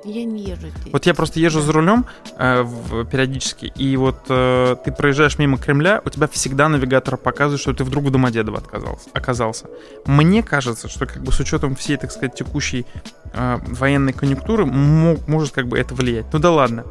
Я 0.04 0.24
не 0.26 0.44
езжу 0.44 0.68
здесь. 0.70 0.92
Вот 0.94 1.06
я 1.06 1.14
просто 1.14 1.40
езжу 1.40 1.62
за 1.62 1.72
рулем 1.72 2.06
э, 2.38 2.62
в- 2.64 3.06
периодически, 3.06 3.66
и 3.76 3.96
вот 3.98 4.18
э, 4.30 4.76
ты 4.84 4.92
проезжаешь 4.92 5.38
мимо 5.38 5.58
Кремля, 5.58 6.02
у 6.06 6.10
тебя 6.10 6.28
всегда 6.28 6.68
навигатор 6.70 7.18
показывает, 7.18 7.62
что 7.62 7.74
ты 7.74 7.84
вдруг 7.84 8.06
в 8.06 8.10
Домодедово 8.12 8.58
отказался, 8.58 9.10
оказался. 9.14 9.66
Мне 10.06 10.44
кажется, 10.44 10.88
что 10.90 11.06
как 11.06 11.22
бы 11.24 11.32
с 11.32 11.40
учетом 11.40 11.76
всей, 11.76 11.98
так 11.98 12.12
сказать, 12.12 12.36
текущей 12.36 12.86
э, 13.34 13.60
военной 13.68 14.14
конъюнктуры 14.14 14.66
мо- 14.66 15.18
может 15.28 15.54
как 15.54 15.68
бы 15.68 15.78
это 15.80 15.94
влиять. 15.96 16.26
Ну 16.34 16.40
да 16.40 16.52
ладно. 16.52 16.86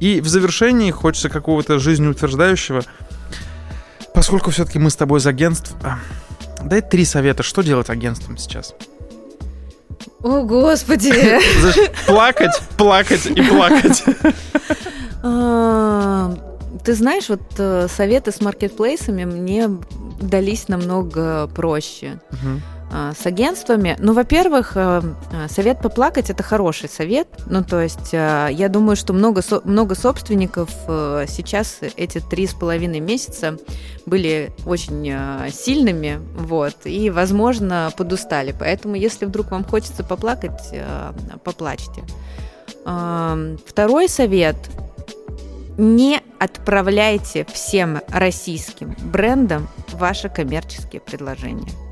И 0.00 0.20
в 0.20 0.28
завершении 0.28 0.90
хочется 0.90 1.28
какого-то 1.28 1.78
жизнеутверждающего, 1.78 2.82
поскольку 4.14 4.50
все-таки 4.50 4.78
мы 4.78 4.90
с 4.90 4.96
тобой 4.96 5.20
из 5.20 5.26
агентств, 5.26 5.74
а, 5.82 5.98
дай 6.62 6.80
три 6.82 7.04
совета, 7.04 7.42
что 7.42 7.62
делать 7.62 7.90
агентствам 7.90 8.36
сейчас. 8.38 8.74
О, 10.22 10.42
господи! 10.42 11.12
Плакать, 12.06 12.60
плакать 12.76 13.26
и 13.26 13.42
плакать. 13.42 14.02
А, 15.22 16.34
Ты 16.84 16.94
знаешь, 16.94 17.28
вот 17.28 17.40
э, 17.58 17.86
советы 17.88 18.32
с 18.32 18.40
маркетплейсами 18.40 19.24
мне 19.24 19.68
дались 20.20 20.68
намного 20.68 21.46
проще. 21.48 22.18
Мгм. 22.30 22.62
А, 22.90 23.12
С 23.12 23.26
агентствами, 23.26 23.96
ну, 23.98 24.14
во-первых, 24.14 24.72
э, 24.74 25.02
э, 25.32 25.48
совет 25.48 25.82
поплакать 25.82 26.30
это 26.30 26.42
хороший 26.42 26.88
совет. 26.88 27.28
Ну, 27.46 27.62
то 27.62 27.80
есть, 27.80 28.12
э, 28.12 28.48
я 28.50 28.68
думаю, 28.68 28.96
что 28.96 29.12
много, 29.12 29.42
много 29.64 29.94
собственников 29.94 30.70
сейчас 31.28 31.80
эти 31.96 32.20
три 32.20 32.46
с 32.46 32.54
половиной 32.54 33.00
месяца 33.00 33.58
были 34.06 34.52
очень 34.64 35.14
сильными, 35.50 36.20
вот, 36.36 36.74
и, 36.84 37.10
возможно, 37.10 37.92
подустали. 37.96 38.54
Поэтому, 38.58 38.94
если 38.94 39.26
вдруг 39.26 39.50
вам 39.50 39.64
хочется 39.64 40.02
поплакать, 40.04 40.74
поплачьте. 41.44 42.02
Второй 42.84 44.08
совет 44.08 44.56
не 45.76 46.20
отправляйте 46.38 47.46
всем 47.52 48.00
российским 48.08 48.96
брендам 49.00 49.68
ваши 49.92 50.28
коммерческие 50.28 51.00
предложения. 51.00 51.87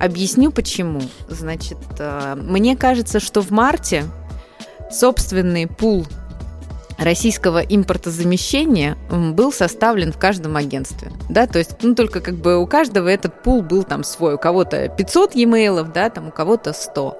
Объясню 0.00 0.50
почему. 0.50 1.02
Значит, 1.28 1.78
э, 1.98 2.34
мне 2.34 2.76
кажется, 2.76 3.20
что 3.20 3.42
в 3.42 3.50
марте 3.50 4.04
собственный 4.90 5.66
пул 5.66 6.06
российского 6.98 7.58
импортозамещения 7.58 8.96
был 9.10 9.52
составлен 9.52 10.12
в 10.12 10.18
каждом 10.18 10.56
агентстве, 10.56 11.12
да, 11.28 11.46
то 11.46 11.58
есть, 11.58 11.72
ну, 11.82 11.94
только 11.94 12.20
как 12.20 12.34
бы 12.34 12.58
у 12.58 12.66
каждого 12.66 13.08
этот 13.08 13.42
пул 13.42 13.62
был 13.62 13.84
там 13.84 14.04
свой, 14.04 14.34
у 14.34 14.38
кого-то 14.38 14.88
500 14.88 15.34
e-mail, 15.34 15.90
да, 15.92 16.10
там 16.10 16.28
у 16.28 16.30
кого-то 16.30 16.72
100. 16.72 17.18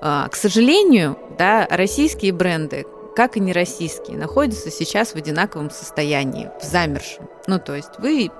А, 0.00 0.28
К 0.28 0.34
сожалению, 0.34 1.16
да, 1.38 1.66
российские 1.70 2.32
бренды, 2.32 2.86
как 3.14 3.36
и 3.36 3.40
нероссийские, 3.40 4.16
находятся 4.16 4.70
сейчас 4.70 5.10
в 5.12 5.16
одинаковом 5.16 5.70
состоянии, 5.70 6.50
в 6.60 6.64
замершем. 6.64 7.28
Ну, 7.46 7.58
то 7.58 7.74
есть 7.74 7.98
вы 7.98 8.30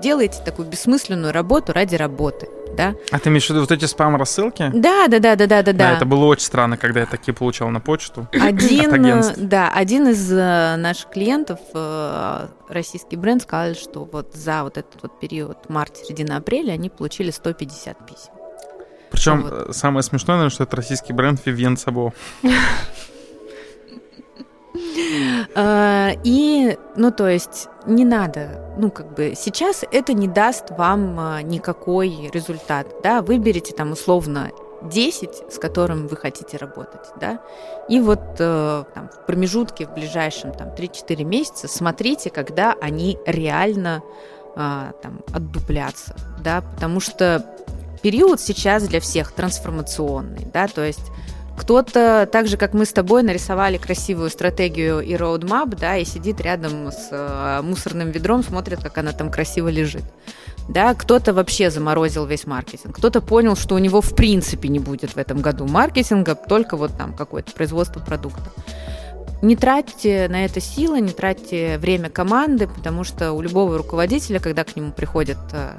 делаете 0.00 0.38
такую 0.44 0.68
бессмысленную 0.68 1.32
работу 1.32 1.72
ради 1.72 1.96
работы, 1.96 2.48
да? 2.76 2.94
А 3.10 3.18
ты 3.18 3.30
имеешь 3.30 3.46
в 3.46 3.50
виду 3.50 3.60
вот 3.60 3.72
эти 3.72 3.84
спам-рассылки? 3.84 4.70
Да, 4.74 5.08
да, 5.08 5.18
да, 5.18 5.36
да, 5.36 5.46
да, 5.46 5.62
да, 5.62 5.72
да. 5.72 5.96
это 5.96 6.04
было 6.04 6.26
очень 6.26 6.44
странно, 6.44 6.76
когда 6.76 7.00
я 7.00 7.06
такие 7.06 7.34
получал 7.34 7.70
на 7.70 7.80
почту. 7.80 8.28
Один, 8.32 9.04
э, 9.04 9.34
да, 9.36 9.72
один 9.72 10.08
из 10.08 10.30
э, 10.30 10.76
наших 10.76 11.10
клиентов, 11.10 11.58
э, 11.74 12.46
российский 12.68 13.16
бренд, 13.16 13.42
сказал, 13.42 13.74
что 13.74 14.08
вот 14.10 14.34
за 14.34 14.62
вот 14.62 14.78
этот 14.78 15.02
вот 15.02 15.18
период 15.18 15.68
март-середина 15.68 16.36
апреля 16.36 16.72
они 16.72 16.90
получили 16.90 17.30
150 17.30 18.06
писем. 18.06 18.32
Причем 19.10 19.42
Вот. 19.42 19.74
самое 19.74 20.02
смешное, 20.02 20.36
наверное, 20.36 20.54
что 20.54 20.64
это 20.64 20.76
российский 20.76 21.12
бренд 21.12 21.40
Vivienne 21.44 21.76
Sabo. 21.76 22.12
И, 26.24 26.78
ну, 26.96 27.10
то 27.10 27.28
есть, 27.28 27.68
не 27.86 28.04
надо, 28.04 28.74
ну, 28.78 28.90
как 28.90 29.14
бы, 29.14 29.34
сейчас 29.36 29.84
это 29.90 30.12
не 30.12 30.28
даст 30.28 30.70
вам 30.70 31.18
э, 31.18 31.42
никакой 31.42 32.30
результат, 32.32 32.86
да, 33.02 33.22
выберите 33.22 33.74
там 33.74 33.92
условно 33.92 34.50
10, 34.82 35.52
с 35.52 35.58
которым 35.58 36.06
вы 36.06 36.16
хотите 36.16 36.56
работать, 36.56 37.08
да, 37.20 37.40
и 37.88 38.00
вот 38.00 38.20
э, 38.38 38.84
там, 38.94 39.08
в 39.08 39.26
промежутке 39.26 39.86
в 39.86 39.94
ближайшем 39.94 40.52
там 40.52 40.68
3-4 40.68 41.24
месяца 41.24 41.68
смотрите, 41.68 42.30
когда 42.30 42.74
они 42.80 43.18
реально 43.26 44.02
э, 44.54 44.92
там 45.02 45.20
отдуплятся, 45.32 46.14
да, 46.42 46.62
потому 46.62 47.00
что 47.00 47.44
период 48.02 48.40
сейчас 48.40 48.86
для 48.86 49.00
всех 49.00 49.32
трансформационный, 49.32 50.46
да, 50.52 50.66
то 50.68 50.84
есть 50.84 51.10
кто-то, 51.56 52.28
так 52.30 52.46
же, 52.46 52.56
как 52.56 52.74
мы 52.74 52.84
с 52.84 52.92
тобой, 52.92 53.22
нарисовали 53.22 53.78
красивую 53.78 54.30
стратегию 54.30 55.00
и 55.00 55.14
роудмап, 55.16 55.70
да, 55.70 55.96
и 55.96 56.04
сидит 56.04 56.40
рядом 56.40 56.92
с 56.92 57.08
э, 57.10 57.60
мусорным 57.62 58.10
ведром, 58.10 58.44
смотрит, 58.44 58.80
как 58.82 58.98
она 58.98 59.12
там 59.12 59.30
красиво 59.30 59.68
лежит. 59.68 60.04
Да, 60.68 60.94
кто-то 60.94 61.32
вообще 61.32 61.70
заморозил 61.70 62.26
весь 62.26 62.46
маркетинг, 62.46 62.96
кто-то 62.96 63.20
понял, 63.20 63.56
что 63.56 63.76
у 63.76 63.78
него 63.78 64.00
в 64.00 64.14
принципе 64.16 64.68
не 64.68 64.80
будет 64.80 65.12
в 65.12 65.16
этом 65.16 65.40
году 65.40 65.66
маркетинга, 65.66 66.34
только 66.34 66.76
вот 66.76 66.96
там 66.96 67.12
какое-то 67.14 67.52
производство 67.52 68.00
продукта. 68.00 68.50
Не 69.42 69.54
тратьте 69.54 70.28
на 70.28 70.44
это 70.44 70.60
силы, 70.60 71.00
не 71.00 71.12
тратьте 71.12 71.78
время 71.78 72.10
команды, 72.10 72.66
потому 72.66 73.04
что 73.04 73.32
у 73.32 73.42
любого 73.42 73.78
руководителя, 73.78 74.40
когда 74.40 74.64
к 74.64 74.74
нему 74.74 74.92
приходят 74.92 75.38
э, 75.52 75.74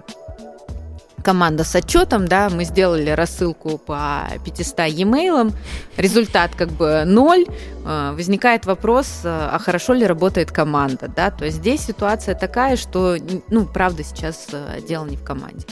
команда 1.28 1.66
с 1.66 1.76
отчетом, 1.76 2.26
да, 2.26 2.50
мы 2.50 2.64
сделали 2.64 3.10
рассылку 3.10 3.78
по 3.78 4.30
500 4.46 4.80
e-mail, 4.88 5.54
результат 5.98 6.52
как 6.56 6.70
бы 6.70 7.04
ноль, 7.06 7.46
э, 7.86 8.14
возникает 8.16 8.66
вопрос, 8.66 9.08
э, 9.26 9.50
а 9.52 9.60
хорошо 9.60 9.92
ли 9.92 10.06
работает 10.06 10.54
команда, 10.54 11.12
да, 11.14 11.30
то 11.30 11.44
есть 11.44 11.58
здесь 11.58 11.82
ситуация 11.82 12.34
такая, 12.34 12.78
что, 12.78 13.18
ну, 13.50 13.66
правда, 13.66 14.06
сейчас 14.06 14.48
э, 14.54 14.80
дело 14.88 15.06
не 15.06 15.18
в 15.18 15.24
команде. 15.26 15.66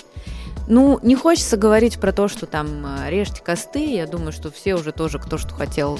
Ну, 0.67 0.99
не 1.03 1.15
хочется 1.15 1.55
говорить 1.55 2.01
про 2.01 2.11
то, 2.11 2.27
что 2.27 2.47
там 2.47 2.85
режьте 3.07 3.41
косты, 3.41 3.95
я 3.95 4.07
думаю, 4.07 4.33
что 4.33 4.51
все 4.51 4.75
уже 4.75 4.91
тоже, 4.91 5.19
кто 5.19 5.37
что 5.37 5.53
хотел, 5.53 5.97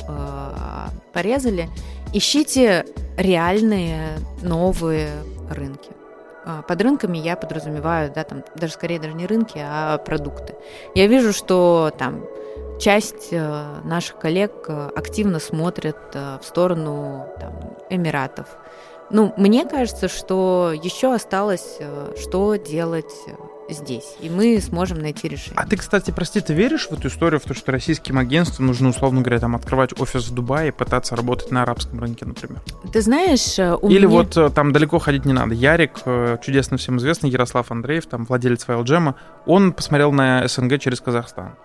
порезали. 1.14 1.70
Ищите 2.12 2.86
реальные 3.16 4.18
новые 4.42 5.12
рынки. 5.50 5.95
А, 6.46 6.62
Под 6.62 6.82
рынками 6.82 7.18
я 7.18 7.36
подразумеваю, 7.36 8.12
да, 8.14 8.24
там 8.24 8.44
даже 8.56 8.74
скорее 8.74 9.00
даже 9.00 9.14
не 9.14 9.26
рынки, 9.26 9.58
а 9.58 9.98
продукты. 9.98 10.56
Я 10.94 11.08
вижу, 11.08 11.34
что 11.34 11.92
там 11.98 12.24
часть 12.80 13.30
э, 13.32 13.66
наших 13.84 14.18
коллег 14.18 14.52
э, 14.68 14.90
активно 14.96 15.40
смотрят 15.40 15.98
э, 16.14 16.38
в 16.42 16.46
сторону 16.46 17.28
там, 17.40 17.78
Эмиратов. 17.90 18.48
Ну, 19.10 19.34
мне 19.38 19.66
кажется, 19.66 20.08
что 20.08 20.72
еще 20.74 21.14
осталось, 21.14 21.80
что 22.20 22.56
делать 22.56 23.14
здесь, 23.70 24.16
и 24.20 24.30
мы 24.30 24.60
сможем 24.62 25.00
найти 25.00 25.28
решение. 25.28 25.56
А 25.58 25.66
ты, 25.66 25.78
кстати, 25.78 26.12
прости, 26.12 26.40
ты 26.42 26.54
веришь 26.54 26.88
в 26.88 26.94
эту 26.94 27.08
историю, 27.08 27.40
в 27.40 27.44
то, 27.44 27.54
что 27.54 27.72
российским 27.72 28.18
агентствам 28.18 28.68
нужно, 28.68 28.90
условно 28.90 29.22
говоря, 29.22 29.40
там 29.40 29.56
открывать 29.56 30.00
офис 30.00 30.28
в 30.28 30.34
Дубае 30.34 30.70
и 30.70 30.72
пытаться 30.72 31.16
работать 31.16 31.52
на 31.52 31.64
арабском 31.64 32.00
рынке, 32.00 32.26
например? 32.26 32.62
Ты 32.92 33.02
знаешь, 33.02 33.58
э, 33.58 33.76
у 33.76 33.90
Или 33.90 34.06
меня... 34.06 34.10
вот 34.10 34.38
э, 34.38 34.50
там 34.50 34.72
далеко 34.72 35.00
ходить 35.00 35.26
не 35.26 35.34
надо. 35.34 35.54
Ярик, 35.54 36.02
э, 36.06 36.38
чудесно 36.44 36.78
всем 36.78 36.98
известный, 36.98 37.30
Ярослав 37.30 37.72
Андреев, 37.72 38.06
там 38.06 38.26
владелец 38.26 38.68
Вайлджема, 38.68 39.16
он 39.46 39.74
посмотрел 39.74 40.12
на 40.12 40.48
СНГ 40.48 40.80
через 40.80 41.02
Казахстан. 41.02 41.56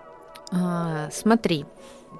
А, 0.51 1.09
Смотри, 1.11 1.65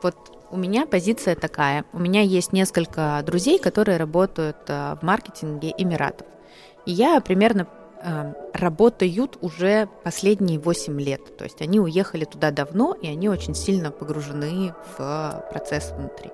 вот 0.02 0.16
у 0.52 0.58
меня 0.58 0.86
позиция 0.86 1.36
такая. 1.36 1.86
У 1.94 2.00
меня 2.00 2.22
есть 2.22 2.54
несколько 2.54 3.22
друзей, 3.26 3.58
которые 3.58 3.98
работают 3.98 4.58
в 4.68 5.00
маркетинге 5.02 5.74
Эмиратов. 5.78 6.28
И 6.86 6.92
я 6.92 7.22
примерно 7.22 7.68
работают 8.54 9.38
уже 9.42 9.88
последние 10.04 10.60
8 10.60 11.00
лет. 11.02 11.38
То 11.38 11.44
есть 11.44 11.62
они 11.62 11.80
уехали 11.80 12.26
туда 12.26 12.52
давно, 12.52 12.94
и 12.94 13.08
они 13.08 13.30
очень 13.30 13.56
сильно 13.56 13.92
погружены 13.92 14.74
в 14.98 15.46
процесс 15.52 15.92
внутри. 15.92 16.32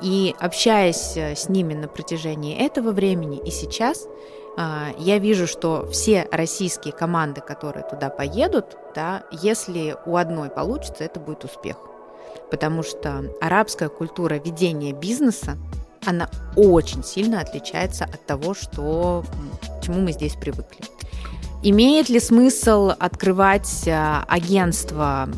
И 0.00 0.34
общаясь 0.38 1.16
э, 1.16 1.34
с 1.34 1.48
ними 1.48 1.74
на 1.74 1.88
протяжении 1.88 2.56
этого 2.56 2.92
времени 2.92 3.38
и 3.38 3.50
сейчас, 3.50 4.06
а, 4.56 4.90
я 4.98 5.18
вижу, 5.18 5.46
что 5.46 5.86
все 5.86 6.28
российские 6.32 6.92
команды, 6.92 7.40
которые 7.40 7.84
туда 7.88 8.10
поедут, 8.10 8.76
да, 8.94 9.22
если 9.30 9.96
у 10.06 10.16
одной 10.16 10.50
получится, 10.50 11.04
это 11.04 11.20
будет 11.20 11.44
успех. 11.44 11.76
Потому 12.50 12.82
что 12.82 13.24
арабская 13.40 13.88
культура 13.88 14.34
ведения 14.34 14.92
бизнеса, 14.92 15.56
она 16.04 16.28
очень 16.56 17.04
сильно 17.04 17.40
отличается 17.40 18.04
от 18.04 18.24
того, 18.26 18.54
что, 18.54 19.24
к 19.80 19.84
чему 19.84 20.00
мы 20.00 20.12
здесь 20.12 20.34
привыкли. 20.34 20.84
Имеет 21.62 22.08
ли 22.08 22.20
смысл 22.20 22.92
открывать 22.96 23.88
а, 23.88 24.24
агентство 24.28 25.28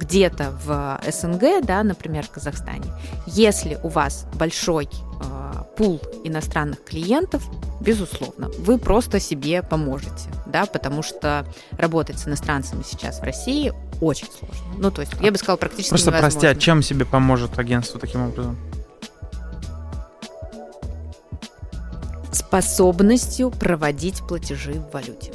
где-то 0.00 0.52
в 0.64 1.00
СНГ, 1.08 1.64
да, 1.64 1.84
например, 1.84 2.24
в 2.24 2.30
Казахстане, 2.30 2.92
если 3.26 3.78
у 3.84 3.88
вас 3.88 4.26
большой 4.34 4.88
а, 5.20 5.62
пул 5.76 6.00
иностранных 6.24 6.82
клиентов, 6.82 7.44
безусловно, 7.80 8.48
вы 8.58 8.78
просто 8.78 9.20
себе 9.20 9.62
поможете, 9.62 10.28
да, 10.46 10.66
потому 10.66 11.04
что 11.04 11.46
работать 11.70 12.18
с 12.18 12.26
иностранцами 12.26 12.82
сейчас 12.84 13.20
в 13.20 13.22
России 13.22 13.72
очень 14.00 14.26
сложно. 14.36 14.66
Ну, 14.78 14.90
то 14.90 15.02
есть, 15.02 15.12
я 15.20 15.30
бы 15.30 15.38
сказала, 15.38 15.58
практически 15.58 15.90
Просто 15.90 16.10
невозможно. 16.10 16.40
прости, 16.40 16.46
а 16.48 16.60
чем 16.60 16.82
себе 16.82 17.04
поможет 17.04 17.56
агентство 17.56 18.00
таким 18.00 18.22
образом? 18.26 18.56
Способностью 22.32 23.50
проводить 23.50 24.22
платежи 24.26 24.74
в 24.74 24.92
валюте. 24.92 25.32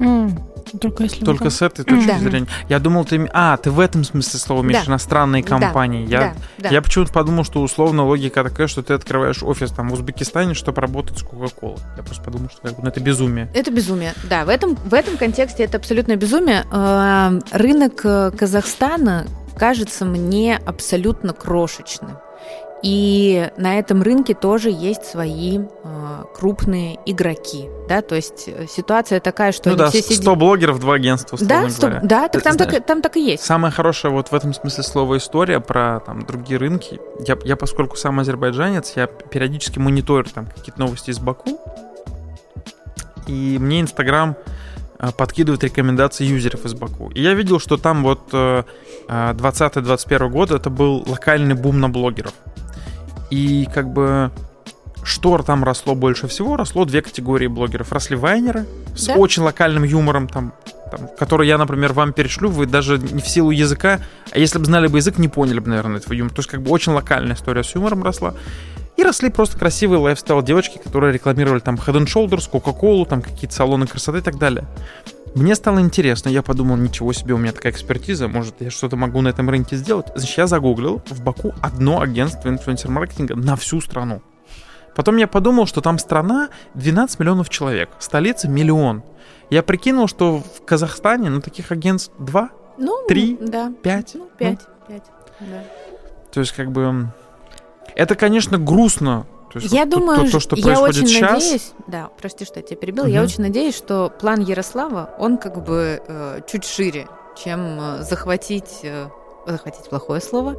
М, 0.00 0.38
Только 0.80 1.02
если... 1.04 1.24
Только 1.24 1.50
с 1.50 1.60
этой 1.60 1.84
точки 1.84 2.06
Да. 2.06 2.18
зрения. 2.18 2.46
Я 2.68 2.78
думал, 2.78 3.04
ты... 3.04 3.28
А, 3.34 3.56
ты 3.58 3.70
в 3.70 3.78
этом 3.78 4.04
смысле 4.04 4.40
слова 4.40 4.62
имеешь 4.62 4.84
Да. 4.86 4.92
иностранные 4.92 5.42
Да, 5.42 5.48
компании. 5.48 6.06
Я, 6.06 6.20
да, 6.20 6.34
да. 6.58 6.68
я 6.70 6.80
почему-то 6.80 7.12
подумал, 7.12 7.44
что 7.44 7.60
условно 7.60 8.04
логика 8.06 8.42
такая, 8.42 8.68
что 8.68 8.82
ты 8.82 8.94
открываешь 8.94 9.42
офис 9.42 9.70
там 9.70 9.90
в 9.90 9.92
Узбекистане, 9.92 10.54
чтобы 10.54 10.80
работать 10.80 11.18
с 11.18 11.22
Кока-Колой. 11.22 11.76
Я 11.96 12.02
просто 12.02 12.24
подумал, 12.24 12.48
что 12.50 12.62
как 12.62 12.76
бы, 12.76 12.82
ну, 12.82 12.88
это 12.88 13.00
безумие. 13.00 13.50
Это 13.54 13.70
безумие. 13.70 14.14
Да, 14.30 14.44
в 14.44 14.48
этом, 14.48 14.76
в 14.76 14.94
этом 14.94 15.18
контексте 15.18 15.64
это 15.64 15.76
абсолютно 15.76 16.16
безумие. 16.16 16.64
Э, 16.72 17.38
Рынок 17.52 18.00
э, 18.04 18.30
Казахстана 18.30 19.26
кажется 19.56 20.04
мне 20.06 20.58
абсолютно 20.64 21.34
крошечным. 21.34 22.12
И 22.82 23.48
на 23.56 23.78
этом 23.78 24.02
рынке 24.02 24.34
тоже 24.34 24.70
есть 24.70 25.04
свои 25.04 25.60
э, 25.60 26.24
крупные 26.34 26.98
игроки. 27.06 27.68
Да? 27.88 28.02
То 28.02 28.16
есть 28.16 28.44
э, 28.48 28.66
ситуация 28.68 29.20
такая, 29.20 29.52
что 29.52 29.70
ну 29.70 29.76
да, 29.76 29.88
все 29.88 30.02
100 30.02 30.14
сидят... 30.14 30.36
блогеров, 30.36 30.80
два 30.80 30.94
агентства, 30.94 31.38
Да, 31.40 31.70
стоп, 31.70 31.90
говоря. 31.90 32.00
да, 32.06 32.28
так 32.28 32.32
Ты 32.32 32.40
там, 32.40 32.56
так, 32.56 32.68
знаешь, 32.70 32.84
там 32.84 33.02
так 33.02 33.16
и 33.16 33.20
есть. 33.24 33.44
Самая 33.44 33.70
хорошая 33.70 34.10
вот 34.10 34.32
в 34.32 34.34
этом 34.34 34.52
смысле 34.52 34.82
слова 34.82 35.16
история 35.16 35.60
про 35.60 36.00
там 36.00 36.26
другие 36.26 36.58
рынки. 36.58 37.00
Я, 37.24 37.38
я 37.44 37.56
поскольку 37.56 37.96
сам 37.96 38.18
азербайджанец, 38.18 38.94
я 38.96 39.06
периодически 39.06 39.78
мониторю 39.78 40.26
там 40.34 40.46
какие-то 40.46 40.80
новости 40.80 41.10
из 41.10 41.20
Баку. 41.20 41.60
И 43.28 43.58
мне 43.60 43.80
Инстаграм 43.80 44.36
э, 44.98 45.10
подкидывает 45.16 45.62
рекомендации 45.62 46.24
юзеров 46.24 46.64
из 46.64 46.74
Баку. 46.74 47.10
И 47.10 47.22
я 47.22 47.34
видел, 47.34 47.60
что 47.60 47.76
там 47.76 48.02
вот 48.02 48.20
э, 48.32 48.64
э, 49.08 49.32
20-21 49.34 50.28
год 50.30 50.50
это 50.50 50.68
был 50.68 51.04
локальный 51.06 51.54
бум 51.54 51.78
на 51.78 51.88
блогеров. 51.88 52.32
И 53.32 53.66
как 53.72 53.90
бы 53.90 54.30
что 55.02 55.38
там 55.38 55.64
росло 55.64 55.94
больше 55.94 56.28
всего? 56.28 56.58
Росло 56.58 56.84
две 56.84 57.00
категории 57.00 57.46
блогеров. 57.46 57.90
Росли 57.90 58.14
вайнеры 58.14 58.66
с 58.94 59.06
Да. 59.06 59.14
очень 59.14 59.42
локальным 59.42 59.84
юмором, 59.84 60.28
там, 60.28 60.52
там, 60.90 61.08
который 61.18 61.48
я, 61.48 61.56
например, 61.56 61.94
вам 61.94 62.12
перешлю, 62.12 62.50
вы 62.50 62.66
даже 62.66 62.98
не 62.98 63.22
в 63.22 63.26
силу 63.26 63.50
языка, 63.50 64.00
а 64.32 64.38
если 64.38 64.58
бы 64.58 64.66
знали 64.66 64.86
бы 64.86 64.98
язык, 64.98 65.16
не 65.16 65.28
поняли 65.28 65.60
бы, 65.60 65.70
наверное, 65.70 65.96
этого 65.98 66.12
юмора. 66.12 66.34
То 66.34 66.40
есть 66.40 66.50
как 66.50 66.60
бы 66.60 66.70
очень 66.70 66.92
локальная 66.92 67.34
история 67.34 67.64
с 67.64 67.74
юмором 67.74 68.02
росла. 68.04 68.34
И 68.98 69.02
росли 69.02 69.30
просто 69.30 69.58
красивые 69.58 69.98
лайфстайл 70.00 70.42
девочки, 70.42 70.76
которые 70.76 71.14
рекламировали 71.14 71.60
там 71.60 71.76
Head 71.76 72.04
and 72.04 72.06
Shoulders, 72.06 72.50
Coca-Cola, 72.52 73.08
там 73.08 73.22
какие-то 73.22 73.54
салоны 73.54 73.86
красоты 73.86 74.18
и 74.18 74.20
так 74.20 74.36
далее. 74.38 74.66
Мне 75.34 75.54
стало 75.54 75.80
интересно, 75.80 76.28
я 76.28 76.42
подумал, 76.42 76.76
ничего 76.76 77.12
себе, 77.14 77.32
у 77.34 77.38
меня 77.38 77.52
такая 77.52 77.72
экспертиза, 77.72 78.28
может, 78.28 78.60
я 78.60 78.70
что-то 78.70 78.96
могу 78.96 79.22
на 79.22 79.28
этом 79.28 79.48
рынке 79.48 79.76
сделать. 79.76 80.08
Значит, 80.14 80.36
я 80.36 80.46
загуглил, 80.46 81.02
в 81.08 81.22
Баку 81.22 81.54
одно 81.62 82.02
агентство 82.02 82.50
инфлюенсер-маркетинга 82.50 83.34
на 83.34 83.56
всю 83.56 83.80
страну. 83.80 84.20
Потом 84.94 85.16
я 85.16 85.26
подумал, 85.26 85.66
что 85.66 85.80
там 85.80 85.98
страна 85.98 86.50
12 86.74 87.18
миллионов 87.18 87.48
человек, 87.48 87.88
столица 87.98 88.46
миллион. 88.46 89.02
Я 89.48 89.62
прикинул, 89.62 90.06
что 90.06 90.38
в 90.40 90.64
Казахстане, 90.66 91.30
ну, 91.30 91.40
таких 91.40 91.72
агентств 91.72 92.12
2, 92.18 92.50
Ну, 92.78 93.06
Три? 93.08 93.38
Да. 93.40 93.72
5. 93.82 94.14
Ну. 94.14 94.28
Да. 94.38 95.64
то 96.30 96.40
есть, 96.40 96.52
как 96.52 96.70
бы, 96.72 97.08
это, 97.94 98.14
конечно, 98.14 98.58
грустно. 98.58 99.26
То 99.52 99.58
есть, 99.58 99.72
Я 99.72 99.80
вот 99.82 99.90
думаю, 99.90 100.24
то, 100.26 100.32
то, 100.32 100.40
что 100.40 100.56
я 100.56 100.80
очень 100.80 101.06
сейчас. 101.06 101.32
надеюсь, 101.42 101.72
да, 101.86 102.08
прости, 102.18 102.44
что 102.44 102.60
я 102.60 102.62
тебя 102.66 102.76
перебила, 102.76 103.06
я 103.06 103.20
Мгм. 103.20 103.26
очень 103.26 103.42
надеюсь, 103.42 103.76
что 103.76 104.10
план 104.20 104.40
Ярослава, 104.40 105.14
он 105.18 105.36
как 105.36 105.62
бы 105.64 106.02
э, 106.06 106.40
чуть 106.50 106.64
шире, 106.64 107.06
чем 107.36 107.78
э, 107.80 108.02
захватить, 108.02 108.80
э, 108.82 109.08
захватить 109.46 109.88
плохое 109.88 110.20
слово, 110.20 110.56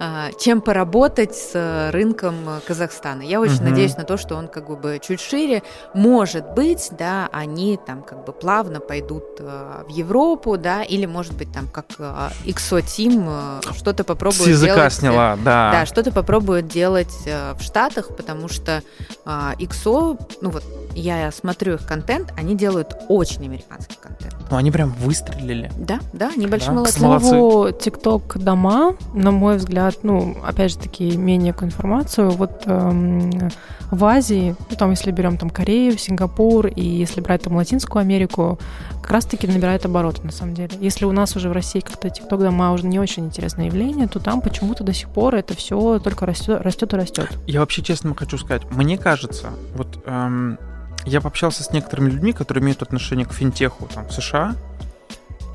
а, 0.00 0.30
чем 0.38 0.60
поработать 0.60 1.34
с 1.34 1.90
рынком 1.92 2.34
Казахстана. 2.66 3.22
Я 3.22 3.40
очень 3.40 3.56
Мгм. 3.56 3.70
надеюсь 3.70 3.96
на 3.96 4.04
то, 4.04 4.16
что 4.16 4.36
он 4.36 4.48
как 4.48 4.68
бы 4.80 4.98
чуть 5.02 5.20
шире. 5.20 5.62
Может 5.94 6.50
быть, 6.54 6.88
да, 6.98 7.28
они 7.32 7.78
там 7.84 8.02
как 8.02 8.24
бы 8.24 8.32
плавно 8.32 8.80
пойдут 8.80 9.24
э, 9.38 9.84
в 9.86 9.90
Европу, 9.90 10.56
да, 10.56 10.82
или 10.82 11.06
может 11.06 11.34
быть 11.34 11.52
там 11.52 11.68
как 11.68 11.86
XO 11.98 12.80
Team 12.82 13.26
э, 13.28 13.74
что-то 13.74 14.04
попробует 14.04 14.42
С 14.42 14.46
языка 14.48 14.74
делать, 14.74 14.92
э, 14.92 14.96
сняла, 14.96 15.36
да. 15.36 15.72
да, 15.72 15.86
что-то 15.86 16.10
попробуют 16.12 16.68
делать 16.68 17.14
э, 17.26 17.54
в 17.54 17.62
Штатах, 17.62 18.08
потому 18.16 18.48
что 18.48 18.82
а, 19.24 19.54
XO, 19.58 20.18
ну 20.40 20.50
вот 20.50 20.64
я 20.94 21.30
смотрю 21.30 21.74
их 21.74 21.86
контент, 21.86 22.32
они 22.36 22.56
делают 22.56 22.94
очень 23.08 23.44
американский 23.44 23.96
контент. 24.00 24.34
Ну, 24.50 24.56
они 24.56 24.70
прям 24.70 24.90
выстрелили. 24.92 25.70
Да, 25.78 26.00
да, 26.12 26.30
они 26.34 26.46
большие 26.46 26.74
Да, 26.74 26.90
К 26.90 27.00
молодцы. 27.00 27.28
Слову, 27.28 27.72
ТикТок 27.72 28.38
дома, 28.38 28.96
на 29.14 29.30
мой 29.30 29.56
взгляд, 29.56 29.96
ну, 30.02 30.36
опять 30.44 30.72
же 30.72 30.78
таки, 30.78 31.16
менее 31.16 31.54
информацию. 31.62 32.30
Вот 32.30 32.62
эм, 32.66 33.30
в 33.90 34.04
Азии, 34.04 34.56
ну, 34.70 34.76
там, 34.76 34.90
если 34.90 35.10
берем 35.10 35.36
там 35.36 35.50
Корею, 35.50 35.96
Сингапур, 35.96 36.66
и 36.66 36.82
если 36.82 37.20
брать 37.20 37.42
там 37.42 37.56
Латинскую 37.56 38.00
Америку, 38.00 38.58
как 39.00 39.10
раз-таки 39.10 39.46
набирает 39.46 39.84
обороты, 39.84 40.22
на 40.22 40.32
самом 40.32 40.54
деле. 40.54 40.70
Если 40.80 41.04
у 41.04 41.12
нас 41.12 41.36
уже 41.36 41.48
в 41.48 41.52
России 41.52 41.80
как-то 41.80 42.10
ТикТок 42.10 42.40
дома 42.40 42.72
уже 42.72 42.86
не 42.86 42.98
очень 42.98 43.26
интересное 43.26 43.66
явление, 43.66 44.08
то 44.08 44.20
там 44.20 44.40
почему-то 44.40 44.84
до 44.84 44.92
сих 44.92 45.08
пор 45.08 45.34
это 45.34 45.56
все 45.56 45.98
только 45.98 46.26
растет, 46.26 46.60
растет 46.60 46.92
и 46.92 46.96
растет. 46.96 47.28
Я 47.46 47.60
вообще 47.60 47.82
честно 47.82 48.14
хочу 48.14 48.38
сказать, 48.38 48.62
мне 48.70 48.98
кажется, 48.98 49.50
вот 49.74 50.02
эм, 50.06 50.58
я 51.04 51.20
пообщался 51.20 51.62
с 51.62 51.70
некоторыми 51.70 52.10
людьми, 52.10 52.32
которые 52.32 52.62
имеют 52.62 52.82
отношение 52.82 53.26
к 53.26 53.32
финтеху 53.32 53.88
там, 53.92 54.06
в 54.06 54.12
США, 54.12 54.54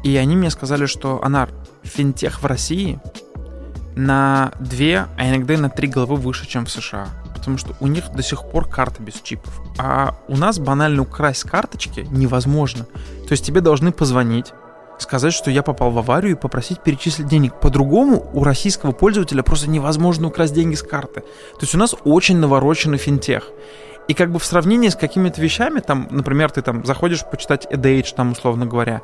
и 0.04 0.16
они 0.16 0.36
мне 0.36 0.50
сказали, 0.50 0.86
что, 0.86 1.24
Анар, 1.24 1.50
финтех 1.84 2.42
в 2.42 2.46
России 2.46 3.00
на 3.96 4.52
две, 4.60 5.08
а 5.18 5.28
иногда 5.28 5.56
и 5.56 5.58
на 5.58 5.70
три 5.70 5.88
головы 5.88 6.16
выше, 6.18 6.48
чем 6.48 6.66
в 6.66 6.72
США. 6.72 7.08
Потому 7.34 7.58
что 7.58 7.76
у 7.80 7.88
них 7.88 8.12
до 8.12 8.22
сих 8.22 8.44
пор 8.50 8.70
карта 8.70 9.02
без 9.02 9.16
чипов. 9.16 9.62
А 9.78 10.16
у 10.28 10.38
нас 10.38 10.60
банально 10.60 11.02
украсть 11.02 11.44
карточки 11.44 12.06
невозможно. 12.12 12.86
То 13.28 13.32
есть 13.32 13.46
тебе 13.46 13.62
должны 13.62 13.92
позвонить, 13.92 14.54
сказать, 15.00 15.34
что 15.34 15.50
я 15.50 15.64
попал 15.64 15.92
в 15.92 15.98
аварию 15.98 16.34
и 16.34 16.40
попросить 16.40 16.82
перечислить 16.82 17.28
денег. 17.28 17.60
По-другому 17.60 18.30
у 18.34 18.44
российского 18.44 18.92
пользователя 18.92 19.44
просто 19.44 19.70
невозможно 19.70 20.28
украсть 20.28 20.54
деньги 20.54 20.76
с 20.76 20.84
карты. 20.84 21.22
То 21.22 21.62
есть 21.62 21.74
у 21.74 21.78
нас 21.78 21.96
очень 22.04 22.38
навороченный 22.38 22.98
финтех. 22.98 23.50
И 24.08 24.14
как 24.14 24.32
бы 24.32 24.40
в 24.40 24.46
сравнении 24.46 24.90
с 24.90 24.96
какими-то 24.96 25.42
вещами, 25.42 25.80
там, 25.80 26.08
например, 26.12 26.52
ты 26.52 26.62
там 26.62 26.86
заходишь 26.86 27.26
почитать 27.30 27.68
EDH, 27.70 28.16
там, 28.16 28.32
условно 28.32 28.66
говоря, 28.66 29.02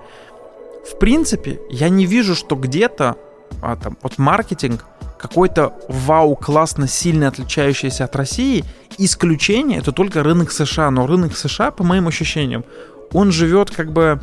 в 0.90 0.98
принципе, 0.98 1.60
я 1.70 1.90
не 1.90 2.06
вижу, 2.06 2.36
что 2.36 2.56
где-то 2.56 3.18
а, 3.62 3.76
там, 3.76 3.98
вот 4.02 4.18
маркетинг 4.18 4.86
какой-то 5.20 5.74
вау, 5.88 6.36
классно, 6.36 6.88
сильно 6.88 7.30
отличающийся 7.30 8.06
от 8.06 8.16
России. 8.16 8.66
Исключение 8.98 9.80
это 9.80 9.94
только 9.94 10.22
рынок 10.22 10.52
США. 10.52 10.92
Но 10.92 11.08
рынок 11.08 11.38
США, 11.38 11.72
по 11.72 11.84
моим 11.84 12.08
ощущениям, 12.10 12.66
он 13.14 13.32
живет 13.32 13.72
как 13.72 13.94
бы 13.94 14.22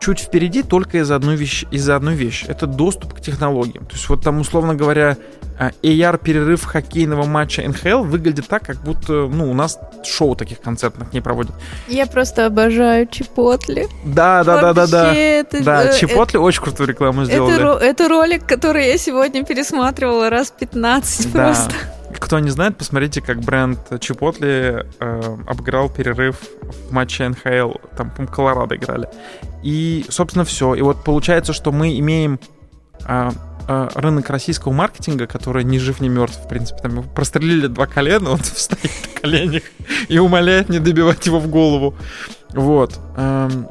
чуть 0.00 0.20
впереди 0.20 0.62
только 0.62 0.98
из-за 0.98 1.16
одной 1.16 1.36
вещи, 1.36 1.66
из-за 1.70 1.96
одной 1.96 2.14
вещи. 2.14 2.44
Это 2.46 2.66
доступ 2.66 3.14
к 3.14 3.20
технологиям. 3.20 3.86
То 3.86 3.94
есть 3.94 4.08
вот 4.08 4.22
там, 4.22 4.38
условно 4.40 4.74
говоря, 4.74 5.16
а, 5.58 5.70
AR-перерыв 5.82 6.64
хоккейного 6.64 7.24
матча 7.24 7.62
НХЛ 7.66 8.02
выглядит 8.02 8.48
так, 8.48 8.64
как 8.66 8.76
будто, 8.82 9.28
ну, 9.28 9.50
у 9.50 9.54
нас 9.54 9.78
шоу 10.04 10.34
таких 10.34 10.60
концертных 10.60 11.12
не 11.12 11.20
проводят. 11.20 11.52
Я 11.88 12.06
просто 12.06 12.46
обожаю 12.46 13.06
Чипотли. 13.06 13.86
Да, 14.04 14.42
да, 14.44 14.60
да, 14.60 14.72
да, 14.72 14.86
да. 14.86 15.14
Это, 15.14 15.62
Да, 15.62 15.84
э, 15.84 15.98
Чипотли 15.98 16.38
очень 16.38 16.60
крутую 16.62 16.88
рекламу 16.88 17.22
это, 17.22 17.30
сделали. 17.30 17.62
ро- 17.62 17.78
это 17.78 18.08
ролик, 18.08 18.44
который 18.46 18.88
я 18.88 18.98
сегодня 18.98 19.44
пересматривала 19.44 20.28
раз 20.28 20.50
15 20.50 21.32
Да. 21.32 21.44
просто. 21.46 21.72
Кто 22.18 22.38
не 22.38 22.50
знает, 22.50 22.76
посмотрите, 22.76 23.20
как 23.20 23.40
бренд 23.40 23.78
Чипотли 24.00 24.86
э, 25.00 25.36
обыграл 25.46 25.88
перерыв 25.88 26.40
в 26.62 26.92
матче 26.92 27.28
НХЛ. 27.28 27.72
Там, 27.96 28.10
по 28.10 28.26
Колорадо 28.26 28.76
играли. 28.76 29.08
И, 29.62 30.06
собственно, 30.08 30.44
все. 30.44 30.74
И 30.74 30.82
вот 30.82 31.04
получается, 31.04 31.52
что 31.52 31.72
мы 31.72 31.98
имеем 31.98 32.38
э, 33.06 33.30
э, 33.68 33.88
рынок 33.94 34.30
российского 34.30 34.72
маркетинга, 34.72 35.26
который 35.26 35.64
ни 35.64 35.78
жив, 35.78 36.00
ни 36.00 36.08
мертв, 36.08 36.38
в 36.44 36.48
принципе. 36.48 36.80
Там 36.82 37.02
прострелили 37.02 37.66
два 37.66 37.86
колена, 37.86 38.30
он 38.30 38.38
стоит 38.44 38.82
на 38.82 39.20
коленях 39.20 39.62
и 40.08 40.18
умоляет 40.18 40.68
не 40.68 40.78
добивать 40.78 41.26
его 41.26 41.38
в 41.38 41.48
голову. 41.48 41.94
Вот. 42.52 42.98
Эм, 43.16 43.66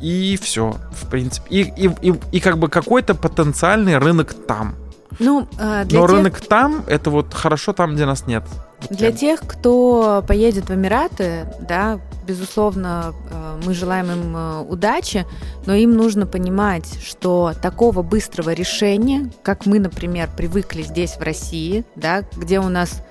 и 0.00 0.38
все, 0.40 0.76
в 0.92 1.08
принципе. 1.08 1.46
И, 1.50 1.86
и, 1.86 1.90
и, 2.02 2.14
и 2.32 2.40
как 2.40 2.58
бы 2.58 2.68
какой-то 2.68 3.14
потенциальный 3.14 3.98
рынок 3.98 4.34
там. 4.34 4.74
Ну, 5.18 5.48
э, 5.58 5.84
для 5.84 6.00
Но 6.00 6.06
тех, 6.06 6.16
рынок 6.16 6.40
там, 6.40 6.84
это 6.86 7.10
вот 7.10 7.32
хорошо 7.34 7.72
там, 7.72 7.94
где 7.94 8.04
нас 8.04 8.26
нет. 8.26 8.44
Для 8.90 9.10
тех, 9.10 9.40
кто 9.40 10.22
поедет 10.26 10.68
в 10.68 10.74
Эмираты, 10.74 11.46
да, 11.60 11.98
безусловно, 12.26 13.14
э, 13.30 13.60
мы 13.64 13.74
желаем 13.74 14.10
им 14.10 14.36
э, 14.36 14.60
удачи, 14.68 15.26
но 15.64 15.74
им 15.74 15.96
нужно 15.96 16.26
понимать, 16.26 16.98
что 17.02 17.52
такого 17.62 18.02
быстрого 18.02 18.52
решения, 18.52 19.30
как 19.42 19.66
мы, 19.66 19.78
например, 19.78 20.28
привыкли 20.36 20.82
здесь 20.82 21.16
в 21.16 21.22
России, 21.22 21.84
да, 21.94 22.22
где 22.36 22.60
у 22.60 22.68
нас, 22.68 23.02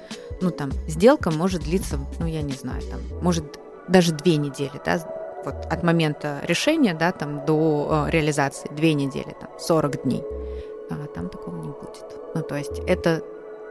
ну 0.42 0.52
там, 0.52 0.72
сделка 0.88 1.32
может 1.32 1.64
длиться, 1.64 1.98
ну 2.20 2.28
я 2.28 2.42
не 2.42 2.54
знаю, 2.54 2.82
там, 2.84 3.00
может 3.22 3.60
даже 3.88 4.14
две 4.14 4.38
недели, 4.38 4.80
да, 4.86 5.00
вот 5.44 5.66
от 5.70 5.84
момента 5.84 6.42
решения, 6.48 6.94
да, 6.94 7.12
там 7.12 7.46
до 7.46 8.08
реализации 8.10 8.70
две 8.72 8.94
недели, 8.94 9.36
там, 9.40 9.50
40 9.60 10.04
дней. 10.04 10.24
А 10.90 11.08
там 11.08 11.30
такого 11.30 11.56
не 11.58 11.65
будет. 11.65 11.65
Ну, 12.36 12.44
то 12.44 12.56
есть 12.56 12.80
это 12.86 13.24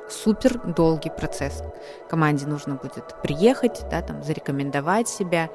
супер 0.09 0.59
долгий 0.59 1.11
процесс. 1.11 1.63
Команде 2.09 2.47
нужно 2.47 2.75
будет 2.75 3.15
приехать, 3.23 3.85
да, 3.91 4.01
там, 4.01 4.23
зарекомендовать 4.23 5.07
себя, 5.07 5.51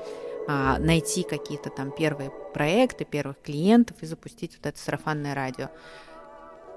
а, 0.47 0.77
найти 0.77 1.23
какие-то 1.23 1.71
там 1.71 1.91
первые 1.91 2.31
проекты, 2.53 3.05
первых 3.05 3.41
клиентов 3.41 3.97
и 4.01 4.05
запустить 4.05 4.55
вот 4.57 4.67
это 4.67 4.79
сарафанное 4.79 5.33
радио. 5.33 5.69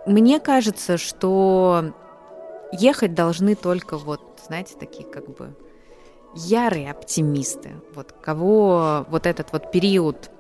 Мне 0.06 0.40
кажется, 0.40 0.96
что 0.96 1.92
ехать 2.72 3.14
должны 3.14 3.54
только 3.54 3.98
вот, 3.98 4.40
знаете, 4.46 4.74
такие 4.78 5.06
как 5.06 5.28
бы 5.36 5.54
ярые 6.34 6.90
оптимисты, 6.90 7.72
вот 7.94 8.12
кого 8.12 9.04
вот 9.10 9.26
этот 9.26 9.52
вот 9.52 9.70
период 9.70 10.30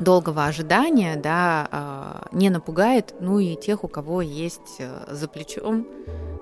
долгого 0.00 0.46
ожидания, 0.46 1.16
да, 1.16 1.68
а, 1.70 2.26
не 2.32 2.50
напугает, 2.50 3.14
ну 3.20 3.38
и 3.38 3.54
тех, 3.54 3.84
у 3.84 3.88
кого 3.88 4.22
есть 4.22 4.76
э, 4.78 5.06
за 5.08 5.28
плечом 5.28 5.86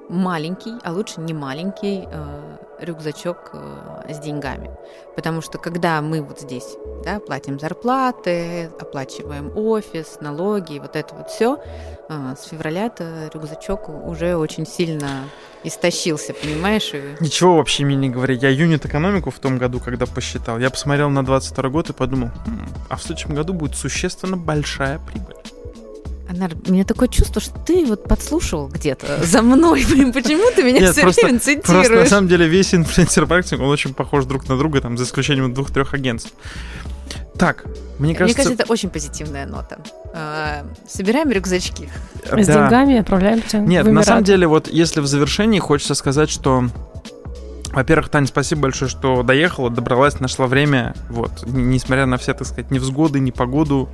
маленький, 0.08 0.74
а 0.84 0.92
лучше 0.92 1.20
не 1.20 1.34
маленький 1.34 2.04
э, 2.06 2.57
рюкзачок 2.80 3.50
э, 3.52 4.12
с 4.12 4.18
деньгами. 4.18 4.70
Потому 5.16 5.40
что 5.40 5.58
когда 5.58 6.00
мы 6.00 6.22
вот 6.22 6.40
здесь 6.40 6.76
да, 7.04 7.20
платим 7.20 7.58
зарплаты, 7.58 8.70
оплачиваем 8.80 9.52
офис, 9.56 10.18
налоги, 10.20 10.78
вот 10.78 10.96
это 10.96 11.14
вот 11.14 11.28
все, 11.28 11.58
э, 12.08 12.34
с 12.38 12.48
февраля-то 12.48 13.30
рюкзачок 13.32 13.88
уже 13.88 14.36
очень 14.36 14.66
сильно 14.66 15.24
истощился, 15.64 16.34
понимаешь? 16.34 16.90
И... 16.94 17.16
Ничего 17.20 17.56
вообще 17.56 17.84
мне 17.84 17.96
не 17.96 18.10
говори. 18.10 18.36
Я 18.36 18.50
юнит-экономику 18.50 19.30
в 19.30 19.38
том 19.38 19.58
году, 19.58 19.80
когда 19.80 20.06
посчитал, 20.06 20.58
я 20.58 20.70
посмотрел 20.70 21.10
на 21.10 21.24
22 21.24 21.68
год 21.68 21.90
и 21.90 21.92
подумал, 21.92 22.30
хм, 22.46 22.68
а 22.88 22.96
в 22.96 23.02
следующем 23.02 23.34
году 23.34 23.52
будет 23.52 23.76
существенно 23.76 24.36
большая 24.36 24.98
прибыль. 24.98 25.34
Анар, 26.28 26.52
у 26.66 26.72
меня 26.72 26.84
такое 26.84 27.08
чувство, 27.08 27.40
что 27.40 27.58
ты 27.58 27.86
вот 27.86 28.04
подслушивал 28.04 28.68
где-то 28.68 29.24
за 29.24 29.40
мной. 29.40 29.84
Почему 30.14 30.54
ты 30.54 30.62
меня 30.62 30.80
Нет, 30.80 30.92
все 30.92 31.02
просто, 31.02 31.24
время 31.24 31.40
цитируешь? 31.40 31.86
Просто 31.86 31.94
на 31.94 32.06
самом 32.06 32.28
деле 32.28 32.46
весь 32.46 32.74
инфлюенсер-маркетинг, 32.74 33.62
он 33.62 33.70
очень 33.70 33.94
похож 33.94 34.26
друг 34.26 34.46
на 34.46 34.58
друга, 34.58 34.80
там, 34.82 34.98
за 34.98 35.04
исключением 35.04 35.54
двух-трех 35.54 35.94
агентств. 35.94 36.32
Так, 37.38 37.64
мне 37.98 38.14
кажется... 38.14 38.40
Мне 38.40 38.46
кажется, 38.46 38.64
это 38.64 38.72
очень 38.72 38.90
позитивная 38.90 39.46
нота. 39.46 39.78
А, 40.12 40.66
собираем 40.86 41.30
рюкзачки. 41.30 41.88
С 42.24 42.46
да. 42.46 42.64
деньгами 42.64 42.98
отправляемся 42.98 43.58
Нет, 43.58 43.86
на 43.86 44.02
самом 44.02 44.24
деле, 44.24 44.46
вот 44.46 44.68
если 44.68 45.00
в 45.00 45.06
завершении 45.06 45.60
хочется 45.60 45.94
сказать, 45.94 46.28
что 46.28 46.68
во-первых, 47.72 48.08
Таня, 48.08 48.26
спасибо 48.26 48.62
большое, 48.62 48.90
что 48.90 49.22
доехала, 49.22 49.70
добралась, 49.70 50.20
нашла 50.20 50.46
время. 50.46 50.94
Вот, 51.10 51.44
несмотря 51.46 52.06
на 52.06 52.16
все, 52.16 52.32
так 52.32 52.46
сказать, 52.46 52.70
невзгоды, 52.70 53.20
непогоду, 53.20 53.90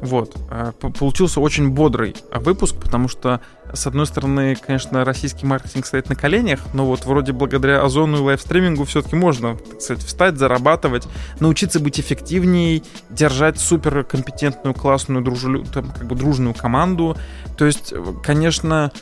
вот. 0.00 0.36
Э, 0.50 0.72
получился 0.80 1.40
очень 1.40 1.70
бодрый 1.70 2.14
выпуск, 2.32 2.76
потому 2.76 3.08
что, 3.08 3.40
с 3.72 3.86
одной 3.86 4.06
стороны, 4.06 4.54
конечно, 4.54 5.04
российский 5.04 5.44
маркетинг 5.44 5.86
стоит 5.86 6.08
на 6.08 6.14
коленях, 6.14 6.60
но 6.72 6.86
вот 6.86 7.04
вроде 7.04 7.32
благодаря 7.32 7.82
озону 7.82 8.18
и 8.18 8.20
лайвстримингу 8.20 8.84
все-таки 8.84 9.16
можно, 9.16 9.56
так 9.56 9.80
сказать, 9.80 10.04
встать, 10.04 10.36
зарабатывать, 10.36 11.08
научиться 11.40 11.80
быть 11.80 11.98
эффективнее, 11.98 12.82
держать 13.10 13.58
суперкомпетентную, 13.58 14.74
классную, 14.74 15.22
дружелю... 15.22 15.64
там, 15.64 15.90
как 15.90 16.06
бы 16.06 16.14
дружную 16.14 16.54
команду. 16.54 17.16
То 17.56 17.64
есть, 17.64 17.92
конечно, 18.22 18.92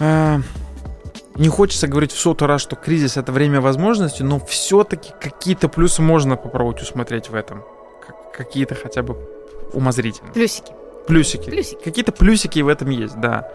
э, 0.00 0.40
не 1.36 1.48
хочется 1.48 1.86
говорить 1.86 2.10
в 2.10 2.18
сотый 2.18 2.48
раз, 2.48 2.60
что 2.62 2.74
кризис— 2.74 3.16
это 3.16 3.30
время 3.30 3.60
возможностей, 3.60 4.24
но 4.24 4.40
все-таки 4.40 5.12
какие-то 5.20 5.68
плюсы 5.68 6.02
можно 6.02 6.36
попробовать 6.36 6.82
усмотреть 6.82 7.30
в 7.30 7.34
этом. 7.36 7.62
Какие-то 8.36 8.74
хотя 8.74 9.02
бы 9.02 9.16
умозрительно. 9.72 10.32
Плюсики. 10.32 10.72
Плюсики. 11.06 11.50
Плюсики. 11.50 11.82
Какие-то 11.82 12.12
плюсики 12.12 12.60
в 12.60 12.68
этом 12.68 12.90
есть, 12.90 13.18
да. 13.18 13.48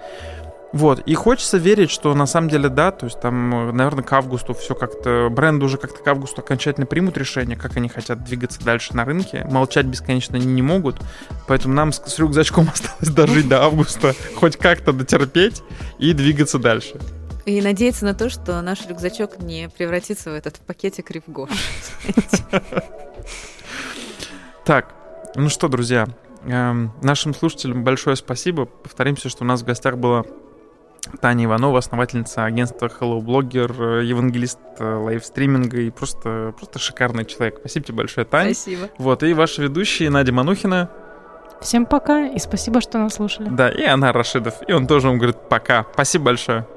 Вот, 0.74 1.02
и 1.06 1.14
хочется 1.14 1.58
верить, 1.58 1.92
что 1.92 2.16
на 2.16 2.26
самом 2.26 2.50
деле 2.50 2.68
да, 2.68 2.90
то 2.90 3.06
есть 3.06 3.22
там, 3.22 3.78
наверное, 3.78 4.04
к 4.04 4.12
августу 4.12 4.56
все 4.56 4.74
как-то, 4.74 5.30
бренды 5.30 5.66
уже 5.66 5.78
как-то 5.78 6.02
к 6.02 6.08
августу 6.08 6.42
окончательно 6.42 6.88
примут 6.88 7.16
решение, 7.16 7.56
как 7.56 7.78
они 7.78 7.90
хотят 7.90 8.24
двигаться 8.24 8.60
дальше 8.64 8.96
на 8.96 9.06
рынке. 9.06 9.46
Молчать 9.52 9.86
бесконечно 9.86 10.36
они 10.36 10.48
не 10.48 10.64
могут, 10.64 11.00
поэтому 11.48 11.76
нам 11.76 11.94
с, 11.94 12.02
с 12.04 12.18
рюкзачком 12.18 12.70
осталось 12.74 13.10
дожить 13.10 13.48
до 13.48 13.62
августа, 13.62 14.16
хоть 14.36 14.58
как-то 14.58 14.94
дотерпеть 14.94 15.62
и 16.00 16.12
двигаться 16.14 16.58
дальше. 16.58 17.00
И 17.46 17.62
надеяться 17.62 18.06
на 18.06 18.16
то, 18.16 18.32
что 18.32 18.60
наш 18.64 18.88
рюкзачок 18.88 19.40
не 19.40 19.70
превратится 19.70 20.32
в 20.32 20.34
этот 20.34 20.56
пакетик 20.56 21.12
Ривгош. 21.12 21.52
Так, 24.66 24.96
ну 25.36 25.50
что, 25.50 25.68
друзья, 25.68 26.08
эм, 26.46 26.92
нашим 27.02 27.34
слушателям 27.34 27.84
большое 27.84 28.16
спасибо. 28.16 28.66
Повторимся, 28.66 29.30
что 29.30 29.44
у 29.44 29.48
нас 29.48 29.62
в 29.62 29.66
гостях 29.66 29.98
была 29.98 30.24
Таня 31.22 31.46
Иванова, 31.46 31.80
основательница 31.80 32.46
агентства 32.46 32.88
Hello 32.88 33.20
Blogger, 33.20 34.02
э, 34.02 34.06
евангелист 34.06 34.60
э, 34.80 34.96
лайвстриминга 34.96 35.82
и 35.82 35.90
просто, 35.90 36.54
просто 36.58 36.80
шикарный 36.80 37.26
человек. 37.26 37.58
Спасибо 37.60 37.86
тебе 37.86 37.98
большое, 37.98 38.26
Таня. 38.26 38.54
Спасибо. 38.54 38.90
Вот, 38.98 39.24
и 39.24 39.34
ваши 39.34 39.62
ведущие 39.64 40.10
Надя 40.10 40.32
Манухина. 40.32 40.90
Всем 41.62 41.86
пока 41.86 42.28
и 42.28 42.40
спасибо, 42.40 42.82
что 42.82 42.98
нас 42.98 43.16
слушали. 43.16 43.50
Да, 43.50 43.70
и 43.70 43.84
Анна 43.84 44.12
Рашидов. 44.12 44.56
И 44.68 44.74
он 44.74 44.88
тоже 44.88 45.08
вам 45.08 45.18
говорит 45.18 45.38
пока. 45.50 45.86
Спасибо 45.94 46.26
большое. 46.26 46.68